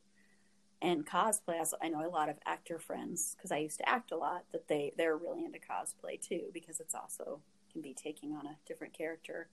And 0.83 1.07
cosplay, 1.07 1.63
I 1.83 1.89
know 1.89 2.05
a 2.07 2.09
lot 2.09 2.31
of 2.31 2.39
actor 2.47 2.79
friends 2.79 3.35
because 3.37 3.53
I 3.53 3.59
used 3.59 3.79
to 3.79 3.89
act 3.89 4.13
a 4.13 4.17
lot. 4.17 4.45
That 4.53 4.67
they 4.69 4.93
they're 4.97 5.17
really 5.17 5.45
into 5.45 5.59
cosplay 5.59 6.19
too 6.21 6.51
because 6.53 6.81
it's 6.81 6.95
also 6.95 7.43
can 7.71 7.83
be 7.83 7.95
taking 7.95 8.33
on 8.35 8.47
a 8.47 8.57
different 8.67 8.95
character 8.95 9.49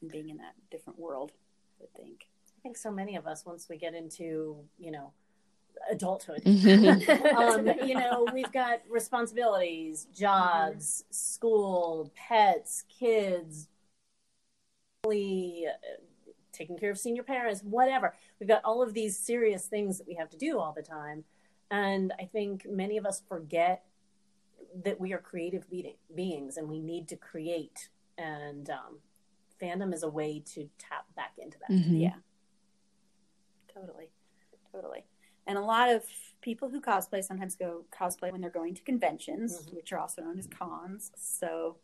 and 0.00 0.10
being 0.10 0.28
in 0.30 0.36
that 0.38 0.54
different 0.70 0.98
world. 0.98 1.32
I 1.78 1.82
would 1.82 1.94
think. 1.94 2.28
I 2.56 2.60
think 2.62 2.76
so 2.76 2.90
many 2.90 3.16
of 3.16 3.26
us, 3.26 3.44
once 3.44 3.68
we 3.68 3.76
get 3.76 3.94
into, 3.94 4.64
you 4.78 4.90
know, 4.92 5.12
adulthood, 5.90 6.42
Mhm. 6.44 7.08
um, 7.36 7.66
you 7.88 7.94
know, 7.94 8.28
we've 8.32 8.52
got 8.52 8.80
responsibilities, 8.88 10.06
jobs, 10.14 11.04
school, 11.10 12.10
pets, 12.14 12.84
kids, 12.88 13.68
family, 15.02 15.66
uh, 15.68 16.00
taking 16.52 16.78
care 16.78 16.90
of 16.90 16.98
senior 16.98 17.22
parents, 17.22 17.62
whatever. 17.62 18.14
We've 18.38 18.48
got 18.48 18.62
all 18.64 18.82
of 18.82 18.94
these 18.94 19.18
serious 19.18 19.66
things 19.66 19.98
that 19.98 20.06
we 20.06 20.14
have 20.14 20.30
to 20.30 20.36
do 20.36 20.58
all 20.58 20.72
the 20.72 20.82
time. 20.82 21.24
And 21.70 22.12
I 22.18 22.24
think 22.24 22.66
many 22.68 22.96
of 22.96 23.04
us 23.06 23.20
forget 23.28 23.84
that 24.84 25.00
we 25.00 25.12
are 25.12 25.18
creative 25.18 25.68
be- 25.70 25.96
beings 26.14 26.56
and 26.56 26.68
we 26.68 26.78
need 26.78 27.08
to 27.08 27.16
create. 27.16 27.88
And 28.18 28.70
um, 28.70 28.98
fandom 29.60 29.92
is 29.92 30.02
a 30.02 30.08
way 30.08 30.42
to 30.54 30.68
tap 30.78 31.06
back 31.16 31.32
into 31.38 31.58
that. 31.58 31.70
Mhm. 31.70 32.00
Yeah. 32.00 32.14
Totally. 33.72 34.10
Totally. 34.72 35.04
And 35.46 35.58
a 35.58 35.60
lot 35.60 35.90
of 35.90 36.04
people 36.40 36.68
who 36.68 36.80
cosplay 36.80 37.22
sometimes 37.22 37.56
go 37.56 37.84
cosplay 37.90 38.30
when 38.32 38.40
they're 38.40 38.50
going 38.50 38.74
to 38.74 38.82
conventions, 38.82 39.66
Mhm. 39.66 39.74
which 39.74 39.92
are 39.92 39.98
also 39.98 40.22
known 40.22 40.38
as 40.38 40.46
cons. 40.46 41.12
So, 41.16 41.78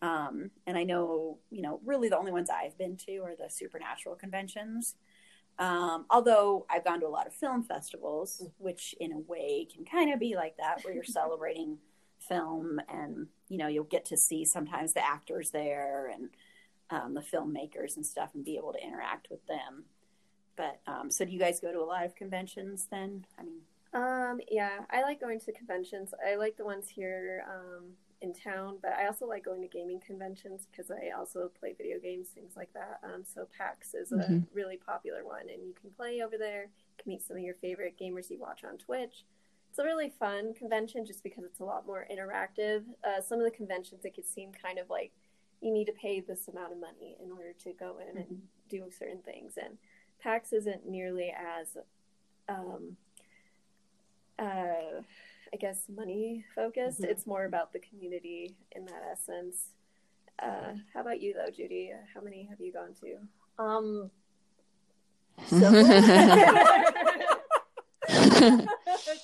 um, 0.00 0.50
and 0.66 0.76
I 0.76 0.84
know, 0.84 1.38
you 1.50 1.62
know, 1.62 1.80
really 1.84 2.08
the 2.08 2.18
only 2.18 2.32
ones 2.32 2.50
I've 2.50 2.76
been 2.76 2.96
to 2.98 3.18
are 3.18 3.36
the 3.36 3.48
supernatural 3.48 4.16
conventions. 4.16 4.96
Um, 5.58 6.06
although 6.10 6.66
I've 6.70 6.84
gone 6.84 7.00
to 7.00 7.06
a 7.06 7.08
lot 7.08 7.26
of 7.26 7.34
film 7.34 7.62
festivals, 7.62 8.42
which 8.58 8.94
in 8.98 9.12
a 9.12 9.18
way 9.18 9.66
can 9.72 9.84
kind 9.84 10.12
of 10.12 10.18
be 10.18 10.34
like 10.34 10.56
that, 10.56 10.82
where 10.84 10.94
you're 10.94 11.04
celebrating 11.04 11.78
film 12.18 12.80
and, 12.88 13.28
you 13.48 13.58
know, 13.58 13.66
you'll 13.68 13.84
get 13.84 14.04
to 14.06 14.16
see 14.16 14.44
sometimes 14.44 14.92
the 14.94 15.04
actors 15.04 15.50
there 15.50 16.06
and 16.08 16.30
um, 16.90 17.14
the 17.14 17.20
filmmakers 17.20 17.96
and 17.96 18.04
stuff 18.04 18.34
and 18.34 18.44
be 18.44 18.56
able 18.56 18.72
to 18.72 18.82
interact 18.82 19.28
with 19.30 19.44
them. 19.46 19.84
But 20.62 20.80
um, 20.86 21.10
so 21.10 21.24
do 21.24 21.32
you 21.32 21.40
guys 21.40 21.58
go 21.58 21.72
to 21.72 21.80
a 21.80 21.84
lot 21.84 22.04
of 22.04 22.14
conventions 22.14 22.86
then? 22.88 23.24
I 23.36 23.42
mean, 23.42 23.62
Um, 23.92 24.40
yeah, 24.48 24.84
I 24.90 25.02
like 25.02 25.20
going 25.20 25.40
to 25.40 25.52
conventions. 25.52 26.14
I 26.24 26.36
like 26.36 26.56
the 26.56 26.64
ones 26.64 26.88
here 26.88 27.44
um, 27.52 27.86
in 28.20 28.32
town, 28.32 28.78
but 28.80 28.92
I 28.92 29.06
also 29.08 29.26
like 29.26 29.44
going 29.44 29.60
to 29.62 29.66
gaming 29.68 29.98
conventions 30.06 30.68
because 30.70 30.88
I 30.92 31.10
also 31.18 31.50
play 31.58 31.74
video 31.76 31.98
games, 31.98 32.28
things 32.28 32.52
like 32.56 32.72
that. 32.74 33.00
Um, 33.02 33.24
so 33.24 33.48
PAX 33.58 33.92
is 33.94 34.12
a 34.12 34.16
Mhm. 34.18 34.46
really 34.54 34.76
popular 34.76 35.24
one, 35.24 35.48
and 35.48 35.66
you 35.66 35.74
can 35.74 35.90
play 35.90 36.22
over 36.22 36.38
there. 36.38 36.62
You 36.62 36.96
can 37.02 37.10
meet 37.10 37.22
some 37.24 37.36
of 37.38 37.42
your 37.42 37.56
favorite 37.56 37.98
gamers 37.98 38.30
you 38.30 38.38
watch 38.38 38.62
on 38.62 38.78
Twitch. 38.78 39.24
It's 39.70 39.80
a 39.80 39.84
really 39.84 40.10
fun 40.10 40.54
convention 40.54 41.04
just 41.04 41.24
because 41.24 41.42
it's 41.44 41.58
a 41.60 41.64
lot 41.64 41.86
more 41.86 42.06
interactive. 42.08 42.84
Uh, 43.02 43.20
some 43.20 43.40
of 43.40 43.44
the 43.44 43.50
conventions, 43.50 44.04
it 44.04 44.14
could 44.14 44.26
seem 44.26 44.52
kind 44.52 44.78
of 44.78 44.88
like 44.88 45.10
you 45.60 45.72
need 45.72 45.86
to 45.86 45.92
pay 45.92 46.20
this 46.20 46.46
amount 46.46 46.72
of 46.72 46.78
money 46.78 47.16
in 47.20 47.32
order 47.32 47.52
to 47.64 47.72
go 47.72 47.98
in 47.98 48.16
and 48.16 48.42
do 48.68 48.88
certain 48.90 49.22
things, 49.22 49.56
and 49.56 49.76
PAX 50.22 50.52
isn't 50.52 50.86
nearly 50.88 51.32
as 51.36 51.76
um, 52.48 52.96
uh, 54.38 55.02
I 55.52 55.56
guess 55.58 55.84
money 55.94 56.44
focused. 56.54 57.00
Mhm. 57.02 57.06
It's 57.10 57.26
more 57.26 57.44
about 57.44 57.72
the 57.72 57.78
community 57.80 58.56
in 58.72 58.84
that 58.86 59.02
essence. 59.10 59.66
Uh, 60.38 60.74
how 60.94 61.00
about 61.00 61.20
you 61.20 61.34
though, 61.34 61.50
Judy? 61.50 61.92
How 62.14 62.20
many 62.20 62.44
have 62.44 62.60
you 62.60 62.72
gone 62.72 62.94
to? 63.00 63.62
Um, 63.62 64.10
yeah. 65.50 66.90
can 68.08 68.58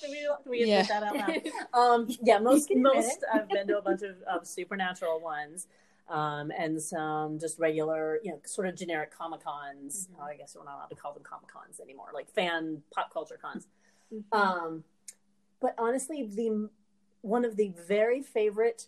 we, 0.09 0.27
can 0.43 0.49
we 0.49 0.65
Yeah. 0.65 0.81
admit 0.81 0.87
that 0.89 1.03
out 1.03 1.15
loud? 1.15 1.41
Um, 1.73 2.07
yeah, 2.23 2.39
most 2.39 2.69
most 2.75 3.23
I've 3.33 3.49
been 3.49 3.67
to 3.67 3.77
a 3.77 3.81
bunch 3.81 4.01
of, 4.03 4.21
of 4.23 4.47
supernatural 4.47 5.19
ones, 5.19 5.67
um, 6.09 6.51
and 6.57 6.81
some 6.81 7.39
just 7.39 7.59
regular, 7.59 8.19
you 8.23 8.31
know, 8.31 8.39
sort 8.45 8.67
of 8.67 8.75
generic 8.75 9.11
comic 9.15 9.43
cons. 9.43 10.07
Mm-hmm. 10.11 10.21
Oh, 10.21 10.25
I 10.25 10.35
guess 10.35 10.55
we're 10.57 10.65
not 10.65 10.75
allowed 10.75 10.89
to 10.89 10.95
call 10.95 11.13
them 11.13 11.23
comic 11.23 11.51
cons 11.51 11.79
anymore, 11.79 12.07
like 12.13 12.29
fan 12.29 12.81
pop 12.91 13.13
culture 13.13 13.39
cons. 13.41 13.67
Mm-hmm. 14.13 14.37
Um, 14.37 14.83
but 15.61 15.75
honestly, 15.77 16.23
the 16.23 16.69
one 17.21 17.45
of 17.45 17.55
the 17.57 17.73
very 17.87 18.21
favorite 18.21 18.87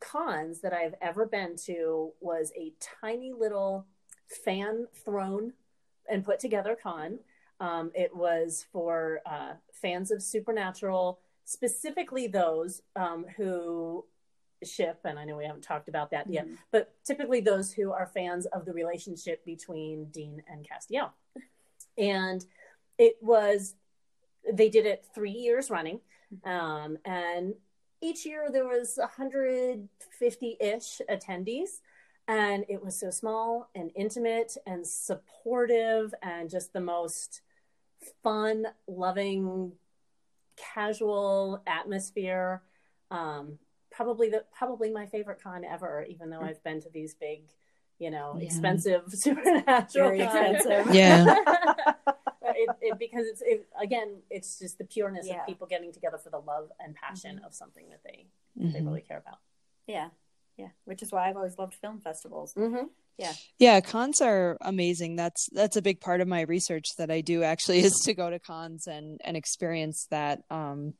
cons 0.00 0.60
that 0.60 0.72
I've 0.72 0.94
ever 1.00 1.26
been 1.26 1.56
to 1.64 2.12
was 2.20 2.52
a 2.56 2.72
tiny 3.00 3.32
little 3.32 3.86
fan 4.44 4.86
thrown 5.04 5.52
and 6.10 6.24
put 6.24 6.38
together 6.38 6.76
con. 6.80 7.20
Um, 7.60 7.92
it 7.94 8.14
was 8.14 8.66
for 8.72 9.20
uh, 9.24 9.52
fans 9.72 10.10
of 10.10 10.22
Supernatural, 10.22 11.20
specifically 11.44 12.26
those 12.26 12.82
um, 12.96 13.24
who 13.36 14.04
ship, 14.64 15.00
and 15.04 15.18
I 15.18 15.24
know 15.24 15.36
we 15.36 15.44
haven't 15.44 15.62
talked 15.62 15.88
about 15.88 16.10
that 16.10 16.30
yet, 16.30 16.46
but 16.70 16.92
typically 17.04 17.40
those 17.40 17.72
who 17.72 17.92
are 17.92 18.06
fans 18.06 18.46
of 18.46 18.64
the 18.64 18.72
relationship 18.72 19.44
between 19.44 20.06
Dean 20.06 20.42
and 20.50 20.66
Castiel. 20.66 21.10
And 21.98 22.44
it 22.98 23.16
was, 23.20 23.74
they 24.52 24.68
did 24.68 24.86
it 24.86 25.04
three 25.14 25.30
years 25.30 25.70
running. 25.70 26.00
Um, 26.44 26.96
and 27.04 27.54
each 28.00 28.24
year 28.26 28.48
there 28.50 28.66
was 28.66 28.98
150-ish 29.18 31.00
attendees 31.10 31.80
and 32.28 32.64
it 32.68 32.82
was 32.82 32.98
so 32.98 33.10
small 33.10 33.68
and 33.74 33.90
intimate 33.94 34.56
and 34.66 34.86
supportive 34.86 36.14
and 36.22 36.48
just 36.48 36.72
the 36.72 36.80
most 36.80 37.42
fun 38.22 38.66
loving 38.86 39.72
casual 40.56 41.62
atmosphere 41.66 42.62
um, 43.10 43.58
probably 43.92 44.28
the 44.30 44.44
probably 44.56 44.90
my 44.90 45.06
favorite 45.06 45.40
con 45.42 45.64
ever 45.64 46.04
even 46.08 46.30
though 46.30 46.40
i've 46.40 46.62
been 46.64 46.80
to 46.80 46.88
these 46.90 47.14
big 47.14 47.42
you 47.98 48.10
know 48.10 48.36
Yeah. 48.38 48.46
expensive 48.46 49.02
supernatural 49.08 50.08
Very 50.08 50.20
expensive. 50.22 50.94
Yeah. 50.94 51.34
it, 52.42 52.68
it, 52.80 52.98
because 52.98 53.26
it's 53.26 53.42
it, 53.42 53.66
again 53.80 54.16
it's 54.30 54.58
just 54.58 54.78
the 54.78 54.84
pureness 54.84 55.26
Yeah. 55.26 55.40
of 55.42 55.46
people 55.46 55.66
getting 55.66 55.92
together 55.92 56.18
for 56.18 56.30
the 56.30 56.38
love 56.40 56.70
and 56.80 56.94
passion 56.94 57.40
of 57.46 57.54
something 57.54 57.88
that 57.90 58.00
they 58.04 58.26
they 58.56 58.80
Mhm. 58.80 58.86
really 58.86 59.02
care 59.02 59.18
about 59.18 59.38
Yeah. 59.86 60.08
Yeah. 60.56 60.68
Which 60.84 61.02
is 61.02 61.12
why 61.12 61.28
I've 61.28 61.36
always 61.36 61.58
loved 61.58 61.74
film 61.74 62.00
festivals. 62.00 62.54
mm-hmm. 62.54 62.86
Yeah, 63.58 63.80
cons 63.80 64.20
are 64.20 64.56
amazing. 64.62 65.14
That's 65.14 65.48
that's 65.52 65.76
a 65.76 65.82
big 65.82 66.00
part 66.00 66.20
of 66.20 66.26
my 66.26 66.40
research 66.40 66.86
that 66.98 67.08
I 67.10 67.20
do 67.20 67.44
actually 67.44 67.78
is 67.88 67.92
to 68.04 68.14
go 68.14 68.30
to 68.30 68.40
cons 68.40 68.88
and 68.88 69.20
and 69.22 69.36
experience 69.36 70.08
that 70.10 70.42
um 70.50 70.94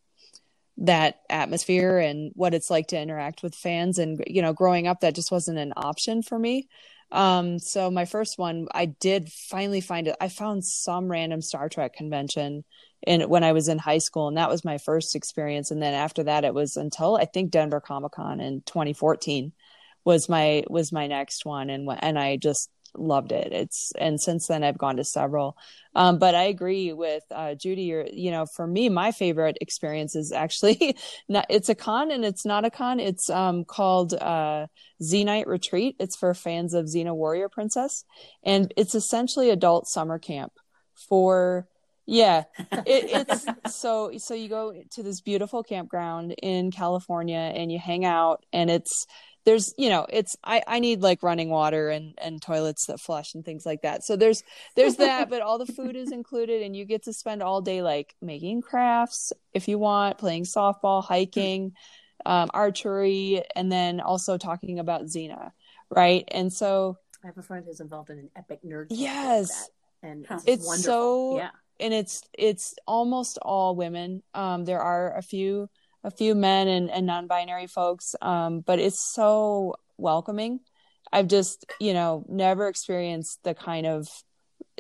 that 0.83 1.20
atmosphere 1.30 1.99
and 1.99 2.33
what 2.35 2.55
it's 2.55 2.68
like 2.68 2.89
to 2.89 3.01
interact 3.01 3.43
with 3.43 3.55
fans 3.55 3.99
and 3.99 4.22
you 4.26 4.43
know 4.43 4.53
growing 4.53 4.87
up 4.87 5.01
that 5.01 5.14
just 5.14 5.30
wasn't 5.30 5.59
an 5.59 5.72
option 5.76 6.22
for 6.22 6.39
me. 6.39 6.68
Um 7.12 7.59
so 7.59 7.91
my 7.91 8.05
first 8.05 8.39
one 8.39 8.66
I 8.74 8.87
did 8.87 9.30
finally 9.30 9.80
find 9.80 10.09
it. 10.09 10.16
I 10.20 10.28
found 10.28 10.64
some 10.64 11.09
random 11.09 11.41
Star 11.41 11.68
Trek 11.68 11.95
convention 11.95 12.64
in 13.07 13.22
when 13.28 13.45
I 13.45 13.53
was 13.53 13.68
in 13.68 13.78
high 13.78 13.99
school 13.99 14.28
and 14.28 14.37
that 14.37 14.51
was 14.51 14.64
my 14.64 14.78
first 14.78 15.14
experience. 15.14 15.70
And 15.70 15.80
then 15.80 15.95
after 15.95 16.24
that 16.24 16.45
it 16.45 16.55
was 16.55 16.76
until 16.76 17.16
I 17.16 17.26
think 17.26 17.51
Denver 17.53 17.80
Comic-Con 17.80 18.41
in 18.41 18.62
2014 18.62 19.53
was 20.05 20.28
my 20.28 20.64
was 20.68 20.91
my 20.91 21.07
next 21.07 21.45
one. 21.45 21.70
And 21.70 21.89
and 22.01 22.18
I 22.18 22.37
just 22.37 22.70
loved 22.97 23.32
it. 23.32 23.53
It's 23.53 23.93
and 23.99 24.20
since 24.20 24.47
then 24.47 24.64
I've 24.64 24.78
gone 24.78 24.97
to 24.97 25.05
several. 25.05 25.57
Um, 25.95 26.18
but 26.18 26.34
I 26.34 26.45
agree 26.45 26.93
with 26.93 27.22
uh, 27.30 27.55
Judy. 27.55 27.82
You're, 27.82 28.07
you 28.07 28.30
know, 28.30 28.47
for 28.47 28.66
me, 28.66 28.88
my 28.88 29.12
favorite 29.12 29.59
experience 29.61 30.16
is 30.16 30.32
actually 30.32 30.97
not. 31.28 31.47
It's 31.51 31.68
a 31.68 31.74
con 31.74 32.11
and 32.11 32.24
it's 32.24 32.47
not 32.47 32.64
a 32.64 32.70
con. 32.70 33.01
It's 33.01 33.28
um, 33.28 33.64
called 33.64 34.14
uh, 34.14 34.66
Xenite 35.03 35.47
Retreat. 35.47 35.97
It's 35.99 36.16
for 36.16 36.32
fans 36.34 36.74
of 36.74 36.86
Xena 36.86 37.14
Warrior 37.14 37.49
Princess, 37.49 38.05
and 38.43 38.72
it's 38.76 38.95
essentially 38.95 39.51
adult 39.51 39.86
summer 39.88 40.18
camp 40.18 40.53
for. 41.09 41.68
Yeah, 42.05 42.45
it, 42.59 43.28
it's 43.30 43.47
so 43.78 44.11
so 44.18 44.34
you 44.34 44.49
go 44.49 44.74
to 44.90 45.03
this 45.05 45.20
beautiful 45.20 45.62
campground 45.62 46.34
in 46.43 46.72
California 46.72 47.38
and 47.38 47.70
you 47.70 47.78
hang 47.78 48.05
out 48.05 48.45
and 48.53 48.68
it's 48.68 49.07
there's 49.45 49.74
you 49.76 49.88
know 49.88 50.07
it's 50.09 50.36
i 50.45 50.62
i 50.66 50.78
need 50.78 51.01
like 51.03 51.22
running 51.22 51.51
water 51.51 51.88
and 51.88 52.14
and 52.22 52.40
toilets 52.40 52.86
that 52.86 53.01
flush 53.01 53.34
and 53.34 53.45
things 53.45 53.66
like 53.66 53.82
that. 53.82 54.05
So 54.05 54.16
there's 54.16 54.43
there's 54.76 54.97
that 54.97 55.28
but 55.30 55.43
all 55.43 55.59
the 55.59 55.66
food 55.72 55.97
is 55.97 56.12
included 56.12 56.62
and 56.62 56.76
you 56.76 56.84
get 56.84 57.05
to 57.05 57.12
spend 57.12 57.43
all 57.43 57.61
day 57.61 57.82
like 57.82 58.14
making 58.22 58.62
crafts 58.62 59.32
if 59.53 59.68
you 59.68 59.78
want 59.78 60.18
playing 60.18 60.45
softball 60.45 61.03
hiking 61.05 61.72
um, 62.24 62.51
archery 62.55 63.43
and 63.57 63.70
then 63.70 64.01
also 64.01 64.38
talking 64.38 64.78
about 64.78 65.03
xena 65.07 65.51
right? 65.90 66.24
And 66.30 66.53
so 66.53 66.97
i 67.22 67.26
have 67.26 67.36
a 67.38 67.43
friend 67.43 67.64
who's 67.66 67.80
involved 67.80 68.11
in 68.11 68.18
an 68.18 68.30
epic 68.36 68.61
nerd 68.64 68.88
club 68.88 68.99
like 68.99 68.99
Yes. 69.01 69.70
and 70.03 70.24
it's, 70.30 70.45
It's 70.47 70.66
wonderful. 70.66 70.82
so- 70.82 71.36
yeah. 71.38 71.51
and 71.80 71.93
it's 71.95 72.22
it's 72.32 72.74
almost 72.86 73.38
all 73.43 73.74
women. 73.76 74.22
Um 74.34 74.64
there 74.64 74.80
are 74.80 75.16
a 75.16 75.22
few 75.22 75.68
a 76.05 76.11
few 76.11 76.35
men 76.35 76.69
and, 76.69 76.91
and 76.91 77.07
non-binary 77.07 77.67
folks 77.67 78.15
um 78.21 78.61
but 78.61 78.79
it's 78.79 79.13
so 79.15 79.75
welcoming. 80.03 80.61
I've 81.13 81.29
just 81.29 81.65
you 81.81 81.95
know 81.95 82.25
never 82.29 82.69
experienced 82.69 83.43
the 83.45 83.55
kind 83.55 83.87
of 83.87 84.09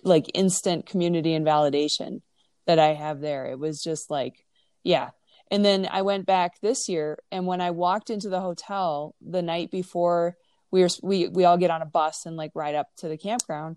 like 0.02 0.30
instant 0.34 0.86
community 0.86 1.34
and 1.34 1.46
validation 1.46 2.22
that 2.66 2.78
i 2.78 2.94
have 2.94 3.20
there. 3.20 3.46
It 3.46 3.58
was 3.58 3.82
just 3.82 4.10
like 4.10 4.44
yeah. 4.82 5.10
And 5.50 5.64
then 5.64 5.88
i 5.90 6.02
went 6.02 6.26
back 6.26 6.60
this 6.60 6.88
year 6.88 7.18
and 7.30 7.46
when 7.46 7.60
i 7.60 7.70
walked 7.70 8.10
into 8.10 8.28
the 8.28 8.40
hotel 8.40 9.14
the 9.20 9.42
night 9.42 9.70
before 9.70 10.36
we 10.70 10.80
were 10.80 10.88
we 11.02 11.28
we 11.28 11.44
all 11.44 11.58
get 11.58 11.70
on 11.70 11.82
a 11.82 11.86
bus 11.86 12.24
and 12.26 12.36
like 12.36 12.52
ride 12.54 12.74
up 12.74 12.88
to 12.98 13.08
the 13.08 13.18
campground 13.18 13.76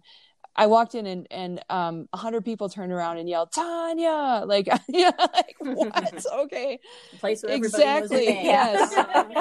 I 0.56 0.68
walked 0.68 0.96
in 0.96 1.06
and 1.06 1.28
and 1.32 1.64
um 1.70 2.08
a 2.14 2.18
hundred 2.18 2.46
people 2.46 2.70
turned 2.70 2.92
around 2.92 3.18
and 3.18 3.28
yelled 3.28 3.52
Tanya 3.52 4.44
like 4.46 4.68
yeah 4.88 5.12
like 5.20 5.56
what 5.60 6.26
okay 6.34 6.80
place 7.20 7.44
where 7.44 7.54
everybody 7.54 7.84
knows 7.84 8.12
exactly 8.12 8.26
your 8.26 8.34
name. 8.36 8.46
yes 8.46 8.94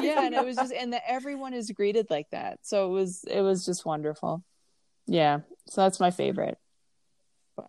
yeah 0.03 0.27
and 0.27 0.35
it 0.35 0.45
was 0.45 0.57
just 0.57 0.73
and 0.73 0.93
that 0.93 1.03
everyone 1.07 1.55
is 1.55 1.71
greeted 1.71 2.07
like 2.11 2.29
that 2.31 2.59
so 2.63 2.87
it 2.87 2.91
was 2.93 3.25
it 3.31 3.41
was 3.43 3.65
just 3.65 3.85
wonderful 3.87 4.43
yeah 5.07 5.41
so 5.69 5.83
that's 5.83 6.01
my 6.01 6.11
favorite 6.11 6.59
but, 7.57 7.69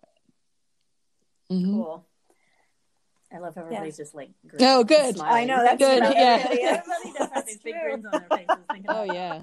Mhm. 1.50 1.70
Cool. 1.70 2.04
I 3.32 3.38
love 3.38 3.54
how 3.56 3.62
everybody's 3.62 3.96
just 3.96 4.14
like 4.14 4.30
Oh, 4.60 4.82
good. 4.84 5.16
smiling. 5.16 5.50
I 5.50 5.54
know, 5.56 5.62
that's 5.62 5.78
Good, 5.78 5.98
about 5.98 6.14
yeah. 6.16 6.38
everybody. 6.40 6.62
everybody 6.62 7.12
does 7.18 7.30
have 7.34 7.46
these 7.46 7.58
big 7.58 7.74
That's 7.74 7.84
grins 7.84 8.06
on 8.06 8.12
their 8.12 8.28
faces 8.30 8.64
oh 8.88 9.02
yeah 9.02 9.42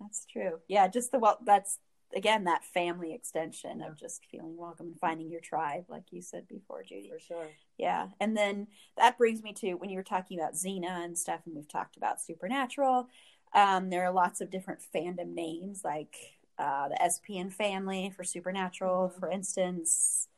That's 0.00 0.26
true. 0.26 0.58
Yeah, 0.68 0.88
just 0.88 1.10
the 1.12 1.18
well. 1.18 1.38
That's 1.44 1.78
again 2.14 2.44
that 2.44 2.64
family 2.64 3.12
extension 3.14 3.82
of 3.82 3.96
just 3.96 4.24
feeling 4.30 4.56
welcome 4.56 4.86
and 4.86 4.98
finding 4.98 5.30
your 5.30 5.40
tribe, 5.40 5.84
like 5.88 6.04
you 6.10 6.22
said 6.22 6.48
before, 6.48 6.82
Judy. 6.82 7.08
for 7.08 7.20
sure 7.20 7.48
Yeah, 7.78 8.08
and 8.20 8.36
then 8.36 8.66
that 8.96 9.18
brings 9.18 9.42
me 9.42 9.52
to 9.54 9.74
when 9.74 9.90
you 9.90 9.96
were 9.96 10.02
talking 10.02 10.38
about 10.38 10.54
Xena 10.54 11.04
and 11.04 11.18
stuff, 11.18 11.40
and 11.46 11.54
we've 11.54 11.68
talked 11.68 11.96
about 11.96 12.20
Supernatural. 12.20 13.08
Um, 13.52 13.90
there 13.90 14.04
are 14.04 14.12
lots 14.12 14.40
of 14.40 14.50
different 14.50 14.80
fandom 14.94 15.34
names, 15.34 15.82
like 15.84 16.14
uh, 16.58 16.88
the 16.88 16.96
SPN 16.96 17.52
family 17.52 18.12
for 18.14 18.24
Supernatural, 18.24 19.08
for 19.18 19.28
instance. 19.30 20.28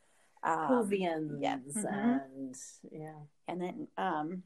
Um, 0.44 0.88
yeah. 0.90 1.58
Mhm. 1.58 2.20
and 2.34 2.56
yeah 2.90 3.12
and 3.46 3.60
then 3.62 3.88
um, 3.96 4.42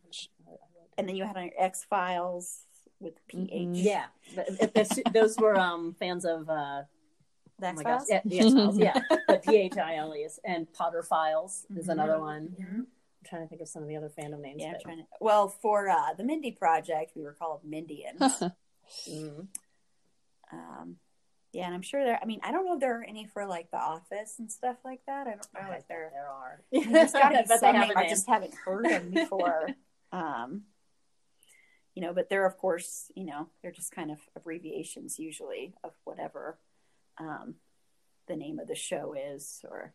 and 0.98 1.08
then 1.08 1.16
you 1.16 1.24
had 1.24 1.36
on 1.36 1.44
your 1.44 1.52
X 1.58 1.84
Files 1.84 2.64
with 3.00 3.14
PH. 3.28 3.50
Mhm. 3.50 3.82
yeah 3.82 4.06
but 4.34 4.48
if, 4.48 4.70
if, 4.98 5.12
those 5.12 5.38
were 5.38 5.58
um 5.58 5.94
fans 5.98 6.24
of 6.24 6.48
uh 6.50 6.82
The 7.58 7.68
Oh 7.68 7.72
my 7.72 7.82
gosh, 7.82 8.02
X-Files? 8.02 8.08
yeah, 8.10 8.20
the 8.24 8.38
X 8.40 8.52
Files, 8.54 8.78
yeah. 8.78 9.00
But 9.28 9.42
P 9.44 9.56
H 9.56 9.76
I 9.78 9.96
L 9.96 10.14
E 10.14 10.24
S 10.24 10.38
and 10.44 10.70
Potter 10.72 11.02
Files 11.02 11.66
is 11.76 11.86
Mhm. 11.86 11.92
another 11.92 12.20
one. 12.20 12.54
Mhm. 12.60 12.78
I'm 12.80 12.86
trying 13.24 13.42
to 13.42 13.48
think 13.48 13.62
of 13.62 13.68
some 13.68 13.82
of 13.82 13.88
the 13.88 13.96
other 13.96 14.10
fandom 14.10 14.40
names. 14.40 14.60
Yeah, 14.62 14.72
but- 14.72 14.82
trying 14.82 14.98
to. 14.98 15.04
Well, 15.20 15.48
for 15.48 15.88
uh, 15.88 16.12
the 16.14 16.22
Mindy 16.24 16.52
Project, 16.52 17.12
we 17.16 17.22
were 17.22 17.32
called 17.32 17.62
Mindians. 17.64 18.52
Mm. 19.10 19.48
um, 20.52 20.96
yeah, 21.52 21.66
and 21.66 21.74
I'm 21.74 21.82
sure 21.82 22.04
there. 22.04 22.20
I 22.22 22.24
mean, 22.24 22.38
I 22.44 22.52
don't 22.52 22.64
know 22.64 22.74
if 22.74 22.80
there 22.80 23.00
are 23.00 23.02
any 23.02 23.24
for 23.26 23.44
like 23.46 23.68
The 23.72 23.78
Office 23.78 24.38
and 24.38 24.52
stuff 24.52 24.76
like 24.84 25.00
that. 25.08 25.26
I 25.26 25.30
don't 25.30 25.54
know 25.54 25.60
I 25.72 25.76
if 25.78 25.88
there. 25.88 26.10
there 26.12 26.28
are. 26.28 26.62
I 26.72 26.78
mean, 26.78 26.92
there's 26.92 27.10
got 27.12 27.30
to 27.30 27.38
I 27.38 27.42
be 27.42 27.48
some 27.58 27.72
name. 27.80 27.90
a 27.96 27.98
I 27.98 28.08
just 28.08 28.28
haven't 28.28 28.54
heard 28.54 28.84
them 28.84 29.10
before. 29.10 29.70
um, 30.12 30.62
you 31.96 32.02
know, 32.02 32.12
but 32.12 32.28
they're 32.28 32.46
of 32.46 32.56
course, 32.58 33.10
you 33.16 33.24
know, 33.24 33.48
they're 33.62 33.72
just 33.72 33.90
kind 33.90 34.12
of 34.12 34.18
abbreviations 34.36 35.18
usually 35.18 35.74
of 35.82 35.90
whatever 36.04 36.58
um, 37.18 37.54
the 38.28 38.36
name 38.36 38.58
of 38.58 38.68
the 38.68 38.74
show 38.74 39.14
is. 39.14 39.64
Or 39.68 39.94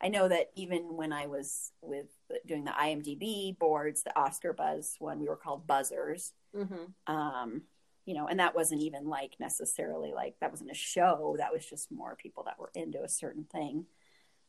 I 0.00 0.08
know 0.08 0.28
that 0.28 0.50
even 0.54 0.96
when 0.96 1.12
I 1.12 1.26
was 1.26 1.72
with 1.80 2.06
doing 2.46 2.64
the 2.64 2.72
IMDb 2.72 3.58
boards, 3.58 4.02
the 4.02 4.18
Oscar 4.18 4.52
Buzz 4.52 4.96
one, 4.98 5.20
we 5.20 5.28
were 5.28 5.36
called 5.36 5.66
buzzers. 5.66 6.32
Mhm. 6.54 6.92
Um, 7.06 7.62
you 8.04 8.14
know, 8.14 8.26
and 8.26 8.38
that 8.38 8.54
wasn't 8.54 8.82
even 8.82 9.08
like 9.08 9.34
necessarily 9.40 10.12
like 10.12 10.38
that 10.40 10.50
wasn't 10.50 10.70
a 10.70 10.74
show. 10.74 11.36
That 11.38 11.52
was 11.52 11.64
just 11.64 11.90
more 11.90 12.16
people 12.16 12.44
that 12.44 12.58
were 12.58 12.70
into 12.74 13.02
a 13.02 13.08
certain 13.08 13.44
thing. 13.44 13.86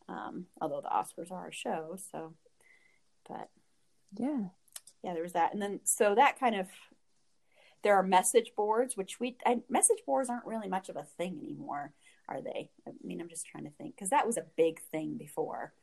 Um, 0.08 0.48
although 0.62 0.82
the 0.82 0.90
Oscars 0.90 1.32
are 1.32 1.48
a 1.48 1.54
show, 1.54 1.98
so 2.12 2.34
but 3.28 3.50
yeah. 4.18 4.50
yeah, 5.04 5.14
there 5.14 5.24
was 5.24 5.34
that, 5.34 5.54
and 5.54 5.62
then 5.62 5.80
so 5.84 6.16
that 6.16 6.40
kind 6.40 6.56
of 6.56 6.68
there 7.82 7.96
are 7.96 8.04
message 8.04 8.52
boards, 8.56 8.98
which 8.98 9.20
we 9.20 9.38
I, 9.46 9.62
message 9.70 10.00
boards 10.06 10.30
aren't 10.30 10.46
really 10.46 10.68
much 10.68 10.90
of 10.90 10.96
a 10.96 11.04
thing 11.04 11.40
anymore, 11.42 11.94
are 12.28 12.42
they? 12.42 12.70
I 12.88 12.92
mean, 13.04 13.22
I'm 13.22 13.30
just 13.30 13.46
trying 13.46 13.66
to 13.66 13.70
think 13.72 13.96
because 13.96 14.10
that 14.10 14.26
was 14.26 14.38
a 14.38 14.46
big 14.56 14.80
thing 14.92 15.18
before. 15.18 15.74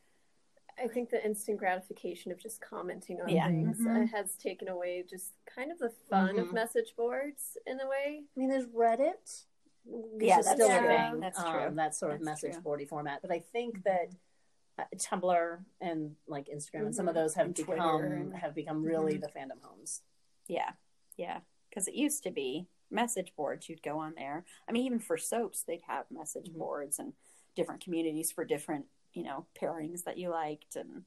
I 0.82 0.88
think 0.88 1.10
the 1.10 1.22
instant 1.24 1.58
gratification 1.58 2.32
of 2.32 2.38
just 2.38 2.60
commenting 2.60 3.20
on 3.20 3.28
Yeah. 3.28 3.46
things 3.46 3.78
uh, 3.86 4.06
has 4.16 4.36
taken 4.36 4.68
away 4.68 5.04
just 5.08 5.32
kind 5.46 5.70
of 5.70 5.78
the 5.78 5.90
fun 5.90 6.38
of 6.38 6.48
Mhm. 6.48 6.54
message 6.54 6.94
boards 6.96 7.56
in 7.66 7.78
a 7.80 7.86
way. 7.86 8.24
I 8.34 8.40
mean, 8.40 8.48
there's 8.48 8.66
Reddit. 8.66 9.44
Which 9.84 10.22
Yeah, 10.28 10.38
is 10.38 10.46
that's 10.46 10.62
still 10.62 10.68
true. 10.78 10.88
a 10.88 11.10
thing. 11.10 11.20
That's 11.20 11.38
um, 11.40 11.52
true. 11.52 11.74
That 11.74 11.94
sort 11.94 12.12
of 12.12 12.18
That's 12.20 12.24
message 12.24 12.52
true. 12.52 12.58
Mm-hmm. 12.60 12.62
boardy 12.62 12.84
format. 12.86 13.20
But 13.20 13.32
I 13.32 13.40
think 13.40 13.82
that 13.82 14.14
uh, 14.78 14.84
Tumblr 14.96 15.64
and 15.82 16.16
like 16.26 16.46
Instagram 16.48 16.86
and 16.86 16.94
some 16.94 17.06
of 17.08 17.12
Mhm. 17.14 17.18
those 17.18 17.34
have 17.34 17.46
And 17.46 17.54
become 17.54 18.00
and- 18.04 18.34
have 18.36 18.54
become 18.54 18.82
really 18.82 19.18
Mhm. 19.18 19.20
the 19.20 19.28
fandom 19.28 19.60
homes. 19.60 20.02
Yeah, 20.48 20.72
yeah, 21.16 21.40
because 21.68 21.88
it 21.88 21.94
used 21.94 22.22
to 22.22 22.30
be 22.30 22.68
message 22.92 23.34
boards. 23.36 23.68
You'd 23.68 23.82
go 23.82 23.98
on 23.98 24.14
there. 24.14 24.44
I 24.68 24.72
mean, 24.72 24.84
even 24.86 24.98
for 25.00 25.16
soaps, 25.18 25.62
they'd 25.62 25.82
have 25.82 26.10
message 26.10 26.48
Mhm. 26.50 26.58
boards 26.58 26.98
and 26.98 27.14
different 27.54 27.82
communities 27.82 28.30
for 28.30 28.44
different, 28.44 28.86
you 29.12 29.22
know, 29.22 29.46
pairings 29.54 30.04
that 30.04 30.18
you 30.18 30.28
liked 30.30 30.76
and 30.76 31.04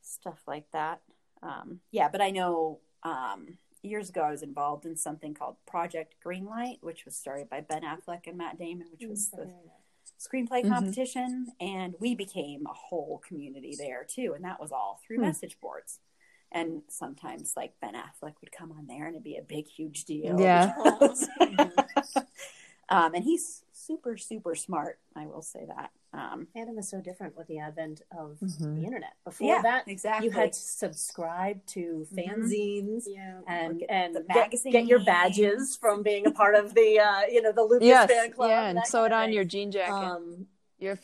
stuff 0.00 0.46
like 0.46 0.70
that. 0.72 1.02
Um, 1.42 1.80
yeah, 1.90 2.08
but 2.08 2.20
I 2.20 2.30
know 2.30 2.80
um, 3.02 3.56
years 3.82 4.10
ago 4.10 4.20
I 4.22 4.30
was 4.30 4.42
involved 4.42 4.84
in 4.84 4.94
something 4.96 5.32
called 5.32 5.56
Project 5.64 6.16
Greenlight, 6.22 6.82
which 6.82 7.06
was 7.06 7.16
started 7.16 7.48
by 7.48 7.62
Ben 7.62 7.82
Affleck 7.82 8.26
and 8.26 8.36
Matt 8.36 8.58
Damon, 8.58 8.88
which 8.90 9.06
was 9.08 9.30
the 9.30 9.50
screenplay 10.18 10.62
Mhm. 10.62 10.68
competition 10.68 11.46
and 11.60 11.94
we 11.98 12.14
became 12.14 12.66
a 12.66 12.74
whole 12.74 13.18
community 13.26 13.74
there 13.74 14.04
too 14.04 14.34
and 14.34 14.44
that 14.44 14.60
was 14.60 14.70
all 14.70 15.00
through 15.02 15.16
Hmm. 15.16 15.22
message 15.22 15.58
boards 15.60 15.98
and 16.52 16.82
sometimes 16.88 17.54
like 17.56 17.72
ben 17.80 17.94
affleck 17.94 18.34
would 18.40 18.50
come 18.52 18.72
on 18.72 18.86
there 18.86 19.06
and 19.06 19.14
it'd 19.14 19.24
be 19.24 19.36
a 19.36 19.42
big 19.42 19.66
huge 19.66 20.04
deal 20.04 20.40
Yeah. 20.40 20.72
um, 22.88 23.14
and 23.14 23.24
he's 23.24 23.62
super 23.72 24.16
super 24.16 24.54
smart 24.54 24.98
i 25.16 25.26
will 25.26 25.42
say 25.42 25.64
that 25.66 25.90
um, 26.12 26.48
Fandom 26.56 26.76
is 26.78 26.88
so 26.90 27.00
different 27.00 27.36
with 27.36 27.46
the 27.46 27.60
advent 27.60 28.02
of 28.10 28.36
Mhm. 28.42 28.80
the 28.80 28.84
internet. 28.84 29.12
Before 29.24 29.46
yeah 29.46 29.62
that, 29.62 29.84
exactly 29.86 30.26
you 30.26 30.32
had 30.32 30.52
to 30.52 30.58
subscribe 30.58 31.64
to 31.66 32.04
Mhm. 32.12 32.18
fanzines. 32.18 33.04
Yeah. 33.06 33.38
And 33.46 33.78
Look 33.78 33.86
and 33.88 34.16
the 34.16 34.22
get, 34.22 34.36
magazine. 34.36 34.72
get 34.72 34.86
your 34.86 35.04
badges 35.04 35.76
from 35.76 36.02
being 36.02 36.26
a 36.26 36.32
part 36.32 36.56
of 36.56 36.74
the 36.74 36.98
uh, 36.98 37.26
you 37.30 37.40
know 37.42 37.52
the 37.52 37.62
Lucas 37.62 37.86
Yes. 37.86 38.10
fan 38.10 38.32
club. 38.32 38.50
Yeah, 38.50 38.64
and 38.70 38.78
that 38.78 38.88
sew 38.88 39.04
it 39.04 39.12
on 39.12 39.32
your 39.32 39.44
jean 39.44 39.70
jacket. 39.70 39.92
Um, 39.94 40.48
your 40.80 40.98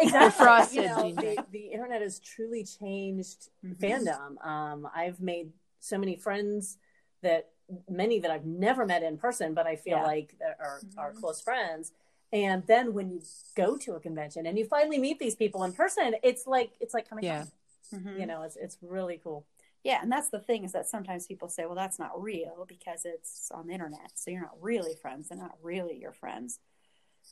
exactly. 0.00 0.44
frosted 0.44 0.82
you 0.82 0.88
know, 0.88 1.02
jean 1.02 1.16
the, 1.16 1.44
the 1.50 1.66
internet 1.66 2.02
has 2.02 2.18
truly 2.20 2.64
changed 2.64 3.48
Mhm. 3.64 3.76
fandom. 3.78 4.46
Um, 4.46 4.88
I've 4.94 5.20
made 5.20 5.52
so 5.80 5.98
many 5.98 6.16
friends 6.16 6.78
that 7.22 7.50
many 7.88 8.18
that 8.20 8.30
I've 8.30 8.44
never 8.46 8.84
met 8.86 9.02
in 9.02 9.16
person, 9.18 9.54
but 9.54 9.66
I 9.66 9.76
feel 9.76 9.98
Yeah. 9.98 10.04
like 10.04 10.34
are 10.58 10.80
are 10.96 11.12
Mhm. 11.12 11.20
close 11.20 11.40
friends. 11.40 11.92
And 12.32 12.64
then 12.66 12.94
when 12.94 13.10
you 13.10 13.22
go 13.56 13.76
to 13.78 13.94
a 13.94 14.00
convention 14.00 14.46
and 14.46 14.56
you 14.58 14.64
finally 14.64 14.98
meet 14.98 15.18
these 15.18 15.34
people 15.34 15.64
in 15.64 15.72
person, 15.72 16.14
it's 16.22 16.46
like 16.46 16.72
it's 16.80 16.94
like 16.94 17.08
coming 17.08 17.24
Yeah. 17.24 17.40
home. 17.40 17.52
Mhm. 17.92 18.18
You 18.20 18.26
know, 18.26 18.42
it's 18.42 18.56
it's 18.56 18.78
really 18.82 19.18
cool. 19.18 19.46
Yeah, 19.82 20.00
and 20.02 20.12
that's 20.12 20.28
the 20.28 20.40
thing 20.40 20.64
is 20.64 20.72
that 20.72 20.86
sometimes 20.88 21.26
people 21.26 21.48
say, 21.48 21.64
well, 21.64 21.74
that's 21.74 21.98
not 21.98 22.20
real 22.20 22.66
because 22.68 23.04
it's 23.06 23.50
on 23.50 23.66
the 23.66 23.72
internet. 23.72 24.12
So 24.18 24.30
you're 24.30 24.42
not 24.42 24.60
really 24.60 24.94
friends. 24.94 25.28
They're 25.28 25.38
not 25.38 25.56
really 25.62 25.96
your 25.98 26.12
friends. 26.12 26.60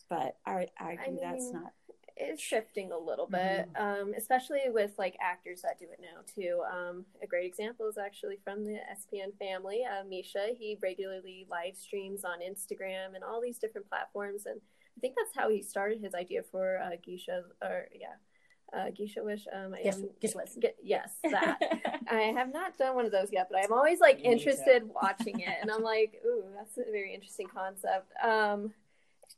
But 0.09 0.38
I, 0.46 0.68
I 0.78 0.92
agree 0.92 1.18
that's 1.20 1.44
mean, 1.44 1.52
not. 1.62 1.72
It's 2.21 2.43
shifting 2.43 2.91
a 2.91 2.99
little 2.99 3.27
bit, 3.27 3.69
um, 3.77 4.12
especially 4.16 4.61
with 4.66 4.91
like 4.99 5.16
actors 5.21 5.62
that 5.62 5.79
do 5.79 5.87
it 5.93 6.01
now 6.01 6.21
too. 6.35 6.62
Um, 6.71 7.05
a 7.23 7.27
great 7.27 7.47
example 7.47 7.87
is 7.89 7.97
actually 7.97 8.39
from 8.43 8.64
the 8.64 8.79
SPN 8.93 9.37
family, 9.39 9.85
uh, 9.85 10.03
Misha. 10.05 10.49
He 10.59 10.77
regularly 10.83 11.47
live 11.49 11.77
streams 11.77 12.25
on 12.25 12.41
Instagram 12.41 13.14
and 13.14 13.23
all 13.23 13.41
these 13.41 13.59
different 13.59 13.89
platforms, 13.89 14.47
and 14.47 14.61
I 14.97 15.01
think 15.01 15.14
that's 15.16 15.37
how 15.37 15.49
he 15.49 15.62
started 15.62 16.01
his 16.03 16.14
idea 16.14 16.43
for 16.51 16.79
uh, 16.79 16.97
Geisha, 17.05 17.45
or 17.62 17.87
yeah, 17.95 18.16
uh, 18.77 18.91
Geisha 18.91 19.23
Wish. 19.23 19.47
Um, 19.53 19.75
I 19.75 19.83
Gish- 19.85 19.95
am- 19.95 20.11
GISHWHES. 20.21 20.59
Ge- 20.61 20.77
yes, 20.83 21.14
that. 21.31 21.59
I 22.11 22.33
have 22.37 22.53
not 22.53 22.77
done 22.77 22.97
one 22.97 23.05
of 23.07 23.12
those 23.12 23.29
yet, 23.33 23.49
but 23.51 23.62
I'm 23.64 23.73
always 23.73 24.01
like 24.01 24.21
interested 24.21 24.83
watching 24.93 25.39
it, 25.39 25.55
and 25.62 25.71
I'm 25.71 25.85
like, 25.85 26.21
ooh, 26.27 26.43
that's 26.57 26.77
a 26.79 26.91
very 26.91 27.14
interesting 27.14 27.47
concept. 27.47 28.11
Um, 28.25 28.73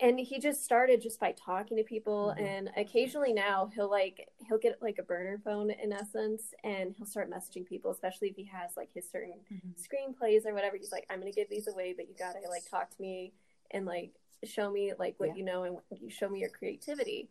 and 0.01 0.19
he 0.19 0.39
just 0.39 0.65
started 0.65 1.01
just 1.01 1.21
by 1.21 1.33
talking 1.33 1.77
to 1.77 1.85
people, 1.85 2.35
Mhm. 2.37 2.43
and 2.43 2.71
occasionally 2.77 3.33
now 3.33 3.67
he'll 3.75 3.91
like 3.91 4.29
he'll 4.49 4.59
get 4.59 4.81
like 4.81 4.99
a 4.99 5.03
burner 5.03 5.39
phone 5.45 5.71
in 5.71 5.93
essence, 5.93 6.55
and 6.65 6.95
he'll 6.97 7.07
start 7.07 7.31
messaging 7.31 7.67
people, 7.67 7.91
especially 7.91 8.29
if 8.31 8.37
he 8.37 8.45
has 8.45 8.77
like 8.77 8.91
his 8.93 9.09
certain 9.09 9.45
Mhm. 9.51 9.75
screenplays 9.77 10.47
or 10.47 10.55
whatever. 10.55 10.77
He's 10.77 10.93
like, 10.93 11.07
I'm 11.11 11.19
gonna 11.21 11.33
give 11.33 11.49
these 11.49 11.69
away, 11.69 11.93
but 11.93 12.09
you 12.09 12.15
gotta 12.15 12.41
like 12.49 12.65
talk 12.69 12.91
to 12.91 13.03
me 13.03 13.33
and 13.73 13.85
like 13.87 14.13
show 14.45 14.71
me 14.71 14.95
like 14.95 15.19
what 15.21 15.31
Yeah. 15.31 15.35
you 15.35 15.43
know 15.45 15.63
and 15.65 15.79
you 16.01 16.09
show 16.11 16.29
me 16.29 16.41
your 16.41 16.51
creativity. 16.51 17.29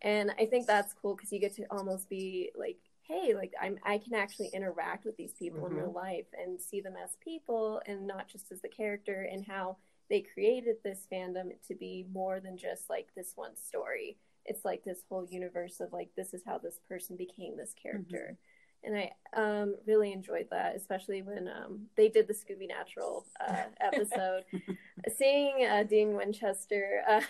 And 0.00 0.30
I 0.32 0.46
think 0.46 0.66
that's 0.66 0.92
cool 0.94 1.14
because 1.14 1.32
you 1.32 1.38
get 1.38 1.54
to 1.54 1.64
almost 1.70 2.08
be 2.08 2.50
like, 2.54 2.78
hey, 3.02 3.34
like 3.34 3.52
I'm 3.60 3.78
I 3.82 3.98
can 3.98 4.14
actually 4.14 4.48
interact 4.48 5.04
with 5.04 5.16
these 5.16 5.32
people 5.34 5.66
in 5.66 5.72
Mhm. 5.72 5.76
real 5.76 5.92
life 5.92 6.26
and 6.34 6.60
see 6.60 6.80
them 6.80 6.96
as 6.96 7.16
people 7.16 7.80
and 7.86 8.06
not 8.06 8.28
just 8.28 8.52
as 8.52 8.60
the 8.60 8.68
character 8.68 9.22
and 9.22 9.44
how 9.44 9.76
they 10.10 10.20
created 10.20 10.76
this 10.84 11.06
fandom 11.12 11.50
to 11.68 11.74
be 11.74 12.06
more 12.12 12.40
than 12.40 12.56
just 12.56 12.90
like 12.90 13.08
this 13.14 13.32
one 13.36 13.56
story. 13.56 14.16
It's 14.44 14.64
like 14.64 14.84
this 14.84 15.04
whole 15.08 15.26
universe 15.30 15.80
of 15.80 15.92
like 15.92 16.10
this 16.16 16.34
is 16.34 16.42
how 16.44 16.58
this 16.58 16.80
person 16.88 17.16
became 17.16 17.56
this 17.56 17.74
character. 17.80 18.36
And 18.84 18.96
I 18.96 19.12
um, 19.36 19.76
really 19.86 20.12
enjoyed 20.12 20.48
that, 20.50 20.74
especially 20.74 21.22
when 21.22 21.46
um, 21.46 21.82
they 21.96 22.08
did 22.08 22.26
the 22.26 22.34
Scooby 22.34 22.66
Natural 22.66 23.24
uh, 23.40 23.66
episode. 23.80 24.42
Seeing 25.16 25.64
uh, 25.64 25.84
Dean 25.84 26.14
Winchester 26.16 27.02
uh, 27.08 27.20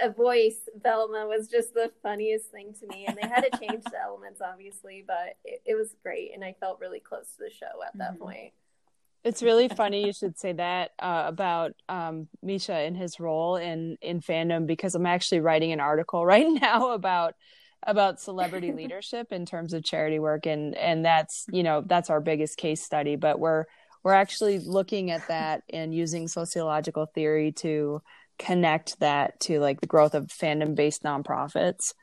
a 0.00 0.10
voice 0.10 0.60
Velma 0.80 1.26
was 1.26 1.48
just 1.48 1.74
the 1.74 1.90
funniest 2.04 2.52
thing 2.52 2.72
to 2.78 2.86
me, 2.86 3.06
and 3.06 3.16
they 3.20 3.26
had 3.28 3.40
to 3.40 3.58
change 3.58 3.82
the 3.84 4.00
elements, 4.02 4.40
obviously, 4.40 5.02
but 5.04 5.36
it, 5.44 5.60
it 5.66 5.74
was 5.74 5.96
great, 6.04 6.30
and 6.34 6.44
I 6.44 6.54
felt 6.60 6.78
really 6.80 7.00
close 7.00 7.26
to 7.36 7.44
the 7.44 7.50
show 7.50 7.82
at 7.84 7.98
that 7.98 8.14
Mhm. 8.14 8.18
point. 8.20 8.52
It's 9.24 9.42
really 9.42 9.68
funny 9.68 10.04
you 10.04 10.12
should 10.12 10.38
say 10.38 10.52
that 10.54 10.90
uh, 10.98 11.24
about 11.26 11.72
um, 11.88 12.28
Misha 12.42 12.74
and 12.74 12.96
his 12.96 13.20
role 13.20 13.56
in 13.56 13.96
in 14.00 14.20
fandom 14.20 14.66
because 14.66 14.94
I'm 14.94 15.06
actually 15.06 15.40
writing 15.40 15.72
an 15.72 15.80
article 15.80 16.24
right 16.34 16.46
now 16.48 16.92
about 16.92 17.34
about 17.84 18.20
celebrity 18.20 18.72
leadership 18.76 19.32
in 19.32 19.46
terms 19.46 19.72
of 19.72 19.84
charity 19.84 20.18
work 20.18 20.46
and 20.46 20.74
and 20.76 21.04
that's 21.04 21.46
you 21.52 21.62
know 21.62 21.82
that's 21.86 22.10
our 22.10 22.20
biggest 22.20 22.56
case 22.56 22.82
study 22.82 23.16
but 23.16 23.38
we're 23.38 23.64
we're 24.02 24.12
actually 24.12 24.58
looking 24.58 25.10
at 25.10 25.28
that 25.28 25.62
and 25.72 25.94
using 25.94 26.26
sociological 26.26 27.06
theory 27.06 27.52
to 27.52 28.02
connect 28.38 28.98
that 29.00 29.38
to 29.40 29.60
like 29.60 29.80
the 29.80 29.86
growth 29.86 30.14
of 30.14 30.26
fandom 30.26 30.74
based 30.74 31.02
nonprofits. 31.02 31.94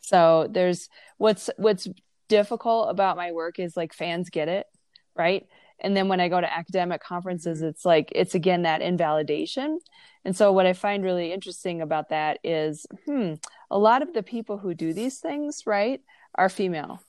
So 0.00 0.48
there's 0.50 0.88
what's 1.18 1.50
what's 1.56 1.88
difficult 2.28 2.90
about 2.90 3.16
my 3.16 3.32
work 3.32 3.58
is 3.58 3.76
like 3.76 3.94
fans 3.94 4.30
get 4.30 4.48
it 4.48 4.66
right 5.16 5.46
and 5.80 5.96
then 5.96 6.08
when 6.08 6.20
i 6.20 6.28
go 6.28 6.40
to 6.40 6.52
academic 6.52 7.02
conferences 7.02 7.62
it's 7.62 7.84
like 7.84 8.10
it's 8.14 8.34
again 8.34 8.62
that 8.62 8.82
invalidation 8.82 9.78
and 10.24 10.36
so 10.36 10.52
what 10.52 10.66
i 10.66 10.72
find 10.72 11.04
really 11.04 11.32
interesting 11.32 11.80
about 11.80 12.08
that 12.10 12.38
is 12.44 12.86
hmm 13.06 13.34
a 13.70 13.78
lot 13.78 14.02
of 14.02 14.12
the 14.14 14.22
people 14.22 14.58
who 14.58 14.74
do 14.74 14.92
these 14.92 15.18
things 15.18 15.62
right 15.66 16.00
are 16.34 16.48
female 16.48 17.00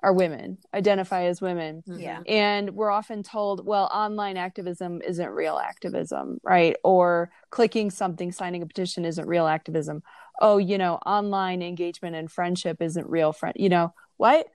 are 0.00 0.12
women 0.12 0.58
identify 0.72 1.24
as 1.24 1.40
women 1.40 1.82
Yeah. 1.86 2.20
and 2.26 2.70
we're 2.70 2.90
often 2.90 3.22
told 3.22 3.66
well 3.66 3.90
online 3.92 4.36
activism 4.36 5.02
isn't 5.02 5.28
real 5.30 5.58
activism 5.58 6.38
right 6.44 6.76
or 6.84 7.30
clicking 7.50 7.90
something 7.90 8.30
signing 8.30 8.62
a 8.62 8.66
petition 8.66 9.04
isn't 9.04 9.26
real 9.26 9.46
activism 9.46 10.02
oh, 10.40 10.58
you 10.58 10.78
know, 10.78 10.94
online 11.04 11.62
engagement 11.62 12.14
and 12.14 12.30
friendship 12.30 12.80
isn't 12.80 13.10
real 13.10 13.32
friend. 13.32 13.56
You 13.58 13.68
know, 13.68 13.92
what? 14.18 14.46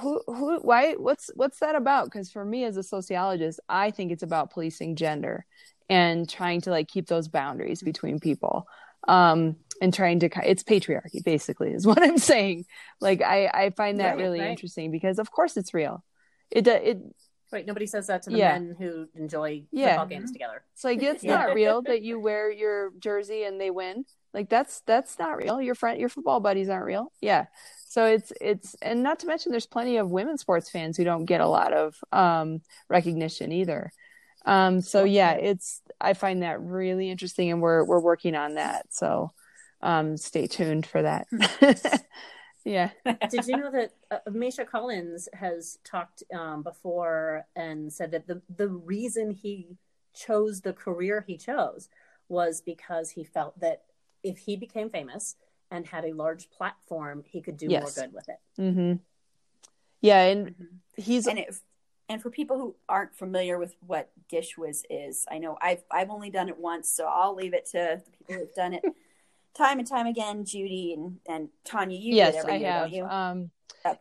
Who, 0.00 0.22
who, 0.26 0.58
why, 0.60 0.94
what's, 0.94 1.30
what's 1.34 1.58
that 1.60 1.74
about? 1.74 2.06
Because 2.06 2.30
for 2.30 2.44
me 2.44 2.64
as 2.64 2.76
a 2.76 2.82
sociologist, 2.82 3.60
I 3.68 3.90
think 3.90 4.10
it's 4.12 4.22
about 4.22 4.50
policing 4.52 4.96
gender 4.96 5.44
and 5.88 6.28
trying 6.28 6.62
to 6.62 6.70
like 6.70 6.88
keep 6.88 7.06
those 7.06 7.28
boundaries 7.28 7.82
between 7.82 8.18
people. 8.20 8.66
Um, 9.08 9.56
and 9.80 9.92
trying 9.92 10.20
to, 10.20 10.30
it's 10.48 10.62
patriarchy 10.62 11.24
basically 11.24 11.72
is 11.72 11.86
what 11.88 12.02
I'm 12.02 12.18
saying. 12.18 12.66
Like, 13.00 13.20
I, 13.20 13.46
I 13.48 13.70
find 13.70 13.98
that 14.00 14.16
Right, 14.16 14.22
really 14.22 14.40
right. 14.40 14.50
interesting 14.50 14.90
because 14.92 15.18
of 15.18 15.30
course 15.30 15.56
it's 15.56 15.74
real. 15.74 16.04
It, 16.50 16.66
it, 16.66 16.98
Right. 17.52 17.66
Nobody 17.66 17.86
says 17.86 18.06
that 18.06 18.22
to 18.22 18.30
the 18.30 18.38
Yeah. 18.38 18.58
men 18.58 18.76
who 18.78 19.08
enjoy 19.14 19.64
Yeah. 19.70 19.88
football 19.88 20.06
games 20.06 20.32
together. 20.32 20.62
It's 20.72 20.84
like 20.84 21.02
it's 21.02 21.22
Yeah. 21.22 21.34
not 21.36 21.54
real 21.54 21.82
that 21.82 22.00
you 22.00 22.18
wear 22.18 22.50
your 22.50 22.92
jersey 22.98 23.44
and 23.44 23.60
they 23.60 23.70
win. 23.70 24.06
Like 24.32 24.48
that's 24.48 24.80
that's 24.86 25.18
not 25.18 25.36
real. 25.36 25.60
Your 25.60 25.74
friend 25.74 26.00
your 26.00 26.08
football 26.08 26.40
buddies 26.40 26.70
aren't 26.70 26.86
real. 26.86 27.12
Yeah. 27.20 27.46
So 27.92 28.06
it's 28.06 28.32
it's 28.40 28.74
and 28.80 29.02
not 29.02 29.18
to 29.18 29.26
mention 29.26 29.52
there's 29.52 29.66
plenty 29.66 29.98
of 29.98 30.10
women 30.10 30.38
sports 30.38 30.70
fans 30.70 30.96
who 30.96 31.04
don't 31.04 31.26
get 31.26 31.42
a 31.42 31.46
lot 31.46 31.74
of 31.74 31.94
um 32.10 32.62
recognition 32.88 33.52
either. 33.52 33.92
Um 34.46 34.80
so 34.80 35.04
yeah, 35.04 35.32
it's 35.32 35.82
I 36.00 36.14
find 36.14 36.42
that 36.42 36.62
really 36.62 37.10
interesting 37.10 37.50
and 37.50 37.60
we're 37.60 37.84
we're 37.84 38.00
working 38.00 38.34
on 38.34 38.54
that. 38.54 38.86
So 38.88 39.32
um 39.82 40.16
stay 40.16 40.46
tuned 40.46 40.86
for 40.86 41.02
that. 41.02 41.26
yeah. 42.64 42.92
Did 43.28 43.46
you 43.46 43.58
know 43.58 43.70
that 43.70 43.92
uh, 44.10 44.30
Misha 44.30 44.64
Collins 44.64 45.28
has 45.34 45.76
talked 45.84 46.22
um, 46.34 46.62
before 46.62 47.44
and 47.54 47.92
said 47.92 48.12
that 48.12 48.26
the 48.26 48.40
the 48.56 48.70
reason 48.70 49.32
he 49.32 49.76
chose 50.14 50.62
the 50.62 50.72
career 50.72 51.26
he 51.26 51.36
chose 51.36 51.90
was 52.30 52.62
because 52.62 53.10
he 53.10 53.22
felt 53.22 53.60
that 53.60 53.82
if 54.22 54.38
he 54.38 54.56
became 54.56 54.88
famous 54.88 55.36
and 55.72 55.86
had 55.86 56.04
a 56.04 56.12
large 56.12 56.50
platform, 56.50 57.24
he 57.26 57.40
could 57.40 57.56
do 57.56 57.66
Yes. 57.68 57.82
more 57.82 58.04
good 58.04 58.12
with 58.12 58.28
it. 58.28 58.38
Mhm. 58.58 59.00
Yeah, 60.00 60.22
and 60.22 60.54
he's 60.96 61.26
and 61.26 61.38
if 61.38 61.60
and 62.08 62.20
for 62.20 62.28
people 62.30 62.58
who 62.58 62.76
aren't 62.88 63.16
familiar 63.16 63.58
with 63.58 63.74
what 63.86 64.10
GISHWHES 64.28 64.82
is, 64.90 65.24
I 65.30 65.38
know 65.38 65.56
I've 65.60 65.82
I've 65.90 66.10
only 66.10 66.30
done 66.30 66.48
it 66.48 66.58
once, 66.58 66.92
so 66.92 67.06
I'll 67.06 67.34
leave 67.34 67.54
it 67.54 67.66
to 67.70 68.02
the 68.04 68.10
people 68.10 68.34
who've 68.34 68.54
done 68.54 68.74
it 68.74 68.84
time 69.54 69.78
and 69.78 69.88
time 69.88 70.06
again. 70.06 70.44
Judy 70.44 70.92
and 70.92 71.18
and 71.26 71.48
Tanya, 71.64 71.98
you 71.98 72.14
yes, 72.14 72.34
did 72.34 72.40
every 72.40 72.52
I 72.52 72.56
year, 72.56 72.72
have. 72.72 72.82
don't 72.82 72.92
you? 72.92 73.04
Um, 73.06 73.50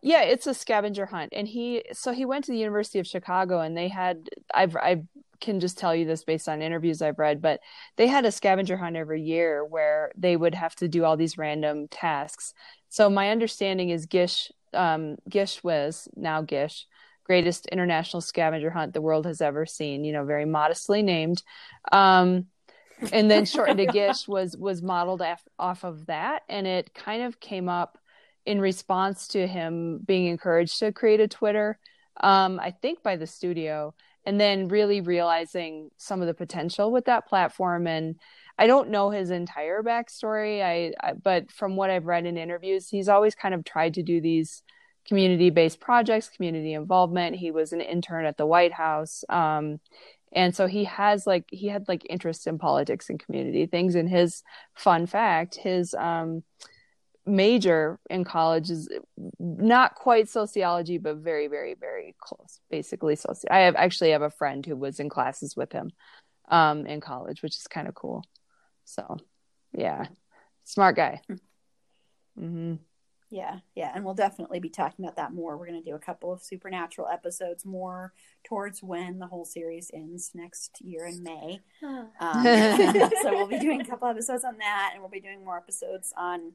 yeah, 0.02 0.22
it's 0.24 0.48
a 0.48 0.54
scavenger 0.54 1.06
hunt, 1.06 1.32
and 1.34 1.48
he 1.48 1.84
so 1.94 2.12
he 2.12 2.26
went 2.26 2.46
to 2.46 2.52
the 2.52 2.58
University 2.58 3.00
of 3.00 3.08
Chicago, 3.08 3.62
and 3.62 3.78
they 3.78 3.88
had 3.88 4.30
I've 4.54 4.76
I 4.76 5.04
can 5.42 5.60
just 5.60 5.78
tell 5.78 5.96
you 5.96 6.06
this 6.06 6.24
based 6.24 6.48
on 6.48 6.62
interviews 6.62 7.02
I've 7.02 7.20
read, 7.20 7.42
but 7.42 7.60
they 7.98 8.08
had 8.08 8.26
a 8.26 8.32
scavenger 8.32 8.78
hunt 8.78 8.96
every 8.96 9.22
year 9.22 9.66
where 9.66 10.12
they 10.16 10.38
would 10.38 10.56
have 10.56 10.76
to 10.76 10.88
do 10.88 11.04
all 11.04 11.18
these 11.18 11.38
random 11.38 11.88
tasks. 11.90 12.54
So 12.90 13.10
my 13.10 13.32
understanding 13.32 13.90
is 13.90 14.06
Gish 14.06 14.52
um, 14.74 15.18
GISHWHES 15.30 16.08
now 16.16 16.42
Gish 16.42 16.86
greatest 17.24 17.66
international 17.68 18.20
scavenger 18.20 18.70
hunt 18.70 18.94
the 18.94 19.02
world 19.02 19.26
has 19.26 19.42
ever 19.42 19.66
seen. 19.66 20.04
You 20.04 20.14
know, 20.14 20.26
very 20.26 20.46
modestly 20.46 21.02
named. 21.02 21.44
Um, 21.92 22.48
and 23.14 23.32
then 23.32 23.46
shortened 23.46 23.80
to 23.80 23.86
GISHWHES 24.00 24.58
was 24.58 24.82
modeled 24.82 25.22
af- 25.22 25.48
off 25.58 25.84
of 25.84 26.08
that, 26.08 26.44
and 26.50 26.68
it 26.68 26.94
kind 26.94 27.24
of 27.24 27.40
came 27.40 27.70
up 27.70 27.98
in 28.46 28.60
response 28.60 29.30
to 29.30 29.48
him 29.48 30.00
being 30.06 30.28
encouraged 30.28 30.80
to 30.80 30.92
create 30.92 31.20
a 31.20 31.28
Twitter. 31.28 31.80
Um, 32.20 32.60
I 32.60 32.72
think 32.72 33.02
by 33.02 33.16
the 33.16 33.28
studio, 33.28 33.94
and 34.26 34.40
then 34.40 34.68
really 34.68 35.02
realizing 35.02 35.90
some 35.98 36.22
of 36.22 36.28
the 36.28 36.34
potential 36.34 36.92
with 36.92 37.06
that 37.06 37.28
platform. 37.28 37.88
And 37.88 38.16
I 38.58 38.68
don't 38.68 38.90
know 38.90 39.10
his 39.10 39.32
entire 39.32 39.82
backstory, 39.82 40.62
I, 40.62 40.94
I 41.02 41.14
but 41.14 41.52
from 41.52 41.76
what 41.76 41.90
I've 41.90 42.06
read 42.06 42.26
in 42.26 42.38
interviews, 42.38 42.90
he's 42.90 43.10
always 43.10 43.36
kind 43.36 43.54
of 43.54 43.64
tried 43.64 43.96
to 43.96 44.04
do 44.04 44.22
these 44.22 44.64
community-based 45.08 45.80
projects, 45.80 46.30
community 46.30 46.74
involvement. 46.74 47.36
He 47.36 47.52
was 47.52 47.74
an 47.74 47.82
intern 47.82 48.26
at 48.26 48.38
the 48.38 48.46
White 48.46 48.74
House. 48.74 49.24
Um, 49.30 49.80
and 50.34 50.56
so 50.56 50.68
he 50.68 50.86
has 50.86 51.28
like 51.28 51.46
he 51.50 51.68
had 51.68 51.88
like 51.88 52.06
interest 52.10 52.48
in 52.48 52.58
politics 52.58 53.10
and 53.10 53.20
community 53.20 53.66
things 53.66 53.96
and 53.96 54.10
his 54.10 54.44
fun 54.74 55.06
fact 55.06 55.56
his 55.56 55.94
um 55.96 56.44
major 57.32 58.00
in 58.10 58.24
college 58.24 58.70
is 58.70 58.90
not 59.40 59.96
quite 59.96 60.30
sociology 60.30 60.98
but 60.98 61.18
very 61.18 61.48
very 61.48 61.74
very 61.74 62.14
close 62.20 62.60
basically 62.70 63.16
soci 63.16 63.46
i 63.50 63.60
have 63.60 63.76
actually 63.76 64.12
have 64.12 64.22
a 64.22 64.30
friend 64.30 64.66
who 64.66 64.76
was 64.76 65.00
in 65.00 65.10
classes 65.10 65.56
with 65.56 65.72
him 65.72 65.92
um 66.50 66.86
in 66.86 67.00
college 67.00 67.42
which 67.42 67.56
is 67.56 67.68
kind 67.68 67.88
of 67.88 67.96
cool 67.96 68.24
so 68.84 69.18
yeah 69.74 70.06
smart 70.66 70.96
guy 70.96 71.22
mm-hmm. 72.38 72.76
Yeah, 73.32 73.60
yeah, 73.76 73.94
and 73.96 74.04
we'll 74.04 74.14
definitely 74.14 74.60
be 74.60 74.68
talking 74.68 75.06
about 75.06 75.16
that 75.16 75.34
more. 75.34 75.56
We're 75.56 75.68
going 75.68 75.82
to 75.82 75.90
do 75.90 75.96
a 75.96 76.00
couple 76.00 76.34
of 76.34 76.42
supernatural 76.42 77.08
episodes 77.08 77.66
more 77.66 78.12
towards 78.44 78.84
when 78.84 79.20
the 79.20 79.28
whole 79.28 79.46
series 79.46 79.90
ends 79.94 80.32
next 80.36 80.82
year 80.82 81.06
in 81.06 81.24
May. 81.24 81.62
Um, 81.82 82.44
so 83.24 83.32
we'll 83.32 83.48
be 83.48 83.58
doing 83.58 83.80
a 83.80 83.86
couple 83.86 84.10
episodes 84.10 84.44
on 84.44 84.58
that, 84.58 84.90
and 84.92 85.02
we'll 85.02 85.10
be 85.10 85.22
doing 85.22 85.46
more 85.46 85.56
episodes 85.56 86.14
on 86.18 86.52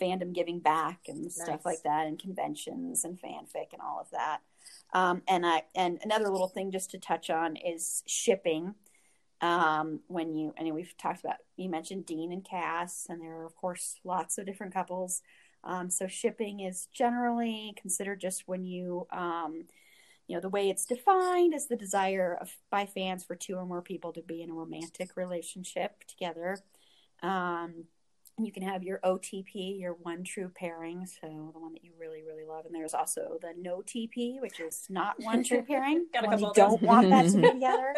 fandom 0.00 0.32
giving 0.34 0.58
back 0.58 1.00
and 1.08 1.30
stuff 1.32 1.64
like 1.64 1.82
that, 1.84 2.06
and 2.06 2.18
conventions 2.18 3.04
and 3.04 3.18
fanfic 3.20 3.72
and 3.72 3.82
all 3.82 4.00
of 4.00 4.10
that. 4.10 4.40
Um, 4.92 5.22
and 5.26 5.46
I 5.46 5.64
and 5.74 5.98
another 6.02 6.28
little 6.28 6.48
thing 6.48 6.70
just 6.70 6.90
to 6.90 6.98
touch 6.98 7.30
on 7.30 7.56
is 7.56 8.02
shipping. 8.06 8.74
Um, 9.40 10.00
when 10.06 10.36
you 10.36 10.54
and 10.56 10.72
we've 10.72 10.96
talked 10.96 11.20
about 11.24 11.36
you 11.56 11.68
mentioned 11.68 12.06
Dean 12.06 12.32
and 12.32 12.44
Cass, 12.44 13.06
and 13.08 13.20
there 13.20 13.38
are 13.38 13.46
of 13.46 13.56
course 13.56 13.96
lots 14.04 14.38
of 14.38 14.46
different 14.46 14.72
couples. 14.72 15.22
Um, 15.64 15.90
so 15.90 16.06
shipping 16.06 16.60
is 16.60 16.88
generally 16.92 17.74
considered 17.80 18.20
just 18.20 18.48
when 18.48 18.64
you, 18.64 19.06
um, 19.12 19.64
you 20.26 20.34
know, 20.34 20.40
the 20.40 20.48
way 20.48 20.68
it's 20.68 20.86
defined 20.86 21.54
is 21.54 21.68
the 21.68 21.76
desire 21.76 22.36
of 22.40 22.56
by 22.70 22.86
fans 22.86 23.24
for 23.24 23.36
two 23.36 23.54
or 23.54 23.64
more 23.64 23.82
people 23.82 24.12
to 24.12 24.22
be 24.22 24.42
in 24.42 24.50
a 24.50 24.54
romantic 24.54 25.16
relationship 25.16 26.04
together. 26.08 26.58
Um, 27.22 27.84
you 28.38 28.50
can 28.52 28.62
have 28.62 28.82
your 28.82 28.98
OTP, 29.04 29.78
your 29.78 29.92
one 29.94 30.24
true 30.24 30.50
pairing, 30.54 31.06
so 31.06 31.50
the 31.52 31.58
one 31.60 31.72
that 31.74 31.84
you 31.84 31.90
really, 31.98 32.22
really 32.22 32.44
love. 32.44 32.64
And 32.66 32.74
there's 32.74 32.94
also 32.94 33.38
the 33.40 33.52
no 33.58 33.82
TP, 33.82 34.40
which 34.40 34.58
is 34.60 34.86
not 34.88 35.14
one 35.22 35.44
true 35.44 35.62
pairing. 35.68 36.06
Got 36.12 36.24
a 36.24 36.28
couple 36.28 36.40
you 36.40 36.46
of 36.48 36.54
don't 36.54 36.82
want 36.82 37.10
that 37.10 37.30
to 37.30 37.36
be 37.38 37.50
together. 37.52 37.94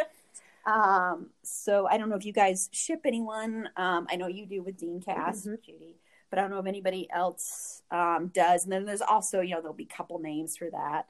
Um, 0.67 1.29
so 1.43 1.87
I 1.89 1.99
don't 1.99 2.09
know 2.09 2.17
if 2.17 2.25
you 2.25 2.33
guys 2.33 2.69
ship 2.73 3.03
anyone. 3.05 3.69
Um, 3.77 4.07
I 4.11 4.17
know 4.17 4.27
you 4.27 4.47
do 4.47 4.63
with 4.63 4.77
Dean 4.77 5.01
Cass, 5.01 5.47
Mhm. 5.47 5.63
Judy, 5.65 5.97
but 6.31 6.39
I 6.39 6.43
don't 6.43 6.51
know 6.51 6.59
if 6.59 6.67
anybody 6.67 7.09
else 7.11 7.83
um, 7.91 8.31
does. 8.35 8.65
And 8.65 8.73
then 8.73 8.85
there's 8.87 9.03
also, 9.03 9.41
you 9.41 9.55
know, 9.55 9.61
there'll 9.61 9.75
be 9.75 9.89
a 9.91 9.97
couple 9.97 10.19
names 10.19 10.57
for 10.57 10.71
that. 10.71 11.07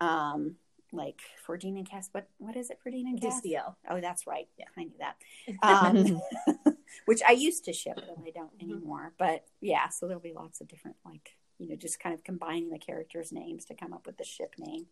Um, 0.00 0.56
like 0.92 1.20
for 1.44 1.56
Dean 1.56 1.76
and 1.76 1.88
Cass, 1.88 2.08
what 2.12 2.28
what 2.38 2.56
is 2.56 2.70
it 2.70 2.78
for 2.82 2.90
Dean 2.90 3.06
and 3.06 3.20
Cass? 3.20 3.40
Destiel. 3.42 3.74
Oh, 3.90 4.00
that's 4.00 4.26
right. 4.26 4.48
Yeah, 4.58 4.66
I 4.76 4.84
knew 4.84 4.98
that. 4.98 5.16
Um, 5.62 6.75
which 7.04 7.22
I 7.26 7.32
used 7.32 7.64
to 7.66 7.72
ship, 7.72 7.96
but 7.96 8.16
I 8.26 8.30
don't 8.30 8.50
anymore. 8.60 9.12
But 9.18 9.44
yeah, 9.60 9.88
so 9.88 10.06
there'll 10.06 10.22
be 10.22 10.32
lots 10.32 10.60
of 10.60 10.68
different, 10.68 10.96
like 11.04 11.36
you 11.58 11.68
know, 11.68 11.76
just 11.76 12.00
kind 12.00 12.14
of 12.14 12.24
combining 12.24 12.70
the 12.70 12.78
characters' 12.78 13.32
names 13.32 13.64
to 13.66 13.74
come 13.74 13.92
up 13.92 14.06
with 14.06 14.18
the 14.18 14.24
ship 14.24 14.54
name. 14.58 14.86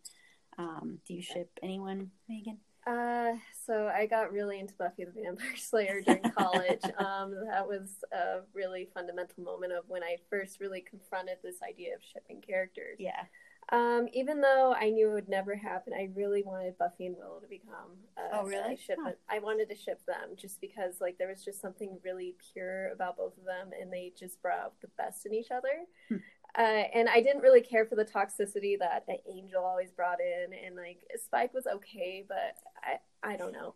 Um, 0.57 0.99
do 1.05 1.13
you 1.13 1.21
ship 1.21 1.51
anyone, 1.61 2.11
Megan? 2.29 2.57
Uh, 2.87 3.33
so 3.65 3.87
I 3.87 4.05
got 4.05 4.31
really 4.31 4.59
into 4.59 4.75
Buffy 4.75 5.05
the 5.05 5.11
Vampire 5.11 5.55
Slayer 5.57 6.01
during 6.01 6.21
college. 6.37 6.83
um, 6.99 7.33
that 7.49 7.67
was 7.67 7.89
a 8.13 8.41
really 8.53 8.89
fundamental 8.93 9.43
moment 9.43 9.73
of 9.73 9.85
when 9.87 10.03
I 10.03 10.17
first 10.29 10.59
really 10.59 10.81
confronted 10.81 11.37
this 11.43 11.57
idea 11.67 11.95
of 11.95 12.01
shipping 12.03 12.41
characters. 12.41 12.97
Yeah. 12.99 13.23
Um, 13.71 14.07
even 14.13 14.41
though 14.41 14.73
I 14.79 14.89
knew 14.91 15.09
it 15.09 15.13
would 15.13 15.29
never 15.29 15.55
happen, 15.55 15.93
I 15.93 16.09
really 16.15 16.43
wanted 16.43 16.77
Buffy 16.77 17.07
and 17.07 17.17
Willow 17.17 17.39
to 17.39 17.47
become. 17.47 17.97
Uh, 18.15 18.29
Oh, 18.33 18.45
really? 18.45 18.75
a 18.75 18.77
ship. 18.77 18.97
Huh. 19.01 19.13
I 19.29 19.39
wanted 19.39 19.69
to 19.69 19.75
ship 19.75 20.01
them 20.05 20.35
just 20.35 20.61
because, 20.61 21.01
like, 21.01 21.17
there 21.17 21.29
was 21.29 21.43
just 21.43 21.61
something 21.61 21.97
really 22.03 22.35
pure 22.53 22.89
about 22.89 23.17
both 23.17 23.37
of 23.37 23.43
them, 23.45 23.71
and 23.79 23.91
they 23.91 24.13
just 24.17 24.41
brought 24.41 24.59
out 24.59 24.73
the 24.81 24.87
best 24.97 25.25
in 25.25 25.33
each 25.33 25.51
other. 25.51 25.85
Hmm. 26.09 26.17
Uh, 26.57 26.61
and 26.93 27.09
I 27.09 27.21
didn't 27.21 27.41
really 27.41 27.59
care 27.61 27.85
for 27.85 27.95
the 27.95 28.05
toxicity 28.05 28.79
that 28.79 29.05
the 29.07 29.17
Angel 29.29 29.63
always 29.63 29.91
brought 29.91 30.19
in, 30.21 30.53
and 30.53 30.75
like 30.75 30.99
Spike 31.21 31.53
was 31.53 31.67
okay, 31.67 32.23
but 32.27 32.55
I 32.81 33.33
I 33.33 33.35
don't 33.35 33.51
know. 33.51 33.73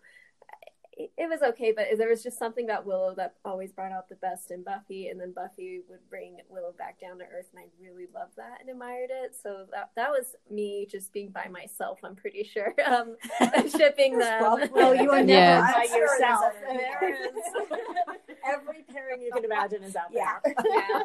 It, 0.99 1.29
was 1.29 1.41
okay, 1.41 1.71
but 1.71 1.87
there 1.97 2.09
was 2.09 2.21
just 2.21 2.37
something 2.37 2.65
about 2.65 2.85
Willow 2.85 3.15
that 3.15 3.35
always 3.45 3.71
brought 3.71 3.93
out 3.93 4.09
the 4.09 4.15
best 4.15 4.51
in 4.51 4.63
Buffy, 4.63 5.07
and 5.07 5.17
then 5.19 5.31
Buffy 5.31 5.79
would 5.89 5.99
bring 6.09 6.37
Willow 6.49 6.73
back 6.77 6.99
down 6.99 7.19
to 7.19 7.23
earth, 7.23 7.47
and 7.55 7.63
I 7.63 7.67
really 7.81 8.07
loved 8.13 8.35
that 8.35 8.57
and 8.59 8.69
admired 8.69 9.09
it. 9.09 9.33
So 9.41 9.65
that 9.71 9.91
that 9.95 10.09
was 10.09 10.35
me 10.51 10.85
just 10.91 11.13
being 11.13 11.29
by 11.29 11.47
myself. 11.47 11.99
I'm 12.03 12.15
pretty 12.17 12.43
sure, 12.43 12.73
um, 12.85 13.15
shipping 13.69 14.17
them. 14.17 14.69
Well, 14.73 14.93
you 14.93 15.09
are 15.11 15.23
never 15.23 15.31
Yeah. 15.31 15.61
by 15.61 15.81
I'm 15.83 15.87
sure 15.87 16.07
there's 16.19 16.19
yourself. 16.19 16.53
Every 18.45 18.83
pairing 18.91 19.21
you 19.21 19.31
can 19.31 19.45
imagine 19.45 19.83
is 19.83 19.95
out 19.95 20.07
Yeah. 20.11 20.39
there. 20.43 20.55
Yeah. 20.65 21.03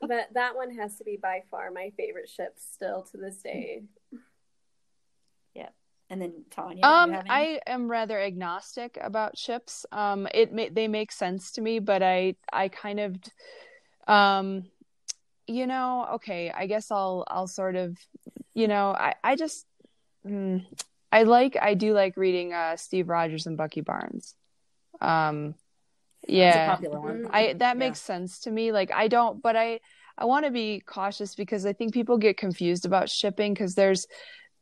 but 0.00 0.28
that 0.34 0.54
one 0.54 0.70
has 0.76 0.96
to 0.98 1.04
be 1.04 1.16
by 1.16 1.42
far 1.50 1.70
my 1.70 1.92
favorite 1.96 2.28
ship 2.28 2.56
still 2.58 3.02
to 3.12 3.16
this 3.16 3.36
day. 3.36 3.84
And 6.14 6.22
then 6.22 6.44
Tanya. 6.50 6.86
you 6.86 6.88
Um. 6.88 7.18
I 7.28 7.60
am 7.66 7.90
rather 7.90 8.20
agnostic 8.20 8.96
about 9.00 9.36
ships. 9.36 9.84
Um, 9.90 10.28
it 10.32 10.52
ma- 10.52 10.70
they 10.70 10.86
make 10.86 11.10
sense 11.10 11.50
to 11.52 11.60
me, 11.60 11.80
but 11.80 12.02
I 12.02 12.36
I 12.52 12.68
kind 12.68 13.00
of 13.00 13.16
Um, 14.06 14.64
you 15.46 15.66
know, 15.66 16.06
okay, 16.14 16.50
I 16.50 16.66
guess 16.66 16.90
I'll 16.90 17.24
I'll 17.28 17.46
sort 17.48 17.76
of, 17.76 17.98
you 18.54 18.68
know, 18.68 18.90
I 18.90 19.14
I 19.24 19.36
just 19.36 19.66
mm, 20.26 20.64
I 21.10 21.24
like 21.24 21.56
I 21.60 21.74
do 21.74 21.92
like 21.94 22.16
reading 22.16 22.52
uh 22.52 22.76
Steve 22.76 23.08
Rogers 23.08 23.46
and 23.46 23.56
Bucky 23.56 23.80
Barnes. 23.80 24.34
Um 25.00 25.54
yeah. 26.28 26.76
popular 26.76 27.00
one. 27.00 27.26
I 27.30 27.54
that 27.54 27.76
Yeah. 27.76 27.86
makes 27.86 28.00
sense 28.00 28.40
to 28.40 28.50
me. 28.50 28.72
Like 28.72 28.92
I 28.92 29.08
don't 29.08 29.42
but 29.42 29.56
I 29.56 29.80
I 30.16 30.26
want 30.26 30.44
to 30.46 30.52
be 30.52 30.80
cautious 30.86 31.34
because 31.34 31.66
I 31.66 31.72
think 31.72 31.92
people 31.92 32.18
get 32.18 32.36
confused 32.36 32.86
about 32.86 33.10
shipping 33.10 33.52
because 33.52 33.74
there's 33.74 34.06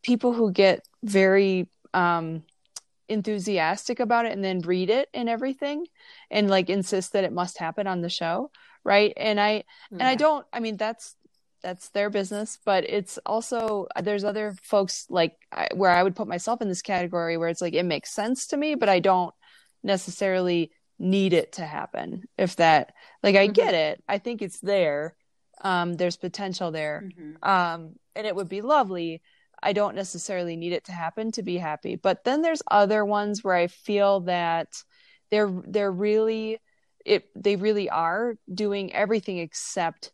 people 0.03 0.33
who 0.33 0.51
get 0.53 0.87
very 1.03 1.69
um 1.95 2.43
enthusiastic 3.09 4.01
about 4.01 4.25
it 4.27 4.33
and 4.33 4.43
then 4.43 4.61
read 4.61 4.89
it 4.89 5.09
and 5.13 5.29
everything 5.29 5.87
and 6.31 6.49
like 6.49 6.71
insist 6.71 7.13
that 7.13 7.25
it 7.25 7.33
must 7.33 7.59
happen 7.59 7.87
on 7.87 8.01
the 8.01 8.09
show 8.09 8.51
right? 8.85 9.13
And 9.17 9.39
i 9.41 9.63
and 9.93 10.03
i 10.09 10.15
don't 10.17 10.45
i 10.53 10.59
mean 10.61 10.77
that's 10.77 11.15
that's 11.63 11.91
their 11.91 12.11
business 12.11 12.59
but 12.65 12.83
it's 12.85 13.19
also 13.25 13.87
there's 14.03 14.25
other 14.25 14.55
folks 14.63 15.07
like 15.09 15.37
I, 15.53 15.69
where 15.75 15.93
i 15.93 16.03
would 16.03 16.17
put 16.17 16.27
myself 16.27 16.61
in 16.61 16.69
this 16.69 16.83
category 16.83 17.37
where 17.37 17.49
it's 17.49 17.61
like 17.61 17.75
it 17.75 17.85
makes 17.85 18.11
sense 18.13 18.49
to 18.49 18.57
me 18.57 18.75
but 18.75 18.89
i 18.89 18.99
don't 18.99 19.33
necessarily 19.85 20.73
need 20.99 21.33
it 21.33 21.53
to 21.53 21.65
happen 21.65 22.25
if 22.39 22.57
that 22.57 22.93
like 23.23 23.37
i 23.37 23.47
Mhm. 23.49 23.55
get 23.55 23.75
it. 23.75 24.03
I 24.09 24.19
think 24.19 24.43
it's 24.43 24.61
there. 24.61 25.15
Um 25.61 25.95
there's 25.95 26.17
potential 26.17 26.71
there. 26.73 27.05
Mhm. 27.05 27.49
um 27.49 27.95
and 28.17 28.27
it 28.27 28.35
would 28.35 28.49
be 28.49 28.61
lovely 28.63 29.23
i 29.63 29.73
don't 29.73 29.95
necessarily 29.95 30.57
need 30.57 30.73
it 30.73 30.85
to 30.85 30.93
happen 30.93 31.31
to 31.33 31.43
be 31.43 31.57
happy. 31.59 31.97
But 31.97 32.25
then 32.25 32.43
there's 32.43 32.63
other 32.71 33.05
ones 33.05 33.43
where 33.45 33.55
i 33.55 33.67
feel 33.69 34.21
that 34.21 34.69
they're 35.31 35.53
they're 35.67 35.93
really 35.93 36.59
it 37.05 37.29
they 37.35 37.57
really 37.57 37.91
are 37.91 38.35
doing 38.53 38.93
everything 38.93 39.39
except 39.39 40.13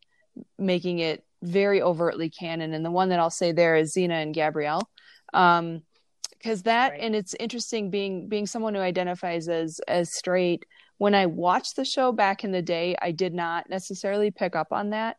making 0.58 1.00
it 1.00 1.24
very 1.42 1.82
overtly 1.82 2.30
canon. 2.30 2.72
And 2.74 2.84
the 2.84 2.90
one 2.90 3.08
that 3.10 3.18
i'll 3.20 3.30
say 3.30 3.52
there 3.52 3.76
is 3.76 3.94
xena 3.94 4.22
and 4.22 4.34
gabrielle. 4.34 4.88
Um 5.34 5.82
because 6.30 6.62
that 6.62 6.92
Right. 6.92 7.00
and 7.00 7.16
it's 7.16 7.34
interesting 7.40 7.90
being 7.90 8.28
being 8.28 8.46
someone 8.46 8.74
who 8.74 8.80
identifies 8.80 9.48
as 9.48 9.80
as 9.88 10.12
straight. 10.12 10.64
When 10.98 11.14
i 11.14 11.26
watched 11.26 11.76
the 11.76 11.84
show 11.84 12.12
back 12.12 12.44
in 12.44 12.52
the 12.52 12.62
day 12.62 12.96
i 13.02 13.10
did 13.12 13.34
not 13.34 13.68
necessarily 13.68 14.30
pick 14.30 14.54
up 14.56 14.72
on 14.72 14.90
that. 14.90 15.16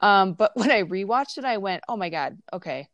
Um 0.00 0.34
but 0.34 0.52
when 0.56 0.70
i 0.70 0.82
rewatched 0.82 1.38
it 1.38 1.44
i 1.44 1.58
went 1.58 1.82
oh 1.88 1.96
my 1.96 2.08
god 2.10 2.38
okay 2.52 2.88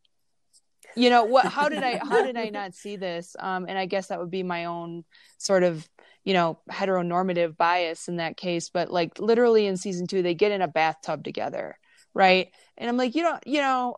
you 0.97 1.11
know 1.11 1.25
what 1.25 1.47
how 1.47 1.69
did 1.69 1.83
i 1.83 1.99
how 1.99 2.25
did 2.25 2.37
i 2.37 2.49
not 2.53 2.75
see 2.75 2.97
this? 2.97 3.37
Um 3.39 3.67
and 3.69 3.79
i 3.79 3.87
guess 3.87 4.09
that 4.09 4.19
would 4.19 4.31
be 4.31 4.43
my 4.43 4.67
own 4.67 5.05
sort 5.39 5.63
of 5.63 5.89
you 6.25 6.35
know 6.35 6.59
heteronormative 6.71 7.57
bias 7.57 8.09
in 8.09 8.17
that 8.17 8.37
case 8.37 8.69
but 8.69 8.91
like 8.91 9.19
literally 9.19 9.67
in 9.67 9.77
season 9.77 10.07
2 10.07 10.23
they 10.23 10.35
get 10.35 10.53
in 10.53 10.63
a 10.63 10.69
bathtub 10.69 11.25
together 11.25 11.77
right? 12.13 12.49
And 12.77 12.89
i'm 12.89 12.97
like 12.97 13.15
you 13.15 13.23
don't 13.23 13.47
you 13.47 13.61
know 13.61 13.97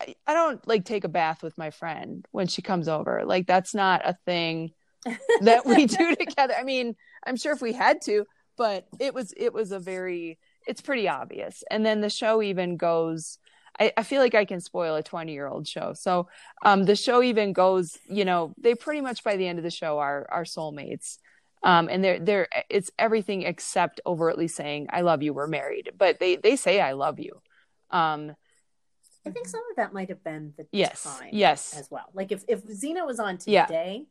I, 0.00 0.14
I 0.26 0.34
don't 0.34 0.66
like 0.66 0.84
take 0.84 1.04
a 1.04 1.08
bath 1.08 1.42
with 1.42 1.56
my 1.56 1.70
friend 1.70 2.26
when 2.32 2.48
she 2.48 2.62
comes 2.62 2.88
over. 2.88 3.22
Like 3.24 3.46
that's 3.46 3.74
not 3.74 4.02
a 4.04 4.16
thing 4.26 4.72
that 5.42 5.64
we 5.64 5.86
do 5.98 6.16
together. 6.16 6.54
I 6.58 6.64
mean 6.64 6.96
i'm 7.26 7.36
sure 7.36 7.52
if 7.52 7.62
we 7.62 7.72
had 7.72 8.02
to 8.02 8.26
but 8.56 8.86
it 9.00 9.14
was 9.14 9.32
it 9.36 9.52
was 9.52 9.72
a 9.72 9.78
very 9.78 10.38
it's 10.66 10.80
pretty 10.80 11.08
obvious. 11.08 11.62
And 11.70 11.84
then 11.84 12.00
the 12.00 12.10
show 12.10 12.42
even 12.42 12.76
goes 12.76 13.38
I, 13.78 13.92
I 13.96 14.02
feel 14.02 14.20
like 14.20 14.34
I 14.34 14.44
can 14.44 14.60
spoil 14.60 14.94
a 14.96 15.02
20 15.02 15.32
year 15.32 15.46
old 15.46 15.66
show. 15.66 15.92
So 15.94 16.28
um, 16.64 16.84
the 16.84 16.96
show 16.96 17.22
even 17.22 17.52
goes, 17.52 17.98
you 18.08 18.24
know, 18.24 18.54
they 18.58 18.74
pretty 18.74 19.00
much 19.00 19.24
by 19.24 19.36
the 19.36 19.46
end 19.46 19.58
of 19.58 19.64
the 19.64 19.70
show 19.70 19.98
are 19.98 20.26
are 20.30 20.44
soulmates. 20.44 21.18
Um, 21.62 21.88
and 21.90 22.04
they're 22.04 22.20
they're 22.20 22.48
it's 22.68 22.90
everything 22.98 23.42
except 23.42 24.00
overtly 24.06 24.48
saying 24.48 24.88
I 24.90 25.00
love 25.00 25.22
you, 25.22 25.32
we're 25.32 25.46
married. 25.46 25.92
But 25.96 26.20
they 26.20 26.36
they 26.36 26.56
say 26.56 26.80
I 26.80 26.92
love 26.92 27.18
you. 27.18 27.40
Um, 27.90 28.36
I 29.26 29.30
think 29.30 29.46
some 29.48 29.62
of 29.70 29.76
that 29.76 29.94
might 29.94 30.10
have 30.10 30.22
been 30.22 30.52
the 30.58 30.66
yes, 30.70 31.02
time 31.02 31.30
yes, 31.32 31.74
as 31.78 31.90
well. 31.90 32.10
Like 32.12 32.30
if 32.30 32.44
if 32.46 32.64
Xena 32.66 33.06
was 33.06 33.18
on 33.18 33.38
today, 33.38 34.04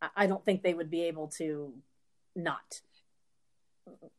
I- 0.00 0.10
I 0.16 0.26
don't 0.26 0.44
think 0.44 0.62
they 0.62 0.72
would 0.72 0.90
be 0.90 1.02
able 1.02 1.28
to 1.38 1.74
not 2.34 2.80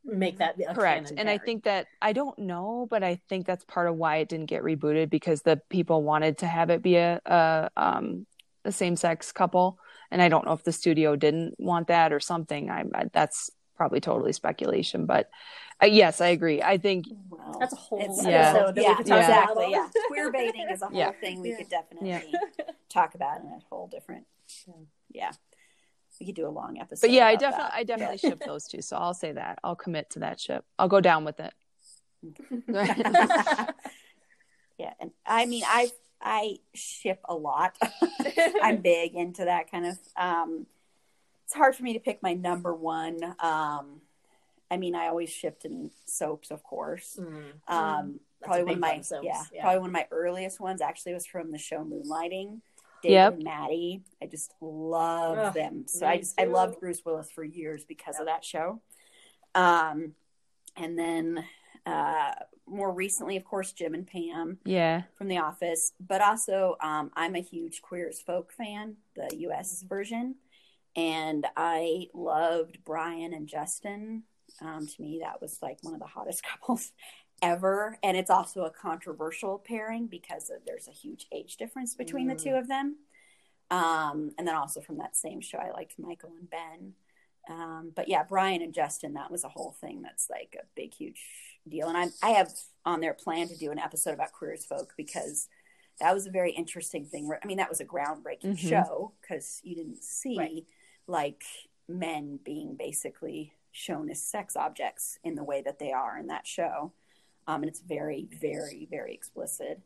make 0.04 0.38
that 0.38 0.56
a 0.60 0.74
correct. 0.74 1.06
canon 1.06 1.18
And 1.18 1.30
I 1.30 1.38
think 1.38 1.64
that 1.64 1.86
I 2.02 2.12
don't 2.12 2.38
know, 2.38 2.86
but 2.90 3.02
I 3.02 3.20
think 3.28 3.46
that's 3.46 3.64
part 3.64 3.88
of 3.88 3.96
why 3.96 4.16
it 4.18 4.28
didn't 4.28 4.46
get 4.46 4.62
rebooted 4.62 5.10
because 5.10 5.42
the 5.42 5.60
people 5.70 6.02
wanted 6.02 6.38
to 6.38 6.46
have 6.46 6.70
it 6.70 6.82
be 6.82 6.96
a, 6.96 7.20
a 7.24 7.70
um 7.76 8.26
a 8.66 8.72
same 8.72 8.96
sex 8.96 9.30
couple, 9.32 9.78
and 10.10 10.22
I 10.22 10.28
don't 10.28 10.44
know 10.46 10.52
if 10.52 10.64
the 10.64 10.72
studio 10.72 11.16
didn't 11.16 11.54
want 11.58 11.88
that 11.88 12.12
or 12.12 12.20
something. 12.20 12.70
I, 12.70 12.84
I 12.94 13.04
that's 13.12 13.50
probably 13.76 14.00
totally 14.00 14.32
speculation, 14.32 15.04
but 15.04 15.28
uh, 15.82 15.86
yes, 15.86 16.20
I 16.20 16.28
agree. 16.28 16.62
I 16.62 16.78
think 16.78 17.06
Well, 17.28 17.56
that's 17.58 17.72
a 17.72 17.76
whole 17.76 18.00
it's- 18.00 18.24
Yeah. 18.24 18.50
episode 18.52 18.74
that 18.76 18.82
yeah, 18.82 18.88
we 18.90 18.94
could 18.96 19.06
talk 19.06 19.16
Yeah. 19.18 19.40
exactly. 19.42 19.70
Yeah, 19.70 19.88
queer 20.08 20.32
baiting 20.32 20.66
is 20.70 20.80
a 20.82 20.86
whole 20.86 20.96
Yeah. 20.96 21.10
thing 21.12 21.40
we 21.42 21.50
Yeah. 21.50 21.56
could 21.56 21.68
definitely 21.68 22.08
Yeah. 22.10 22.20
talk 22.88 23.14
about 23.16 23.40
in 23.40 23.46
a 23.48 23.58
whole 23.68 23.88
different. 23.88 24.26
Yeah, 25.10 25.32
we 26.20 26.26
could 26.26 26.34
do 26.34 26.46
a 26.46 26.50
long 26.50 26.78
episode. 26.78 27.06
but 27.06 27.10
yeah, 27.10 27.26
I 27.26 27.36
definitely 27.36 27.70
that. 27.70 27.74
I 27.74 27.84
definitely 27.84 28.18
ship 28.18 28.42
those 28.44 28.66
two. 28.66 28.82
So 28.82 28.96
I'll 28.96 29.14
say 29.14 29.32
that. 29.32 29.58
I'll 29.64 29.76
commit 29.76 30.10
to 30.10 30.20
that 30.20 30.40
ship. 30.40 30.64
I'll 30.78 30.88
go 30.88 31.00
down 31.00 31.24
with 31.24 31.40
it. 31.40 31.52
yeah, 34.78 34.92
and 35.00 35.10
I 35.26 35.46
mean, 35.46 35.64
I 35.66 35.90
I 36.20 36.56
ship 36.74 37.20
a 37.28 37.34
lot. 37.34 37.76
I'm 38.62 38.78
big 38.78 39.14
into 39.14 39.44
that 39.44 39.70
kind 39.70 39.86
of. 39.86 39.98
Um, 40.16 40.66
it's 41.44 41.54
hard 41.54 41.74
for 41.76 41.82
me 41.82 41.92
to 41.92 42.00
pick 42.00 42.22
my 42.22 42.32
number 42.32 42.74
one. 42.74 43.22
Um, 43.38 44.00
I 44.70 44.78
mean, 44.78 44.94
I 44.94 45.08
always 45.08 45.30
shipped 45.30 45.64
in 45.64 45.90
soaps, 46.06 46.50
of 46.50 46.62
course. 46.62 47.18
Mm. 47.20 47.52
Um, 47.68 48.20
That's 48.40 48.46
probably 48.46 48.64
one 48.64 48.74
of 48.74 48.80
my 48.80 49.02
yeah, 49.22 49.42
yeah. 49.52 49.62
probably 49.62 49.80
one 49.80 49.90
of 49.90 49.92
my 49.92 50.06
earliest 50.10 50.58
ones 50.58 50.80
actually 50.80 51.12
was 51.12 51.26
from 51.26 51.52
the 51.52 51.58
show 51.58 51.84
Moonlighting. 51.84 52.60
David 53.04 53.14
Yep. 53.14 53.32
and 53.34 53.42
Maddie. 53.44 54.02
I 54.22 54.26
just 54.26 54.52
love 54.60 55.38
Ugh, 55.38 55.54
them. 55.54 55.84
So 55.86 56.06
I 56.06 56.18
just 56.18 56.40
I 56.40 56.44
loved 56.44 56.80
Bruce 56.80 57.02
Willis 57.04 57.30
for 57.30 57.44
years 57.44 57.84
because 57.84 58.18
of 58.18 58.26
that 58.26 58.44
show. 58.44 58.80
Um, 59.54 60.14
and 60.76 60.98
then 60.98 61.44
uh, 61.86 62.32
more 62.66 62.90
recently, 62.92 63.36
of 63.36 63.44
course, 63.44 63.72
Jim 63.72 63.94
and 63.94 64.06
Pam 64.06 64.58
Yeah. 64.64 65.02
from 65.16 65.28
The 65.28 65.38
Office, 65.38 65.92
but 66.00 66.20
also 66.20 66.76
um, 66.82 67.10
I'm 67.14 67.36
a 67.36 67.40
huge 67.40 67.82
Queer 67.82 68.08
as 68.08 68.20
Folk 68.20 68.52
fan, 68.52 68.96
the 69.14 69.28
U.S. 69.40 69.82
version, 69.82 70.36
and 70.96 71.46
I 71.56 72.06
loved 72.14 72.78
Brian 72.84 73.32
and 73.34 73.46
Justin. 73.46 74.24
Um, 74.60 74.86
to 74.86 75.02
me, 75.02 75.20
that 75.22 75.40
was 75.42 75.58
like 75.62 75.78
one 75.82 75.94
of 75.94 76.00
the 76.00 76.06
hottest 76.06 76.42
couples 76.50 76.92
ever, 77.44 77.98
and 78.02 78.16
it's 78.16 78.30
also 78.30 78.62
a 78.64 78.70
controversial 78.70 79.58
pairing 79.58 80.06
because 80.06 80.48
of, 80.50 80.64
there's 80.66 80.88
a 80.88 80.92
huge 80.92 81.26
age 81.30 81.56
difference 81.58 81.94
between 81.94 82.26
the 82.26 82.34
Mm. 82.34 82.42
two 82.42 82.54
of 82.54 82.68
them. 82.68 82.96
Um, 83.70 84.32
and 84.38 84.48
then 84.48 84.54
also 84.54 84.80
from 84.80 84.96
that 84.98 85.14
same 85.14 85.40
show, 85.40 85.58
I 85.58 85.70
liked 85.70 85.98
Michael 85.98 86.32
and 86.38 86.48
Ben. 86.48 86.94
Um, 87.48 87.92
but 87.94 88.08
yeah, 88.08 88.22
Brian 88.22 88.62
and 88.62 88.72
Justin, 88.72 89.12
that 89.14 89.30
was 89.30 89.44
a 89.44 89.50
whole 89.50 89.72
thing 89.72 90.00
that's 90.00 90.30
like 90.30 90.56
a 90.58 90.64
big, 90.74 90.94
huge 90.94 91.22
deal. 91.68 91.88
And 91.88 91.96
I, 91.98 92.06
I 92.22 92.30
have 92.30 92.50
on 92.86 93.00
their 93.00 93.12
plan 93.14 93.48
to 93.48 93.56
do 93.56 93.70
an 93.70 93.78
episode 93.78 94.14
about 94.14 94.32
queer 94.32 94.54
as 94.54 94.64
folk 94.64 94.94
because 94.96 95.48
that 96.00 96.14
was 96.14 96.26
a 96.26 96.30
very 96.30 96.52
interesting 96.52 97.04
thing. 97.04 97.30
I 97.42 97.46
mean, 97.46 97.58
that 97.58 97.68
was 97.68 97.80
a 97.80 97.84
groundbreaking 97.84 98.54
Mhm. 98.54 98.68
show 98.70 99.12
because 99.20 99.60
you 99.62 99.74
didn't 99.76 100.02
see 100.02 100.38
Right. 100.38 100.66
like 101.06 101.44
men 101.86 102.38
being 102.38 102.74
basically 102.76 103.52
shown 103.72 104.08
as 104.08 104.22
sex 104.22 104.56
objects 104.56 105.18
in 105.22 105.34
the 105.34 105.44
way 105.44 105.60
that 105.60 105.78
they 105.78 105.92
are 105.92 106.16
in 106.16 106.28
that 106.28 106.46
show. 106.46 106.92
Um, 107.46 107.62
and 107.62 107.68
it's 107.68 107.80
very, 107.80 108.26
very, 108.40 108.86
very 108.90 109.12
explicit 109.14 109.80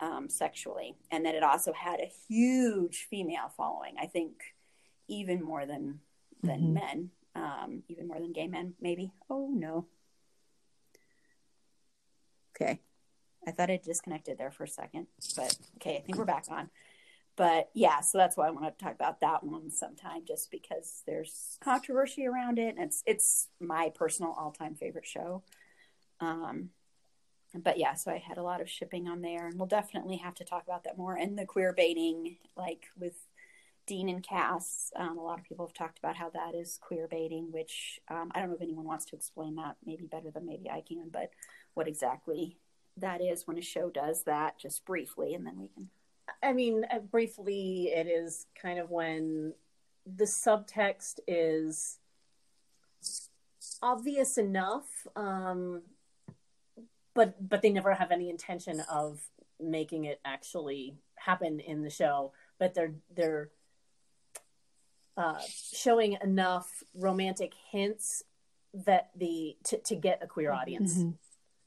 um, 0.00 0.28
sexually. 0.28 0.96
And 1.10 1.24
then 1.24 1.34
it 1.34 1.42
also 1.42 1.72
had 1.72 2.00
a 2.00 2.10
huge 2.28 3.06
female 3.10 3.48
following. 3.56 3.94
I 4.00 4.06
think 4.06 4.54
even 5.08 5.42
more 5.42 5.66
than 5.66 6.00
than 6.42 6.60
Mhm. 6.60 6.72
men, 6.72 7.10
um, 7.36 7.84
even 7.88 8.08
more 8.08 8.18
than 8.18 8.32
gay 8.32 8.48
men, 8.48 8.74
maybe. 8.80 9.12
Oh 9.30 9.48
no. 9.52 9.86
Okay, 12.54 12.80
I 13.46 13.50
thought 13.52 13.70
I 13.70 13.76
disconnected 13.78 14.38
there 14.38 14.50
for 14.50 14.64
a 14.64 14.68
second, 14.68 15.06
but 15.36 15.56
okay, 15.76 15.96
I 15.96 16.00
think 16.00 16.18
we're 16.18 16.24
back 16.24 16.46
on. 16.50 16.70
But 17.34 17.70
yeah, 17.74 18.00
so 18.00 18.18
that's 18.18 18.36
why 18.36 18.48
I 18.48 18.50
want 18.50 18.76
to 18.78 18.84
talk 18.84 18.94
about 18.94 19.20
that 19.20 19.42
one 19.42 19.70
sometime, 19.70 20.24
just 20.26 20.50
because 20.50 21.02
there's 21.06 21.56
controversy 21.60 22.26
around 22.26 22.58
it, 22.58 22.76
and 22.76 22.84
it's 22.84 23.02
it's 23.06 23.48
my 23.58 23.90
personal 23.94 24.32
all 24.32 24.50
time 24.52 24.74
favorite 24.74 25.06
show. 25.06 25.42
Um, 26.20 26.70
but 27.54 27.78
yeah, 27.78 27.94
so 27.94 28.10
I 28.10 28.18
had 28.18 28.38
a 28.38 28.42
lot 28.42 28.60
of 28.60 28.70
shipping 28.70 29.08
on 29.08 29.20
there, 29.20 29.46
and 29.46 29.58
we'll 29.58 29.66
definitely 29.66 30.16
have 30.16 30.34
to 30.36 30.44
talk 30.44 30.64
about 30.64 30.84
that 30.84 30.96
more. 30.96 31.14
And 31.14 31.38
the 31.38 31.44
queer 31.44 31.72
baiting, 31.72 32.36
like 32.56 32.86
with 32.98 33.14
Dean 33.86 34.08
and 34.08 34.22
Cass, 34.22 34.90
um, 34.96 35.18
a 35.18 35.22
lot 35.22 35.38
of 35.38 35.44
people 35.44 35.66
have 35.66 35.74
talked 35.74 35.98
about 35.98 36.16
how 36.16 36.30
that 36.30 36.54
is 36.54 36.78
queer 36.80 37.08
baiting, 37.08 37.52
which 37.52 38.00
um, 38.08 38.30
I 38.34 38.40
don't 38.40 38.48
know 38.48 38.56
if 38.56 38.62
anyone 38.62 38.86
wants 38.86 39.04
to 39.06 39.16
explain 39.16 39.56
that, 39.56 39.76
maybe 39.84 40.06
better 40.06 40.30
than 40.30 40.46
maybe 40.46 40.70
I 40.70 40.82
can, 40.86 41.08
but 41.10 41.30
what 41.74 41.88
exactly 41.88 42.56
that 42.96 43.20
is 43.20 43.46
when 43.46 43.58
a 43.58 43.62
show 43.62 43.90
does 43.90 44.22
that, 44.24 44.58
just 44.58 44.84
briefly, 44.84 45.34
and 45.34 45.46
then 45.46 45.58
we 45.58 45.68
can. 45.68 45.88
I 46.42 46.52
mean, 46.52 46.86
uh, 46.90 47.00
briefly, 47.00 47.90
it 47.94 48.06
is 48.06 48.46
kind 48.60 48.78
of 48.78 48.90
when 48.90 49.54
the 50.06 50.24
subtext 50.24 51.20
is 51.26 51.98
obvious 53.82 54.38
enough, 54.38 54.86
um, 55.16 55.82
but 57.14 57.48
but 57.48 57.62
they 57.62 57.70
never 57.70 57.94
have 57.94 58.10
any 58.10 58.30
intention 58.30 58.80
of 58.90 59.20
making 59.60 60.04
it 60.04 60.20
actually 60.24 60.96
happen 61.16 61.60
in 61.60 61.82
the 61.82 61.90
show. 61.90 62.32
But 62.58 62.74
they're 62.74 62.94
they're 63.14 63.50
uh, 65.16 65.38
showing 65.74 66.16
enough 66.22 66.82
romantic 66.94 67.52
hints 67.70 68.22
that 68.72 69.10
the 69.14 69.56
to, 69.64 69.78
to 69.78 69.94
get 69.96 70.22
a 70.22 70.26
queer 70.26 70.52
audience 70.52 70.98
Mhm. 70.98 71.14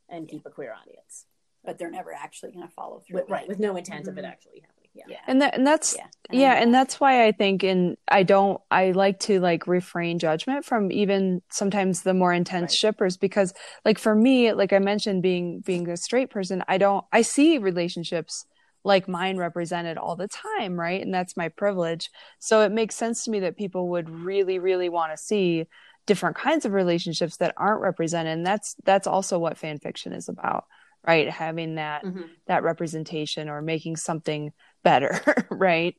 and 0.09 0.27
keep 0.27 0.45
a 0.45 0.49
queer 0.49 0.73
audience, 0.73 1.27
but 1.63 1.77
they're 1.77 1.91
never 1.91 2.11
actually 2.11 2.51
going 2.51 2.65
to 2.67 2.73
follow 2.73 2.99
through. 2.99 3.19
with, 3.21 3.29
right? 3.29 3.43
it. 3.43 3.47
With 3.49 3.59
no 3.59 3.75
intent 3.75 4.07
of 4.07 4.17
it 4.17 4.25
Mhm. 4.25 4.29
actually 4.31 4.59
happening. 4.61 4.74
Yeah. 4.95 5.03
Yeah. 5.07 5.17
and 5.27 5.41
that 5.41 5.55
and 5.55 5.67
that's 5.67 5.95
Yeah. 5.95 6.07
yeah 6.31 6.53
and 6.61 6.73
that's 6.73 6.99
why 6.99 7.25
i 7.27 7.31
think 7.31 7.63
and 7.63 7.97
i 8.07 8.23
don't 8.23 8.59
i 8.71 8.91
like 8.91 9.19
to 9.19 9.39
like 9.39 9.67
refrain 9.67 10.17
judgment 10.19 10.65
from 10.65 10.91
even 10.91 11.41
sometimes 11.51 12.01
the 12.03 12.13
more 12.13 12.33
intense 12.33 12.71
Right. 12.71 12.77
shippers 12.79 13.17
because 13.17 13.53
like 13.83 13.99
for 13.99 14.15
me 14.15 14.51
like 14.53 14.73
i 14.73 14.79
mentioned 14.79 15.21
being 15.21 15.59
being 15.59 15.87
a 15.89 15.97
straight 15.97 16.29
person 16.29 16.63
i 16.67 16.77
don't 16.77 17.05
i 17.11 17.21
see 17.21 17.57
relationships 17.57 18.45
like 18.83 19.07
mine 19.07 19.37
represented 19.37 19.97
all 19.97 20.15
the 20.15 20.27
time 20.27 20.79
right 20.79 21.01
and 21.01 21.13
that's 21.13 21.35
my 21.37 21.49
privilege 21.49 22.09
so 22.39 22.61
it 22.61 22.71
makes 22.71 22.95
sense 22.95 23.23
to 23.25 23.31
me 23.31 23.39
that 23.41 23.57
people 23.57 23.89
would 23.89 24.09
really 24.09 24.57
really 24.59 24.89
want 24.89 25.11
to 25.11 25.17
see 25.17 25.65
different 26.07 26.35
kinds 26.35 26.65
of 26.65 26.71
relationships 26.73 27.37
that 27.37 27.53
aren't 27.57 27.81
represented 27.81 28.31
and 28.33 28.45
that's 28.45 28.75
that's 28.85 29.07
also 29.07 29.37
what 29.39 29.57
fan 29.57 29.77
fiction 29.79 30.13
is 30.13 30.29
about 30.29 30.65
right 31.05 31.29
having 31.29 31.75
that 31.75 32.03
Mhm. 32.03 32.29
that 32.47 32.63
representation 32.63 33.49
or 33.49 33.61
making 33.61 33.95
something 33.95 34.51
better 34.85 35.19
right? 35.51 35.97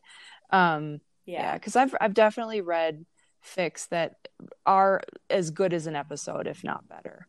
Um 0.51 1.01
yeah. 1.27 1.43
yeah. 1.43 1.55
because 1.55 1.77
i've 1.77 1.95
i've 2.01 2.15
definitely 2.15 2.63
read 2.63 3.05
fics 3.45 3.89
that 3.91 4.13
are 4.65 5.03
as 5.29 5.51
good 5.51 5.75
as 5.75 5.87
an 5.87 5.97
episode 5.97 6.47
if 6.47 6.65
not 6.65 6.89
better 6.89 7.27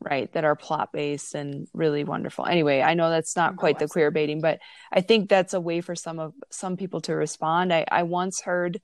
right? 0.00 0.32
That 0.32 0.44
are 0.44 0.54
plot 0.54 0.92
based 0.92 1.34
and 1.34 1.66
really 1.74 2.04
wonderful. 2.04 2.46
Anyway 2.46 2.80
i 2.82 2.94
know 2.94 3.10
that's 3.10 3.34
not 3.34 3.54
Oh, 3.54 3.56
quite 3.56 3.80
the 3.80 3.88
queer 3.88 4.12
baiting 4.12 4.40
but 4.40 4.60
i 4.92 5.00
think 5.00 5.28
that's 5.28 5.54
a 5.54 5.60
way 5.60 5.80
for 5.80 5.96
some 5.96 6.20
of 6.20 6.34
some 6.50 6.76
people 6.76 7.00
to 7.02 7.14
respond. 7.16 7.72
I 7.72 7.84
i 7.90 8.04
once 8.04 8.40
heard 8.40 8.80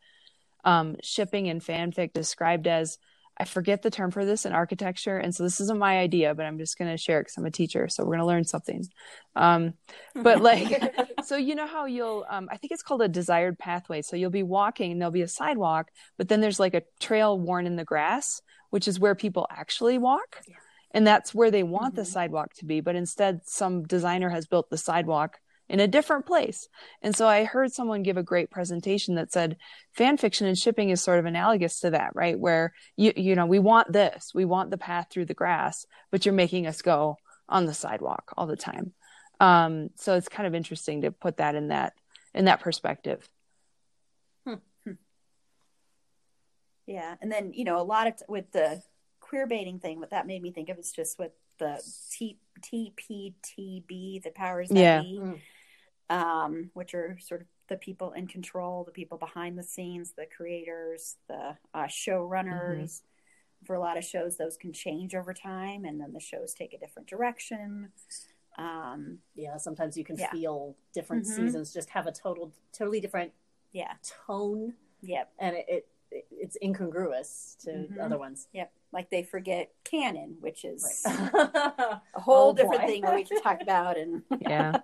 um 0.64 0.97
shipping 1.03 1.49
and 1.49 1.61
fanfic 1.62 2.12
described 2.12 2.66
as 2.66 2.99
I 3.37 3.45
forget 3.45 3.82
the 3.82 3.91
term 3.91 4.11
for 4.12 4.24
this 4.24 4.47
in 4.47 4.53
architecture, 4.53 5.18
and 5.18 5.35
so 5.35 5.43
this 5.43 5.61
isn't 5.61 5.78
my 5.78 5.99
idea, 5.99 6.35
but 6.35 6.47
I'm 6.47 6.59
just 6.59 6.78
going 6.78 6.91
to 6.91 6.97
share 6.97 7.18
it 7.18 7.24
because 7.24 7.37
I'm 7.37 7.47
a 7.47 7.51
teacher, 7.51 7.89
so 7.89 8.05
we're 8.05 8.11
going 8.16 8.20
to 8.20 8.26
learn 8.26 8.45
something. 8.45 8.85
Um, 9.35 9.74
but 10.22 10.41
like, 10.43 10.82
so 11.20 11.37
you 11.37 11.55
know 11.55 11.66
how 11.66 11.87
you'll, 11.87 12.24
um, 12.30 12.49
I 12.51 12.57
think 12.57 12.72
it's 12.72 12.82
called 12.82 13.03
a 13.03 13.09
desired 13.09 13.59
pathway. 13.59 14.03
So 14.03 14.16
you'll 14.16 14.30
be 14.30 14.45
walking, 14.45 14.93
and 14.93 15.01
there'll 15.01 15.11
be 15.12 15.22
a 15.22 15.28
sidewalk, 15.28 15.91
but 16.16 16.28
then 16.28 16.41
there's 16.41 16.61
like 16.61 16.74
a 16.74 16.82
trail 17.01 17.39
worn 17.39 17.66
in 17.66 17.76
the 17.76 17.85
grass, 17.85 18.41
which 18.70 18.87
is 18.87 19.01
where 19.01 19.14
people 19.16 19.47
actually 19.51 19.99
walk, 19.99 20.43
and 20.93 21.05
that's 21.07 21.35
where 21.35 21.51
they 21.51 21.64
want 21.64 21.97
the 21.97 22.03
Mhm. 22.03 22.07
sidewalk 22.07 22.55
to 22.55 22.64
be. 22.64 22.80
But 22.80 22.95
instead, 22.95 23.41
some 23.47 23.82
designer 23.82 24.30
has 24.30 24.47
built 24.47 24.70
the 24.70 24.78
sidewalk 24.78 25.41
in 25.69 25.81
a 25.81 25.89
different 25.89 26.27
place. 26.27 26.69
And 27.03 27.17
so 27.17 27.27
I 27.27 27.45
heard 27.45 27.73
someone 27.73 28.03
give 28.03 28.17
a 28.17 28.23
great 28.23 28.51
presentation 28.51 29.15
that 29.15 29.33
said 29.33 29.57
fan 29.93 30.17
fiction 30.17 30.47
and 30.47 30.59
shipping 30.59 30.91
is 30.91 31.01
sort 31.03 31.19
of 31.19 31.25
analogous 31.25 31.81
to 31.81 31.91
that, 31.91 32.15
right? 32.15 32.39
Where 32.39 32.75
you 32.97 33.12
you 33.17 33.35
know, 33.35 33.47
we 33.47 33.59
want 33.59 33.93
this, 33.93 34.33
we 34.35 34.45
want 34.45 34.71
the 34.71 34.79
path 34.79 35.09
through 35.11 35.27
the 35.27 35.35
grass, 35.35 35.87
but 36.11 36.25
you're 36.27 36.35
making 36.35 36.67
us 36.67 36.83
go 36.83 37.17
on 37.49 37.67
the 37.67 37.75
sidewalk 37.75 38.33
all 38.37 38.47
the 38.47 38.57
time. 38.57 38.93
Um, 39.41 39.91
so 39.97 40.15
it's 40.15 40.29
kind 40.29 40.47
of 40.47 40.55
interesting 40.55 41.03
to 41.03 41.11
put 41.11 41.39
that 41.39 41.55
in 41.55 41.69
that 41.69 41.95
in 42.35 42.45
that 42.47 42.61
perspective. 42.61 43.29
Yeah, 46.87 47.15
and 47.23 47.33
then 47.33 47.53
you 47.55 47.65
know 47.65 47.81
a 47.81 47.83
lot 47.83 48.07
of 48.09 48.17
t- 48.17 48.25
with 48.29 48.53
the 48.53 48.83
queer 49.21 49.47
baiting 49.47 49.79
thing, 49.79 50.01
what 50.01 50.11
that 50.11 50.27
made 50.27 50.43
me 50.43 50.53
think 50.53 50.69
of 50.69 50.79
is 50.79 50.93
just 50.93 51.19
with 51.19 51.33
the 51.59 51.81
T 52.12 52.39
TPTB, 52.61 54.23
the 54.23 54.31
powers 54.35 54.69
that 54.69 54.79
Yeah. 54.79 55.01
be, 55.01 55.19
Mm. 55.19 55.41
Um, 56.11 56.70
which 56.74 56.94
are 56.94 57.18
sort 57.20 57.40
of 57.42 57.46
the 57.68 57.76
people 57.76 58.12
in 58.12 58.26
control, 58.26 58.84
the 58.84 58.92
people 58.92 59.16
behind 59.18 59.59
the 59.59 59.62
scenes, 59.62 60.12
the 60.12 60.26
creators, 60.26 61.16
the 61.28 61.57
uh, 61.72 61.84
showrunners. 61.84 63.02
For 63.64 63.74
a 63.74 63.80
lot 63.80 63.96
of 63.96 64.05
shows, 64.05 64.36
those 64.36 64.59
can 64.59 64.74
change 64.74 65.14
over 65.14 65.32
time, 65.32 65.86
and 65.86 65.98
then 65.98 66.12
the 66.12 66.20
shows 66.20 66.52
take 66.52 66.74
a 66.74 66.78
different 66.78 67.09
direction. 67.09 67.88
Um, 68.59 69.18
Yeah, 69.34 69.57
sometimes 69.57 69.96
you 69.96 70.05
can 70.05 70.16
Yeah. 70.18 70.30
feel 70.30 70.76
different 70.92 71.24
Mhm. 71.24 71.28
seasons 71.28 71.72
just 71.72 71.88
have 71.90 72.07
a 72.07 72.12
total, 72.12 72.52
totally 72.72 73.00
different 73.00 73.32
yeah, 73.72 73.94
tone, 74.26 74.74
yep, 75.00 75.32
and 75.38 75.57
it, 75.57 75.66
it 76.11 76.26
it's 76.30 76.57
incongruous 76.62 77.57
to 77.62 77.70
Mhm. 77.70 78.00
other 78.00 78.18
ones. 78.18 78.46
yep. 78.52 78.72
Like 78.92 79.11
they 79.11 79.24
forget 79.24 79.72
canon, 79.82 80.36
which 80.40 80.64
is 80.64 80.84
Right. 81.05 81.05
a 82.14 82.20
whole 82.20 82.50
Oh, 82.50 82.52
different 82.52 82.82
boy. 82.82 82.86
thing 82.86 83.02
where 83.02 83.14
we 83.16 83.24
can 83.24 83.42
talk 83.42 83.61
about 83.62 83.96
and 83.96 84.22
Yeah. 84.40 84.80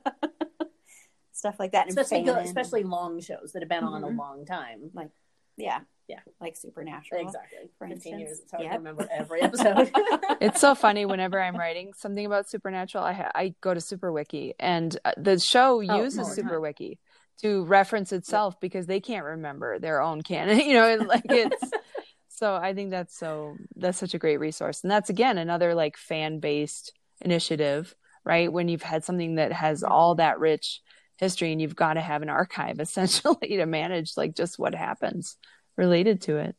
Stuff 1.41 1.57
like 1.59 1.73
that. 1.73 1.89
Especially 1.89 2.23
fanon. 2.23 2.45
especially 2.45 2.83
long 2.85 3.21
shows 3.21 3.53
that 3.53 3.63
have 3.63 3.69
been 3.69 3.83
on 3.85 4.05
a 4.05 4.09
Mhm. 4.09 4.19
long 4.19 4.45
time. 4.45 4.91
Like 4.95 5.11
yeah, 5.57 5.81
Yeah. 6.09 6.21
like 6.41 6.57
Supernatural. 6.57 7.21
Exactly. 7.27 7.71
for 7.79 7.87
15 7.89 7.95
instance. 8.15 8.21
years. 8.21 8.41
It's 8.41 8.51
hard 8.51 8.63
Yep. 8.65 8.73
to 8.73 8.79
remember 8.79 9.07
every 9.11 9.43
episode. 9.43 9.91
it's 10.41 10.61
so 10.61 10.75
funny 10.75 11.05
whenever 11.05 11.39
I'm 11.41 11.57
writing 11.57 11.93
something 11.95 12.25
about 12.25 12.49
Supernatural, 12.49 13.05
I 13.05 13.13
ha- 13.13 13.33
I 13.35 13.55
go 13.61 13.75
to 13.75 13.81
SuperWiki, 13.81 14.55
and 14.59 14.97
uh, 15.05 15.13
the 15.19 15.39
show 15.39 15.77
Oh, 15.77 15.81
uses 16.03 16.19
all 16.21 16.35
the 16.35 16.43
time. 16.43 16.51
SuperWiki 16.51 16.99
to 17.43 17.65
reference 17.65 18.13
itself 18.13 18.59
because 18.61 18.87
they 18.87 19.01
can't 19.01 19.25
remember 19.25 19.79
their 19.79 20.01
own 20.01 20.23
canon. 20.23 20.61
You 20.69 20.75
know, 20.75 20.95
like 21.15 21.25
it's 21.29 21.71
so. 22.29 22.55
I 22.55 22.73
think 22.75 22.91
that's 22.91 23.17
so 23.19 23.57
that's 23.77 23.99
such 23.99 24.15
a 24.15 24.19
great 24.19 24.39
resource, 24.41 24.83
and 24.83 24.91
that's 24.91 25.11
again 25.11 25.37
another 25.37 25.75
like 25.75 25.97
fan 25.99 26.39
based 26.39 26.93
initiative, 27.21 27.95
right? 28.25 28.51
When 28.53 28.69
you've 28.69 28.83
had 28.83 29.05
something 29.05 29.35
that 29.37 29.53
has 29.53 29.83
all 29.83 30.15
that 30.17 30.39
rich 30.39 30.81
history, 31.21 31.53
and 31.53 31.61
you've 31.61 31.77
got 31.77 31.95
to 31.95 32.01
have 32.01 32.23
an 32.23 32.29
archive 32.31 32.81
essentially 32.87 33.49
to 33.57 33.67
manage 33.67 34.17
like 34.17 34.35
just 34.35 34.59
what 34.59 34.75
happens 34.75 35.37
related 35.77 36.23
to 36.23 36.39
it. 36.39 36.57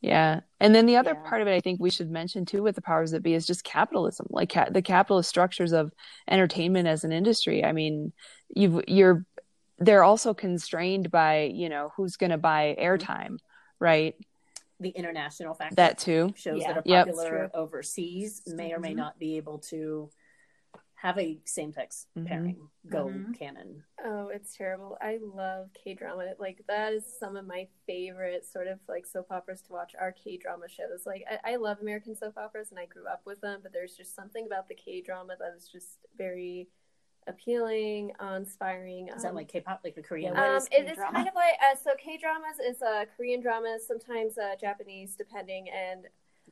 Yeah. 0.00 0.40
And 0.60 0.74
then 0.74 0.86
the 0.86 0.96
other 0.96 1.14
Yeah. 1.14 1.28
part 1.28 1.42
of 1.42 1.48
it, 1.48 1.54
I 1.54 1.60
think 1.60 1.80
we 1.80 1.90
should 1.90 2.10
mention 2.10 2.44
too, 2.44 2.62
with 2.62 2.74
the 2.74 2.82
powers 2.82 3.10
that 3.12 3.22
be, 3.22 3.34
is 3.34 3.46
just 3.46 3.64
capitalism, 3.64 4.26
like 4.30 4.52
ca- 4.52 4.68
the 4.70 4.82
capitalist 4.82 5.28
structures 5.28 5.72
of 5.72 5.92
entertainment 6.28 6.86
as 6.86 7.02
an 7.04 7.12
industry. 7.12 7.64
I 7.64 7.72
mean, 7.72 8.12
you've, 8.54 8.84
you're, 8.86 9.24
they're 9.78 10.04
also 10.04 10.32
constrained 10.34 11.10
by, 11.10 11.50
you 11.54 11.68
know, 11.68 11.92
who's 11.96 12.16
going 12.16 12.30
to 12.30 12.38
buy 12.38 12.76
airtime, 12.78 13.38
right? 13.78 14.14
the 14.78 14.90
international 14.90 15.54
factor. 15.54 15.74
That 15.76 15.96
too. 15.96 16.34
shows 16.36 16.60
Yeah. 16.60 16.74
that 16.74 16.78
are 16.78 16.82
popular 16.82 17.38
That's 17.44 17.54
overseas 17.54 18.42
may 18.46 18.74
or 18.74 18.78
may 18.78 18.92
Mhm. 18.92 18.96
not 18.96 19.18
be 19.18 19.38
able 19.38 19.58
to 19.70 20.10
have 20.96 21.18
a 21.18 21.38
same-sex 21.44 22.06
Mhm. 22.16 22.26
pairing 22.26 22.70
go 22.88 23.08
Mhm. 23.08 23.38
canon. 23.38 23.84
Oh, 24.04 24.28
it's 24.28 24.54
terrible. 24.56 24.98
I 25.00 25.18
love 25.18 25.72
K 25.72 25.94
drama. 25.94 26.34
Like 26.38 26.62
that 26.68 26.92
is 26.92 27.04
some 27.18 27.36
of 27.36 27.46
my 27.46 27.68
favorite 27.86 28.44
sort 28.44 28.66
of 28.66 28.78
like 28.88 29.06
soap 29.06 29.30
operas 29.30 29.62
to 29.62 29.72
watch 29.72 29.94
are 29.98 30.12
K 30.12 30.36
drama 30.36 30.68
shows. 30.68 31.06
Like 31.06 31.24
I, 31.30 31.52
I 31.52 31.56
love 31.56 31.80
American 31.80 32.14
soap 32.14 32.36
operas 32.36 32.70
and 32.70 32.78
I 32.78 32.86
grew 32.86 33.06
up 33.06 33.22
with 33.24 33.40
them, 33.40 33.60
but 33.62 33.72
there's 33.72 33.96
just 33.96 34.14
something 34.14 34.46
about 34.46 34.68
the 34.68 34.74
K 34.74 35.00
drama 35.00 35.36
that 35.38 35.54
is 35.56 35.68
just 35.68 35.98
very 36.16 36.68
appealing, 37.26 38.12
inspiring. 38.36 39.08
Is 39.08 39.22
that 39.22 39.30
um, 39.30 39.34
like 39.34 39.48
K-pop, 39.48 39.80
like 39.82 39.94
the 39.94 40.02
Korean? 40.02 40.34
Yeah, 40.34 40.50
um, 40.50 40.56
is 40.58 40.68
it 40.70 40.88
is 40.90 40.98
kind 40.98 41.28
of 41.28 41.34
like 41.34 41.54
uh, 41.62 41.76
so 41.76 41.90
K 41.98 42.18
dramas 42.18 42.58
is 42.64 42.82
uh, 42.82 43.04
Korean 43.16 43.40
dramas, 43.40 43.86
sometimes 43.86 44.38
uh, 44.38 44.56
Japanese, 44.60 45.14
depending, 45.16 45.68
and 45.70 46.06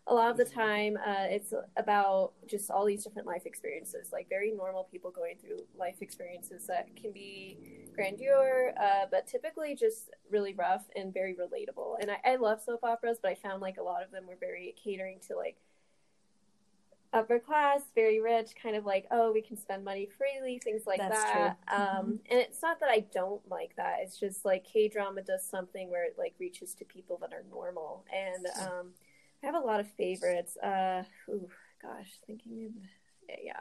a 0.07 0.15
lot 0.15 0.31
of 0.31 0.37
the 0.37 0.45
time 0.45 0.99
uh, 0.99 1.27
it's 1.29 1.55
about 1.77 2.33
just 2.47 2.71
all 2.71 2.85
these 2.85 3.03
different 3.03 3.27
life 3.27 3.47
experiences, 3.47 4.11
like 4.13 4.29
very 4.29 4.53
normal 4.53 4.85
people 4.85 5.11
going 5.11 5.37
through 5.41 5.59
life 5.79 5.97
experiences 6.03 6.67
that 6.67 6.95
can 6.95 7.11
be 7.11 7.57
grandeur, 7.95 8.75
uh, 8.81 9.07
but 9.11 9.27
typically 9.27 9.75
just 9.75 10.11
really 10.31 10.53
rough 10.53 10.85
and 10.95 11.15
very 11.15 11.35
relatable. 11.35 11.97
And 12.01 12.11
I, 12.11 12.33
I 12.33 12.37
love 12.37 12.61
soap 12.61 12.85
operas, 12.85 13.19
but 13.23 13.31
I 13.31 13.35
found 13.35 13.63
like 13.63 13.79
a 13.79 13.83
lot 13.83 14.03
of 14.03 14.11
them 14.11 14.27
were 14.27 14.37
very 14.39 14.75
catering 14.83 15.21
to 15.29 15.37
like 15.37 15.57
upper 17.15 17.39
class, 17.39 17.81
very 17.95 18.21
rich, 18.21 18.51
kind 18.61 18.77
of 18.77 18.85
like, 18.85 19.07
oh, 19.11 19.33
we 19.33 19.41
can 19.41 19.57
spend 19.57 19.85
money 19.85 20.09
freely, 20.19 20.59
things 20.59 20.83
like 20.87 20.99
That's 20.99 21.23
that. 21.23 21.57
true. 21.67 21.79
Um, 21.79 22.21
and 22.29 22.41
it's 22.41 22.61
not 22.61 22.81
that 22.81 22.91
I 22.91 23.07
don't 23.15 23.41
like 23.49 23.75
that. 23.77 23.99
It's 24.03 24.19
just 24.19 24.45
like 24.45 24.65
K 24.65 24.89
drama 24.89 25.23
does 25.23 25.45
something 25.49 25.91
where 25.91 26.05
it 26.05 26.17
like 26.19 26.35
reaches 26.39 26.75
to 26.75 26.85
people 26.85 27.17
that 27.23 27.33
are 27.33 27.45
normal. 27.51 28.05
And 28.13 28.47
um, 28.61 28.91
I 29.45 29.47
have 29.47 29.63
a 29.63 29.67
lot 29.67 29.81
of 29.81 29.89
favorites. 29.93 30.57
Uh, 30.57 31.03
ooh, 31.29 31.49
gosh, 31.83 32.19
thinking 32.27 32.67
of 32.67 32.73
yeah, 33.43 33.61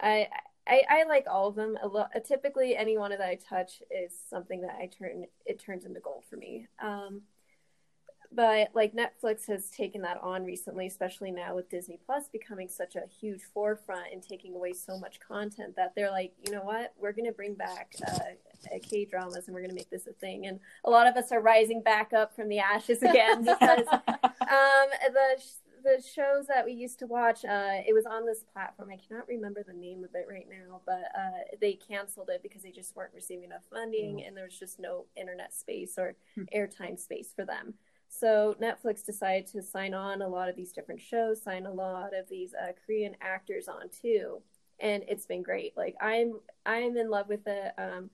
I. 0.00 0.28
I, 0.64 0.82
I 0.88 1.02
like 1.08 1.26
all 1.28 1.48
of 1.48 1.56
them. 1.56 1.76
A 1.82 2.20
typically, 2.20 2.76
any 2.76 2.96
one 2.96 3.10
that 3.10 3.20
I 3.20 3.34
touch 3.34 3.82
is 3.90 4.12
something 4.30 4.60
that 4.60 4.76
I 4.80 4.86
turn 4.86 5.24
it 5.44 5.58
turns 5.58 5.84
into 5.84 5.98
gold 5.98 6.22
for 6.30 6.36
me. 6.36 6.68
Um, 6.80 7.22
but 8.34 8.68
like 8.74 8.94
Netflix 8.94 9.46
has 9.48 9.70
taken 9.70 10.02
that 10.02 10.18
on 10.22 10.44
recently, 10.44 10.86
especially 10.86 11.30
now 11.30 11.54
with 11.54 11.68
Disney 11.68 11.98
Plus 12.06 12.28
becoming 12.28 12.68
such 12.68 12.96
a 12.96 13.02
huge 13.20 13.42
forefront 13.52 14.06
and 14.12 14.22
taking 14.22 14.54
away 14.54 14.72
so 14.72 14.98
much 14.98 15.20
content 15.20 15.76
that 15.76 15.94
they're 15.94 16.10
like, 16.10 16.32
you 16.44 16.52
know 16.52 16.62
what, 16.62 16.94
we're 16.98 17.12
going 17.12 17.26
to 17.26 17.32
bring 17.32 17.54
back 17.54 17.92
uh, 18.08 18.18
K 18.82 19.04
dramas 19.04 19.46
and 19.46 19.54
we're 19.54 19.60
going 19.60 19.70
to 19.70 19.76
make 19.76 19.90
this 19.90 20.06
a 20.06 20.12
thing. 20.12 20.46
And 20.46 20.60
a 20.84 20.90
lot 20.90 21.06
of 21.06 21.16
us 21.16 21.32
are 21.32 21.40
rising 21.40 21.82
back 21.82 22.12
up 22.12 22.34
from 22.34 22.48
the 22.48 22.58
ashes 22.58 23.02
again 23.02 23.40
because 23.44 23.86
um, 23.90 24.88
the 25.12 25.42
the 25.84 26.00
shows 26.00 26.46
that 26.46 26.64
we 26.64 26.70
used 26.72 27.00
to 27.00 27.08
watch, 27.08 27.44
uh, 27.44 27.80
it 27.84 27.92
was 27.92 28.06
on 28.06 28.24
this 28.24 28.44
platform. 28.52 28.88
I 28.92 28.98
cannot 29.08 29.26
remember 29.26 29.64
the 29.66 29.72
name 29.72 30.04
of 30.04 30.10
it 30.14 30.26
right 30.30 30.46
now, 30.48 30.80
but 30.86 31.02
uh, 31.18 31.56
they 31.60 31.72
canceled 31.72 32.30
it 32.32 32.40
because 32.40 32.62
they 32.62 32.70
just 32.70 32.94
weren't 32.94 33.12
receiving 33.12 33.42
enough 33.42 33.64
funding, 33.68 34.18
Mm. 34.18 34.28
and 34.28 34.36
there 34.36 34.44
was 34.44 34.56
just 34.56 34.78
no 34.78 35.06
internet 35.16 35.52
space 35.52 35.98
or 35.98 36.14
Hmm. 36.36 36.44
airtime 36.54 36.96
space 37.00 37.32
for 37.34 37.44
them. 37.44 37.74
So 38.14 38.54
Netflix 38.60 39.04
decided 39.04 39.46
to 39.48 39.62
sign 39.62 39.94
on 39.94 40.20
a 40.20 40.28
lot 40.28 40.50
of 40.50 40.54
these 40.54 40.70
different 40.70 41.00
shows, 41.00 41.42
sign 41.42 41.64
a 41.64 41.72
lot 41.72 42.14
of 42.14 42.28
these 42.28 42.52
uh, 42.52 42.72
Korean 42.84 43.16
actors 43.22 43.68
on 43.68 43.88
too, 43.88 44.42
and 44.80 45.02
it's 45.08 45.24
been 45.24 45.42
great. 45.42 45.74
Like 45.78 45.96
I'm 45.98 46.34
I'm 46.66 46.96
in 46.98 47.08
love 47.08 47.30
with 47.30 47.46
it. 47.46 47.72
Um, 47.78 48.10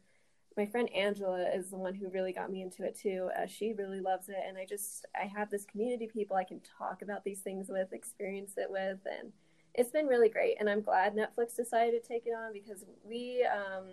my 0.57 0.67
friend 0.67 0.89
Angela 0.95 1.51
is 1.53 1.71
the 1.71 1.77
one 1.77 1.95
who 1.95 2.09
really 2.11 2.33
got 2.33 2.51
me 2.51 2.63
into 2.63 2.85
it 2.85 2.97
too. 2.97 3.29
Uh, 3.37 3.47
she 3.47 3.73
really 3.73 4.01
loves 4.01 4.29
it, 4.29 4.37
and 4.47 4.57
I 4.57 4.65
just 4.67 5.05
I 5.21 5.27
have 5.27 5.51
this 5.51 5.65
community 5.65 6.05
of 6.05 6.13
people 6.13 6.37
I 6.37 6.45
can 6.45 6.61
talk 6.79 7.03
about 7.03 7.25
these 7.25 7.41
things 7.41 7.69
with, 7.69 7.93
experience 7.93 8.53
it 8.57 8.71
with, 8.71 9.01
and 9.05 9.33
it's 9.75 9.91
been 9.91 10.07
really 10.07 10.29
great. 10.29 10.59
And 10.61 10.71
I'm 10.71 10.81
glad 10.81 11.17
Netflix 11.17 11.57
decided 11.57 12.01
to 12.01 12.09
take 12.09 12.25
it 12.25 12.35
on 12.35 12.53
because 12.53 12.85
we 13.05 13.45
um, 13.45 13.89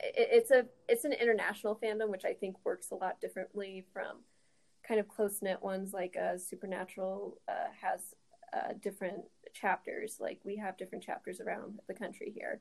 it, 0.00 0.28
it's 0.32 0.50
a 0.50 0.66
it's 0.86 1.06
an 1.06 1.14
international 1.14 1.80
fandom, 1.82 2.10
which 2.10 2.26
I 2.26 2.34
think 2.34 2.56
works 2.62 2.90
a 2.90 2.94
lot 2.94 3.22
differently 3.22 3.86
from 3.94 4.18
kind 4.86 5.00
of 5.00 5.08
close 5.08 5.42
knit 5.42 5.62
ones 5.62 5.92
like 5.92 6.16
uh, 6.16 6.38
Supernatural 6.38 7.38
uh, 7.48 7.68
has 7.80 8.14
uh, 8.52 8.72
different 8.80 9.22
chapters. 9.52 10.18
Like 10.20 10.38
we 10.44 10.56
have 10.56 10.76
different 10.76 11.04
chapters 11.04 11.40
around 11.40 11.80
the 11.88 11.94
country 11.94 12.32
here. 12.34 12.60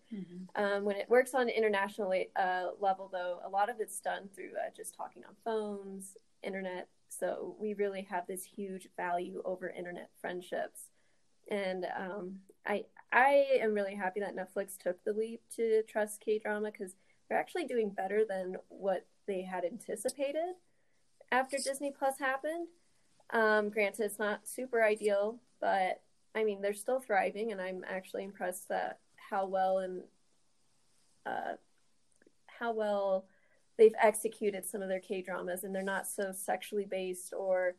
Um, 0.56 0.84
when 0.86 0.96
it 0.96 1.10
works 1.10 1.34
on 1.34 1.44
an 1.44 1.50
international 1.50 2.14
uh, 2.36 2.68
level, 2.80 3.10
though, 3.12 3.40
a 3.46 3.50
lot 3.50 3.70
of 3.70 3.80
it's 3.80 4.00
done 4.00 4.30
through 4.34 4.52
uh, 4.52 4.70
just 4.76 4.96
talking 4.96 5.24
on 5.28 5.36
phones, 5.44 6.18
internet. 6.44 6.88
So 7.10 7.56
we 7.60 7.74
really 7.74 8.08
have 8.10 8.28
this 8.28 8.44
huge 8.44 8.88
value 8.98 9.42
over 9.46 9.70
internet 9.70 10.10
friendships, 10.20 10.90
and 11.50 11.86
um, 11.98 12.40
I 12.66 12.86
I 13.12 13.46
am 13.62 13.74
really 13.74 13.96
happy 13.96 14.20
that 14.20 14.36
Netflix 14.36 14.78
took 14.78 15.02
the 15.04 15.14
leap 15.14 15.42
to 15.56 15.84
trust 15.88 16.20
K 16.20 16.40
drama 16.40 16.72
because 16.72 16.96
they're 17.30 17.40
actually 17.40 17.66
doing 17.66 17.90
better 17.90 18.26
than 18.28 18.58
what 18.70 19.06
they 19.28 19.44
had 19.44 19.64
anticipated 19.64 20.56
after 21.36 21.58
Disney 21.58 21.92
Plus 21.92 22.18
happened. 22.20 22.68
Um, 23.32 23.70
granted, 23.70 24.06
it's 24.06 24.20
not 24.20 24.48
super 24.48 24.84
ideal, 24.84 25.40
but 25.60 26.02
I 26.34 26.44
mean 26.44 26.62
they're 26.62 26.74
still 26.74 27.00
thriving, 27.00 27.52
and 27.52 27.62
I'm 27.62 27.84
actually 27.88 28.24
impressed 28.24 28.70
that 28.70 29.00
how 29.30 29.46
well 29.46 29.80
and 29.80 30.04
uh, 31.26 31.54
how 32.48 32.72
well 32.74 33.26
they've 33.78 33.96
executed 34.02 34.66
some 34.66 34.82
of 34.82 34.90
their 34.90 35.00
K 35.00 35.22
dramas, 35.22 35.64
and 35.64 35.76
they're 35.76 35.84
not 35.84 36.08
so 36.08 36.32
sexually 36.32 36.86
based 36.86 37.34
or 37.34 37.76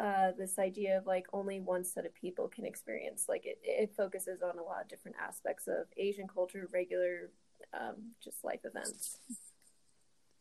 uh, 0.00 0.32
this 0.38 0.58
idea 0.58 0.98
of 0.98 1.06
like 1.06 1.26
only 1.32 1.60
one 1.60 1.84
set 1.84 2.06
of 2.06 2.14
people 2.14 2.48
can 2.48 2.64
experience. 2.64 3.26
Like 3.28 3.46
it, 3.46 3.58
it 3.62 3.92
focuses 3.96 4.42
on 4.42 4.58
a 4.58 4.62
lot 4.62 4.82
of 4.82 4.88
different 4.88 5.16
aspects 5.20 5.66
of 5.66 5.86
Asian 5.96 6.26
culture, 6.26 6.68
regular, 6.72 7.30
um, 7.72 8.12
just 8.22 8.44
life 8.44 8.60
events. 8.64 9.18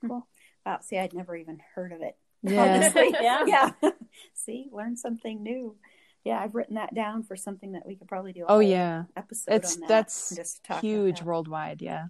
Cool. 0.05 0.27
Wow. 0.65 0.79
See, 0.81 0.97
I'd 0.97 1.13
never 1.13 1.35
even 1.35 1.59
heard 1.75 1.91
of 1.91 2.01
it. 2.01 2.17
Yeah. 2.43 2.61
Honestly. 2.75 3.15
Yeah. 3.21 3.45
yeah. 3.47 3.71
See, 4.33 4.69
learn 4.71 4.95
something 4.97 5.41
new. 5.41 5.75
Yeah, 6.23 6.39
I've 6.41 6.55
written 6.55 6.75
that 6.75 6.93
down 6.93 7.23
for 7.23 7.35
something 7.35 7.73
that 7.73 7.85
we 7.85 7.95
could 7.95 8.07
probably 8.07 8.31
do. 8.33 8.43
A 8.43 8.47
Oh 8.47 8.59
yeah. 8.59 9.03
episode 9.17 9.53
It's 9.55 9.75
on 9.75 9.81
that. 9.81 9.89
that's 9.89 10.35
just 10.35 10.65
huge 10.81 11.19
that. 11.19 11.25
worldwide. 11.25 11.81
Yeah. 11.81 12.07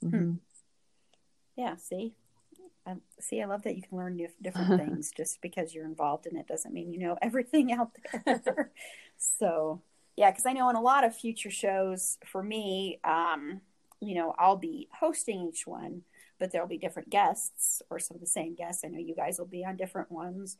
Hmm. 0.00 0.08
Mhm. 0.08 0.38
Yeah, 1.56 1.76
see, 1.76 2.14
um, 2.86 3.02
see, 3.20 3.40
I 3.42 3.44
love 3.44 3.62
that 3.64 3.76
you 3.76 3.82
can 3.82 3.98
learn 3.98 4.16
new, 4.16 4.28
different 4.40 4.80
things. 4.84 5.12
Just 5.16 5.40
because 5.42 5.74
you're 5.74 5.84
involved 5.84 6.26
in 6.26 6.36
it 6.36 6.46
doesn't 6.48 6.72
mean 6.74 6.92
you 6.92 6.98
know 6.98 7.16
everything 7.22 7.72
out 7.72 7.90
there. 8.24 8.70
so, 9.18 9.82
yeah, 10.16 10.30
because 10.30 10.46
I 10.46 10.52
know 10.52 10.68
in 10.70 10.76
a 10.76 10.80
lot 10.80 11.04
of 11.04 11.14
future 11.16 11.50
shows, 11.50 12.18
for 12.26 12.42
me, 12.42 12.98
um, 13.04 13.60
you 14.00 14.14
know, 14.16 14.34
I'll 14.38 14.56
be 14.56 14.88
hosting 14.98 15.42
each 15.48 15.66
one, 15.66 16.02
but 16.42 16.50
there'll 16.50 16.66
be 16.66 16.76
different 16.76 17.08
guests 17.08 17.82
or 17.88 18.00
some 18.00 18.16
of 18.16 18.20
the 18.20 18.26
same 18.26 18.56
guests. 18.56 18.82
I 18.84 18.88
know 18.88 18.98
you 18.98 19.14
guys 19.14 19.38
will 19.38 19.46
be 19.46 19.64
on 19.64 19.76
different 19.76 20.10
ones, 20.10 20.56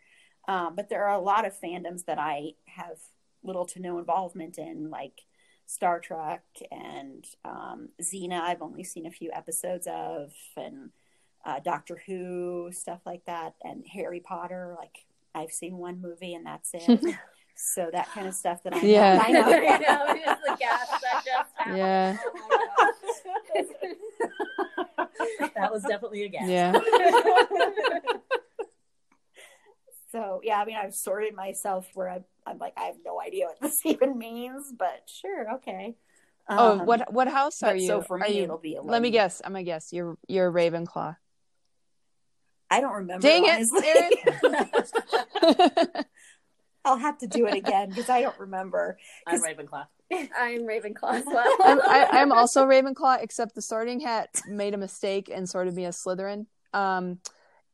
um, 0.46 0.76
but 0.76 0.88
there 0.88 1.04
are 1.08 1.14
a 1.16 1.20
lot 1.20 1.44
of 1.44 1.60
fandoms 1.60 2.04
that 2.04 2.20
I 2.20 2.52
have 2.66 2.98
little 3.42 3.64
to 3.64 3.80
no 3.80 3.98
involvement 3.98 4.58
in, 4.58 4.90
like 4.90 5.22
Star 5.66 5.98
Trek 5.98 6.44
and 6.70 7.26
um, 7.44 7.88
Xena. 8.00 8.42
I've 8.42 8.62
only 8.62 8.84
seen 8.84 9.06
a 9.06 9.10
few 9.10 9.32
episodes 9.32 9.88
of, 9.90 10.32
and 10.56 10.90
uh, 11.44 11.58
Doctor 11.58 12.00
Who, 12.06 12.70
stuff 12.70 13.00
like 13.04 13.24
that, 13.24 13.54
and 13.64 13.84
Harry 13.92 14.20
Potter. 14.20 14.76
Like 14.78 14.98
I've 15.34 15.50
seen 15.50 15.78
one 15.78 16.00
movie 16.00 16.34
and 16.34 16.46
that's 16.46 16.70
it. 16.74 17.16
so 17.56 17.90
that 17.92 18.08
kind 18.12 18.28
of 18.28 18.34
stuff 18.34 18.62
that 18.62 18.74
I 18.74 18.82
Yeah. 18.82 19.20
I 19.20 19.32
know. 19.32 19.42
I 19.46 19.78
know, 19.78 20.04
it's 20.10 20.42
the 20.46 20.56
gas 20.60 20.88
that 20.88 21.24
just 21.24 21.50
happened. 21.56 21.76
Yeah. 21.76 22.18
Oh 22.24 22.76
my 23.52 23.94
that 25.54 25.72
was 25.72 25.82
definitely 25.82 26.24
a 26.24 26.28
guess. 26.28 26.48
Yeah. 26.48 26.72
So 30.10 30.40
yeah, 30.44 30.60
I 30.60 30.66
mean, 30.66 30.76
I've 30.76 30.94
sorted 30.94 31.34
myself 31.34 31.88
where 31.94 32.10
I'm, 32.10 32.24
I'm 32.46 32.58
like, 32.58 32.74
I 32.76 32.82
have 32.82 32.96
no 33.04 33.18
idea 33.18 33.46
what 33.46 33.58
this 33.62 33.80
even 33.86 34.18
means, 34.18 34.70
but 34.78 35.04
sure, 35.06 35.54
okay. 35.54 35.94
Oh, 36.50 36.80
Um, 36.80 36.86
what 36.86 37.10
what 37.12 37.28
house 37.28 37.62
are 37.62 37.74
you? 37.74 37.86
So 37.86 38.02
for 38.02 38.22
are 38.22 38.28
me, 38.28 38.36
you? 38.38 38.42
it'll 38.42 38.58
be. 38.58 38.74
11. 38.74 38.90
Let 38.90 39.00
me 39.00 39.10
guess. 39.10 39.40
I'm 39.42 39.52
gonna 39.52 39.62
guess. 39.62 39.90
You're 39.92 40.18
you're 40.28 40.52
Ravenclaw. 40.52 41.16
I 42.70 42.80
don't 42.82 42.92
remember. 42.92 43.22
Dang 43.26 43.44
honestly. 43.48 43.80
it, 43.84 46.06
I'll 46.84 46.98
have 46.98 47.18
to 47.18 47.26
do 47.26 47.46
it 47.46 47.54
again 47.54 47.88
because 47.90 48.08
I 48.10 48.20
don't 48.22 48.38
remember. 48.38 48.98
I'm 49.26 49.40
Ravenclaw. 49.40 49.86
I'm 50.38 50.62
Ravenclaw 50.66 51.12
as 51.14 51.24
well. 51.26 51.56
I'm, 51.64 51.80
I, 51.80 52.08
I'm 52.12 52.32
also 52.32 52.66
Ravenclaw, 52.66 53.22
except 53.22 53.54
the 53.54 53.62
Sorting 53.62 54.00
Hat 54.00 54.28
made 54.48 54.74
a 54.74 54.78
mistake 54.78 55.30
and 55.32 55.48
sorted 55.48 55.74
me 55.74 55.84
as 55.86 55.96
Slytherin. 56.02 56.46
Um, 56.72 57.18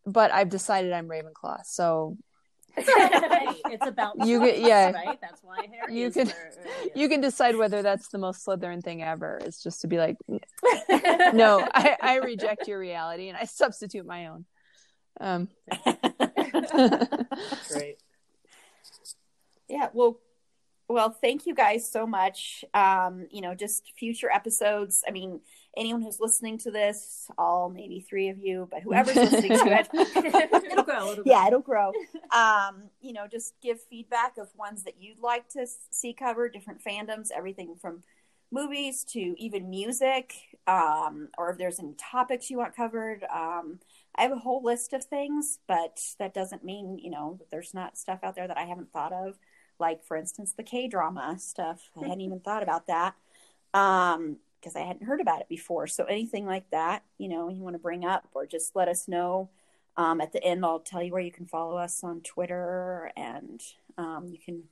but 0.07 0.31
I've 0.33 0.49
decided 0.49 0.93
I'm 0.93 1.09
Ravenclaw. 1.09 1.65
So 1.65 2.17
it's 2.77 3.87
about 3.87 4.25
You 4.27 4.39
choice, 4.41 4.53
get- 4.53 4.61
yeah. 4.61 4.91
right? 4.93 5.19
That's 5.21 5.43
why 5.43 5.67
Harry 5.81 5.99
You 6.01 6.11
can- 6.11 6.33
you 6.95 7.09
can 7.09 7.21
decide 7.21 7.57
whether 7.57 7.83
that's 7.83 8.09
the 8.09 8.19
most 8.19 8.47
Slytherin 8.47 8.83
thing 8.83 9.03
ever. 9.03 9.39
It's 9.45 9.63
just 9.63 9.81
to 9.83 9.87
be 9.89 9.99
like, 9.99 10.17
no, 11.33 11.67
I, 11.75 11.97
I 12.01 12.15
reject 12.17 12.69
your 12.69 12.79
reality 12.79 13.29
and 13.29 13.37
I 13.37 13.45
substitute 13.45 14.07
my 14.07 14.29
own. 14.29 14.45
Um, 15.21 15.49
Great. 17.73 17.99
Yeah, 19.69 19.89
well, 19.93 20.19
well, 20.89 21.11
thank 21.11 21.47
you 21.47 21.55
guys 21.55 21.91
so 21.91 22.07
much. 22.07 22.65
Um, 22.73 23.27
you 23.31 23.43
know, 23.43 23.55
just 23.55 23.93
future 23.97 24.31
episodes. 24.31 25.05
I 25.07 25.11
mean, 25.11 25.41
anyone 25.77 26.01
who's 26.01 26.19
listening 26.19 26.59
to 26.59 26.71
this, 26.71 27.31
all 27.37 27.69
maybe 27.69 28.01
three 28.01 28.31
of 28.31 28.39
you, 28.39 28.69
but 28.71 28.83
whoever's 28.83 29.17
listening 29.17 29.59
to 29.59 29.67
it, 29.67 29.89
It'll 30.73 30.83
grow. 30.83 31.13
It'll 31.13 31.25
yeah, 31.27 31.47
it'll 31.47 31.61
grow. 31.61 31.93
Um, 32.35 32.85
you 33.03 33.13
know, 33.13 33.27
just 33.31 33.55
give 33.63 33.81
feedback 33.83 34.39
of 34.39 34.49
ones 34.57 34.85
that 34.85 34.95
you'd 34.99 35.21
like 35.21 35.49
to 35.51 35.67
see 35.91 36.15
covered, 36.15 36.55
different 36.55 36.83
fandoms, 36.83 37.29
everything 37.37 37.77
from 37.81 38.03
movies 38.51 39.05
to 39.05 39.35
even 39.39 39.69
music, 39.69 40.33
um, 40.67 41.29
or 41.37 41.51
if 41.51 41.59
there's 41.59 41.79
any 41.79 41.95
topics 41.99 42.51
you 42.51 42.57
want 42.57 42.75
covered. 42.75 43.25
Um, 43.25 43.79
I 44.17 44.23
have 44.23 44.33
a 44.33 44.37
whole 44.37 44.63
list 44.63 44.95
of 44.95 45.05
things, 45.05 45.59
but 45.69 46.01
that 46.19 46.35
doesn't 46.35 46.65
mean, 46.65 46.99
you 46.99 47.11
know, 47.11 47.37
that 47.39 47.51
there's 47.51 47.75
not 47.75 47.99
stuff 47.99 48.21
out 48.23 48.35
there 48.35 48.49
that 48.49 48.59
I 48.59 48.65
haven't 48.65 48.91
thought 48.93 49.13
of. 49.13 49.39
Like, 49.79 50.05
for 50.05 50.17
instance, 50.17 50.53
the 50.57 50.63
K 50.63 50.89
drama 50.89 51.37
stuff. 51.39 51.91
I 51.97 52.09
hadn't 52.09 52.23
even 52.23 52.41
thought 52.41 52.63
about 52.63 52.87
that 52.89 53.15
um, 53.75 54.37
because 54.61 54.77
I 54.77 54.81
hadn't 54.81 55.05
heard 55.05 55.21
about 55.21 55.41
it 55.41 55.49
before. 55.49 55.87
So, 55.87 56.05
anything 56.05 56.47
like 56.47 56.71
that, 56.71 57.03
you 57.19 57.29
know, 57.29 57.49
you 57.49 57.63
want 57.63 57.75
to 57.75 57.81
bring 57.81 58.05
up 58.05 58.29
or 58.35 58.47
just 58.47 58.75
let 58.75 58.89
us 58.89 59.09
know. 59.09 59.51
Um, 59.97 60.21
at 60.21 60.33
the 60.33 60.43
end, 60.45 60.65
I'll 60.65 60.79
tell 60.79 61.03
you 61.03 61.13
where 61.13 61.21
you 61.21 61.33
can 61.33 61.47
follow 61.47 61.77
us 61.77 62.05
on 62.05 62.21
Twitter 62.21 63.11
and 63.17 63.61
um, 63.97 64.29
you 64.31 64.39
can 64.39 64.63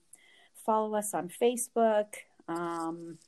follow 0.64 0.94
us 0.94 1.14
on 1.14 1.28
Facebook 1.28 2.14
um, 2.48 3.18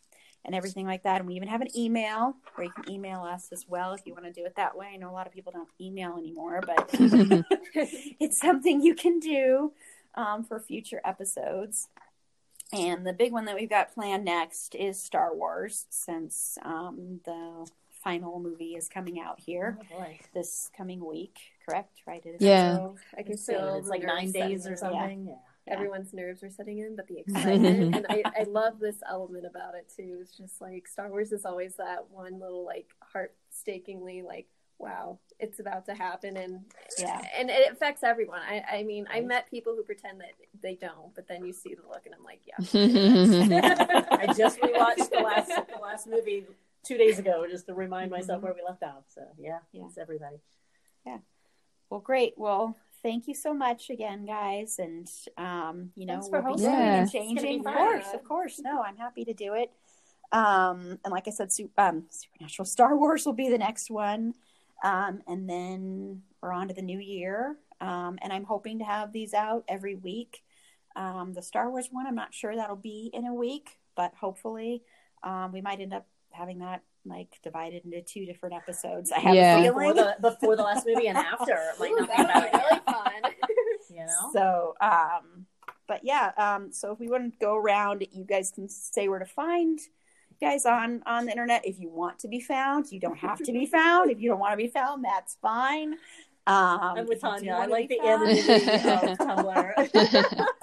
and 0.44 0.54
everything 0.54 0.86
like 0.86 1.02
that. 1.02 1.18
And 1.18 1.26
we 1.26 1.34
even 1.34 1.48
have 1.48 1.60
an 1.60 1.76
email 1.76 2.36
where 2.54 2.66
you 2.66 2.72
can 2.72 2.90
email 2.92 3.22
us 3.22 3.48
as 3.52 3.66
well 3.68 3.92
if 3.94 4.02
you 4.06 4.12
want 4.12 4.26
to 4.26 4.32
do 4.32 4.44
it 4.44 4.54
that 4.56 4.76
way. 4.76 4.90
I 4.94 4.96
know 4.96 5.10
a 5.10 5.12
lot 5.12 5.26
of 5.26 5.32
people 5.32 5.52
don't 5.52 5.68
email 5.80 6.16
anymore, 6.16 6.62
but 6.64 6.88
it's 6.94 8.38
something 8.38 8.80
you 8.80 8.94
can 8.94 9.18
do 9.18 9.72
um, 10.18 10.44
for 10.44 10.58
future 10.60 11.00
episodes. 11.04 11.88
And 12.72 13.06
the 13.06 13.14
big 13.14 13.32
one 13.32 13.46
that 13.46 13.54
we've 13.54 13.70
got 13.70 13.94
planned 13.94 14.26
next 14.26 14.74
is 14.74 15.02
Star 15.02 15.34
Wars, 15.34 15.86
since 15.88 16.58
um, 16.62 17.20
the 17.24 17.66
final 18.04 18.38
movie 18.40 18.74
is 18.74 18.88
coming 18.88 19.18
out 19.20 19.40
here 19.40 19.78
Oh 19.92 20.04
this 20.34 20.70
coming 20.76 21.04
week. 21.04 21.38
Correct? 21.66 22.02
Right? 22.06 22.24
It 22.26 22.36
is 22.36 22.42
Yeah. 22.42 22.76
So 22.76 22.96
I 23.16 23.22
can 23.22 23.32
It's, 23.32 23.46
feel 23.46 23.76
it's 23.76 23.88
like 23.88 24.02
nine 24.02 24.32
days 24.32 24.66
or 24.66 24.72
in. 24.72 24.76
something. 24.76 25.26
Yeah. 25.28 25.34
Yeah. 25.66 25.74
Everyone's 25.74 26.12
nerves 26.14 26.42
are 26.42 26.50
setting 26.50 26.78
in, 26.78 26.96
but 26.96 27.06
the 27.08 27.18
excitement 27.18 27.94
and 27.96 28.06
I, 28.08 28.22
I 28.40 28.44
love 28.44 28.80
this 28.80 28.96
element 29.08 29.44
about 29.44 29.74
it 29.74 29.90
too. 29.94 30.18
It's 30.20 30.36
just 30.36 30.60
like 30.60 30.86
Star 30.88 31.08
Wars 31.10 31.32
is 31.32 31.44
always 31.44 31.74
that 31.76 32.06
one 32.10 32.38
little 32.40 32.64
like 32.64 32.86
heart 33.00 33.34
stakingly 33.50 34.22
like 34.22 34.46
wow, 34.78 35.18
it's 35.38 35.58
about 35.60 35.86
to 35.86 35.94
happen, 35.94 36.36
and 36.36 36.64
Yeah. 36.98 37.20
and 37.36 37.50
it 37.50 37.72
affects 37.72 38.02
everyone. 38.02 38.40
I 38.40 38.62
I 38.78 38.82
mean, 38.84 39.06
I 39.10 39.20
met 39.20 39.50
people 39.50 39.74
who 39.74 39.82
pretend 39.82 40.20
that 40.20 40.32
they 40.62 40.74
don't, 40.74 41.14
but 41.14 41.26
then 41.28 41.44
you 41.44 41.52
see 41.52 41.74
the 41.74 41.82
look, 41.88 42.06
and 42.06 42.14
I'm 42.14 42.24
like, 42.24 42.40
yeah. 42.46 42.56
I 44.20 44.32
just 44.36 44.60
rewatched 44.60 45.10
the 45.10 45.20
last 45.22 45.48
the 45.48 45.80
last 45.80 46.06
movie 46.06 46.44
two 46.84 46.96
days 46.96 47.18
ago 47.18 47.46
just 47.50 47.66
to 47.66 47.74
remind 47.74 48.10
Mm-hmm. 48.10 48.20
myself 48.20 48.42
where 48.42 48.54
we 48.54 48.62
left 48.66 48.82
off. 48.82 49.04
So 49.08 49.22
yeah, 49.38 49.58
Yeah. 49.72 49.86
it's 49.86 49.98
everybody. 49.98 50.36
Yeah. 51.06 51.18
Well, 51.90 52.00
great. 52.00 52.34
Well, 52.36 52.76
thank 53.02 53.28
you 53.28 53.34
so 53.34 53.52
much 53.54 53.90
again, 53.90 54.26
guys. 54.26 54.78
And, 54.78 55.08
um, 55.36 55.90
you 55.96 56.04
know, 56.06 56.14
Thanks 56.14 56.28
for 56.28 56.40
we'll 56.40 56.52
hosting. 56.52 56.70
Yeah. 56.70 56.94
and 56.94 57.02
It's 57.04 57.12
gonna 57.12 57.24
be 57.28 57.34
changing. 57.40 57.66
Of 57.66 57.74
course, 57.74 58.06
of 58.14 58.24
course. 58.24 58.58
No, 58.60 58.82
I'm 58.82 58.96
happy 58.96 59.24
to 59.24 59.32
do 59.34 59.54
it. 59.54 59.70
Um, 60.32 60.98
and 61.04 61.10
like 61.10 61.26
I 61.26 61.30
said, 61.30 61.50
su- 61.50 61.70
um, 61.78 62.04
Supernatural 62.10 62.66
Star 62.66 62.96
Wars 62.96 63.24
will 63.24 63.32
be 63.32 63.48
the 63.48 63.56
next 63.58 63.90
one. 63.90 64.34
Um, 64.84 65.20
and 65.26 65.48
then 65.48 66.22
we're 66.40 66.52
on 66.52 66.68
to 66.68 66.74
the 66.74 66.82
new 66.82 66.98
year. 66.98 67.56
Um, 67.80 68.18
and 68.22 68.32
I'm 68.32 68.44
hoping 68.44 68.78
to 68.80 68.84
have 68.84 69.12
these 69.12 69.34
out 69.34 69.64
every 69.68 69.94
week. 69.94 70.42
Um, 70.96 71.32
the 71.32 71.42
Star 71.42 71.70
Wars 71.70 71.88
one, 71.92 72.06
I'm 72.06 72.14
not 72.16 72.34
sure 72.34 72.54
that'll 72.56 72.76
be 72.76 73.10
in 73.12 73.24
a 73.26 73.34
week, 73.34 73.78
but 73.96 74.12
hopefully, 74.20 74.82
um, 75.22 75.52
we 75.52 75.60
might 75.60 75.80
end 75.80 75.94
up 75.94 76.06
having 76.32 76.58
that 76.58 76.82
like 77.04 77.38
divided 77.42 77.84
into 77.84 78.02
two 78.02 78.26
different 78.26 78.54
episodes. 78.56 79.12
I 79.12 79.20
have 79.20 79.34
Yeah. 79.34 79.58
a 79.58 79.62
Before 79.62 79.80
feeling. 79.80 79.96
the 79.96 80.16
before 80.20 80.56
the 80.56 80.62
last 80.62 80.86
movie 80.86 81.06
and 81.06 81.16
after 81.16 81.52
it 81.54 81.78
might 81.80 81.90
Ooh, 81.92 81.96
not 82.00 82.08
be 82.08 82.16
that 82.16 82.42
would 82.42 82.52
be 82.52 82.58
really 82.58 82.80
fun. 82.86 83.32
You 83.90 84.04
know. 84.04 84.30
So, 84.34 84.74
um, 84.82 85.46
but 85.86 86.00
yeah, 86.04 86.32
um, 86.36 86.70
so 86.72 86.92
if 86.92 86.98
we 87.00 87.08
want 87.08 87.32
to 87.32 87.38
go 87.38 87.56
around, 87.56 88.06
you 88.12 88.24
guys 88.24 88.50
can 88.50 88.68
say 88.68 89.08
where 89.08 89.18
to 89.18 89.24
find 89.24 89.78
you 89.80 89.86
guys 90.40 90.66
on 90.66 91.02
on 91.06 91.26
the 91.26 91.30
internet. 91.32 91.64
If 91.66 91.78
you 91.78 91.88
want 91.90 92.18
to 92.20 92.28
be 92.28 92.40
found, 92.40 92.90
you 92.92 93.00
don't 93.00 93.18
have 93.18 93.38
to 93.38 93.52
be 93.52 93.66
found. 93.66 94.10
If 94.10 94.20
you 94.20 94.28
don't 94.30 94.40
want 94.40 94.52
to 94.52 94.56
be 94.56 94.68
found, 94.68 95.04
that's 95.04 95.36
fine. 95.42 95.94
Um, 96.46 96.80
I'm 96.80 97.06
with 97.06 97.18
if 97.18 97.22
you 97.22 97.28
do 97.40 97.46
Tanya. 97.46 97.52
I 97.54 97.66
like 97.66 97.88
the 97.88 97.98
found- 97.98 98.22
anonymity 98.28 98.52
of 99.12 99.18
Tumblr. 99.18 100.46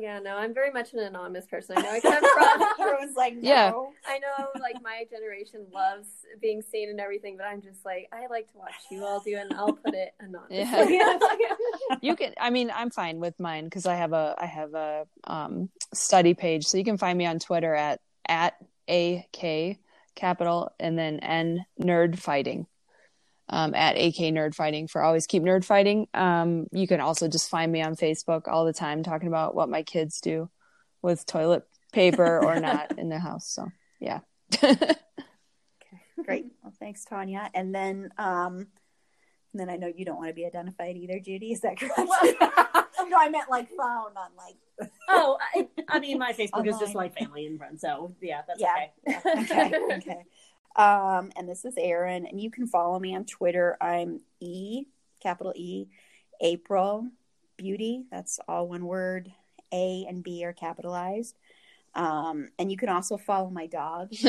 Yeah, 0.00 0.20
no, 0.20 0.36
I'm 0.36 0.54
very 0.54 0.70
much 0.70 0.92
an 0.92 1.00
anonymous 1.00 1.46
person. 1.46 1.76
I 1.76 1.82
know 1.82 1.90
I 1.90 1.98
come 1.98 2.22
from. 2.76 2.86
Everyone's 2.86 3.16
like, 3.16 3.34
no. 3.34 3.40
Yeah. 3.42 3.72
I 4.06 4.20
know, 4.20 4.46
like 4.60 4.76
my 4.80 5.04
generation 5.10 5.66
loves 5.74 6.06
being 6.40 6.62
seen 6.62 6.88
and 6.88 7.00
everything, 7.00 7.36
but 7.36 7.46
I'm 7.46 7.60
just 7.60 7.84
like, 7.84 8.08
I 8.12 8.28
like 8.28 8.48
to 8.52 8.58
watch 8.58 8.74
you 8.92 9.04
all 9.04 9.18
do, 9.18 9.30
it, 9.36 9.40
and 9.50 9.54
I'll 9.54 9.72
put 9.72 9.94
it 9.94 10.14
anonymously. 10.20 10.94
Yeah. 10.98 11.18
you 12.00 12.14
can 12.14 12.32
i 12.40 12.50
mean 12.50 12.70
i'm 12.74 12.90
fine 12.90 13.18
with 13.18 13.38
mine 13.40 13.64
because 13.64 13.86
i 13.86 13.94
have 13.94 14.12
a 14.12 14.34
i 14.38 14.46
have 14.46 14.74
a 14.74 15.06
um 15.24 15.68
study 15.94 16.34
page 16.34 16.66
so 16.66 16.76
you 16.78 16.84
can 16.84 16.98
find 16.98 17.16
me 17.18 17.26
on 17.26 17.38
twitter 17.38 17.74
at 17.74 18.00
at 18.28 18.54
a 18.88 19.26
k 19.32 19.78
capital 20.14 20.70
and 20.80 20.98
then 20.98 21.20
n 21.20 21.64
nerd 21.80 22.18
fighting 22.18 22.66
um 23.48 23.74
at 23.74 23.96
ak 23.96 24.16
nerd 24.16 24.54
fighting 24.54 24.88
for 24.88 25.02
always 25.02 25.26
keep 25.26 25.42
nerd 25.42 25.64
fighting 25.64 26.06
um 26.14 26.66
you 26.72 26.86
can 26.86 27.00
also 27.00 27.28
just 27.28 27.48
find 27.48 27.70
me 27.70 27.82
on 27.82 27.94
facebook 27.94 28.48
all 28.48 28.64
the 28.64 28.72
time 28.72 29.02
talking 29.02 29.28
about 29.28 29.54
what 29.54 29.68
my 29.68 29.82
kids 29.82 30.20
do 30.20 30.50
with 31.02 31.24
toilet 31.26 31.62
paper 31.92 32.40
or 32.44 32.60
not 32.60 32.98
in 32.98 33.08
the 33.08 33.18
house 33.18 33.48
so 33.48 33.68
yeah 34.00 34.20
okay, 34.64 34.96
Great. 36.24 36.46
Well, 36.62 36.72
thanks, 36.78 37.04
Tanya. 37.04 37.50
And 37.54 37.74
then, 37.74 38.10
um, 38.18 38.66
and 39.52 39.60
then 39.60 39.70
I 39.70 39.76
know 39.76 39.90
you 39.94 40.04
don't 40.04 40.16
want 40.16 40.28
to 40.28 40.34
be 40.34 40.46
identified 40.46 40.96
either, 40.96 41.18
Judy. 41.18 41.52
Is 41.52 41.60
that 41.60 41.78
correct? 41.78 41.98
no, 43.08 43.16
I 43.18 43.28
meant 43.30 43.50
like 43.50 43.68
found 43.76 44.16
on 44.16 44.30
like 44.36 44.56
oh, 45.08 45.38
I, 45.54 45.68
I 45.88 45.98
mean, 45.98 46.18
my 46.18 46.32
Facebook 46.32 46.66
is 46.66 46.78
just 46.78 46.94
like 46.94 47.18
family 47.18 47.46
and 47.46 47.58
friends, 47.58 47.80
so 47.80 48.14
yeah, 48.20 48.42
that's 48.46 48.60
Yeah. 48.60 48.86
okay. 49.06 49.70
okay, 49.70 49.94
okay. 49.96 50.24
Um, 50.76 51.32
and 51.36 51.48
this 51.48 51.64
is 51.64 51.74
Erin, 51.76 52.26
and 52.26 52.40
you 52.40 52.50
can 52.50 52.66
follow 52.66 52.98
me 52.98 53.16
on 53.16 53.24
Twitter. 53.24 53.76
I'm 53.80 54.20
E, 54.40 54.84
capital 55.20 55.52
E, 55.56 55.86
April 56.40 57.08
Beauty. 57.56 58.04
That's 58.10 58.38
all 58.48 58.68
one 58.68 58.84
word. 58.86 59.32
A 59.72 60.06
and 60.08 60.22
B 60.22 60.44
are 60.44 60.52
capitalized. 60.52 61.36
Um, 61.94 62.48
and 62.58 62.70
you 62.70 62.76
can 62.76 62.88
also 62.88 63.16
follow 63.16 63.50
my 63.50 63.66
dog 63.66 64.12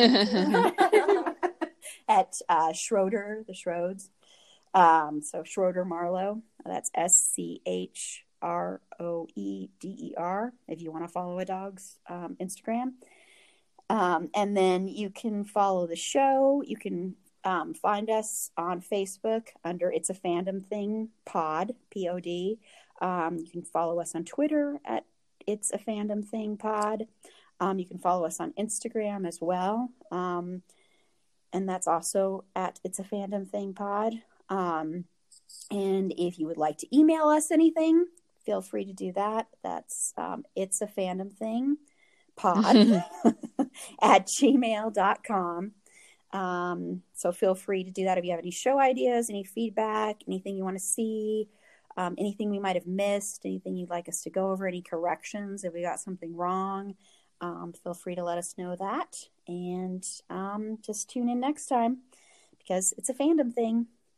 at 2.08 2.36
uh, 2.50 2.74
Schroeder, 2.74 3.44
the 3.48 3.54
Schroeds. 3.54 4.10
Um, 4.74 5.22
so 5.22 5.44
Schroeder 5.44 5.86
Marlow. 5.86 6.42
That's 6.66 6.92
S 6.94 7.18
C 7.18 7.62
H 7.66 8.26
R 8.42 8.82
O 9.00 9.28
E 9.36 9.70
D 9.80 9.96
E 10.00 10.14
R. 10.18 10.54
If 10.68 10.82
you 10.82 10.92
want 10.92 11.06
to 11.06 11.12
follow 11.12 11.40
a 11.40 11.46
dog's 11.46 11.98
um, 12.08 12.38
Instagram. 12.40 12.94
Um, 13.90 14.30
and 14.36 14.56
then 14.56 14.88
you 14.88 15.10
can 15.10 15.44
follow 15.44 15.88
the 15.88 15.96
show. 15.96 16.62
You 16.66 16.78
can 16.78 17.16
um, 17.44 17.74
find 17.74 18.10
us 18.10 18.52
on 18.56 18.82
Facebook 18.82 19.48
under 19.64 19.92
It's 19.92 20.10
a 20.10 20.14
Fandom 20.14 20.64
Thing 20.66 21.10
Pod, 21.26 21.74
P 21.90 22.08
O 22.08 22.20
D. 22.20 22.60
Um, 23.02 23.38
you 23.38 23.50
can 23.50 23.64
follow 23.64 24.00
us 24.00 24.14
on 24.14 24.26
Twitter 24.26 24.80
at 24.86 25.06
It's 25.48 25.72
a 25.72 25.78
Fandom 25.78 26.24
Thing 26.24 26.58
Pod. 26.58 27.08
Um, 27.60 27.80
you 27.80 27.86
can 27.86 27.98
follow 27.98 28.26
us 28.26 28.40
on 28.40 28.54
Instagram 28.60 29.28
as 29.28 29.40
well. 29.42 29.90
Um, 30.12 30.62
and 31.52 31.68
that's 31.68 31.88
also 31.88 32.46
at 32.56 32.80
It's 32.84 33.00
a 33.00 33.04
Fandom 33.04 33.50
Thing 33.50 33.74
Pod. 33.74 34.14
Um, 34.50 35.06
and 35.72 36.14
if 36.18 36.40
you 36.40 36.48
would 36.48 36.58
like 36.58 36.78
to 36.80 36.98
email 36.98 37.30
us 37.30 37.52
anything, 37.52 38.06
feel 38.46 38.62
free 38.62 38.86
to 38.86 38.94
do 38.94 39.12
that. 39.14 39.48
That's 39.64 40.14
um, 40.18 40.44
It's 40.56 40.82
a 40.82 40.88
Fandom 40.88 41.32
Thing 41.32 41.78
Pod 42.36 42.66
at 44.02 44.28
gmail.com. 44.28 45.72
Um, 46.32 47.02
so 47.14 47.32
feel 47.32 47.56
free 47.56 47.84
to 47.84 47.92
do 47.92 48.06
that 48.06 48.18
if 48.18 48.26
you 48.26 48.32
have 48.32 48.40
any 48.40 48.52
show 48.52 48.80
ideas, 48.80 49.30
any 49.30 49.44
feedback, 49.44 50.18
anything 50.28 50.56
you 50.56 50.64
want 50.64 50.78
to 50.78 50.84
see, 50.84 51.50
um, 51.98 52.16
anything 52.18 52.50
we 52.50 52.60
might 52.60 52.76
have 52.76 52.88
missed, 52.88 53.42
anything 53.46 53.76
you'd 53.76 53.90
like 53.90 54.08
us 54.08 54.22
to 54.22 54.30
go 54.30 54.52
over, 54.52 54.68
any 54.68 54.82
corrections 54.82 55.64
if 55.64 55.74
we 55.74 55.82
got 55.82 56.00
something 56.00 56.36
wrong. 56.36 56.96
Um, 57.42 57.74
feel 57.84 57.94
free 57.94 58.16
to 58.16 58.24
let 58.24 58.38
us 58.38 58.56
know 58.58 58.76
that. 58.76 59.16
And 59.48 60.06
um, 60.30 60.78
just 60.86 61.10
tune 61.10 61.30
in 61.30 61.40
next 61.40 61.66
time 61.66 62.00
because 62.58 62.94
it's 62.98 63.10
a 63.10 63.14
fandom 63.14 63.54
thing. 63.54 63.88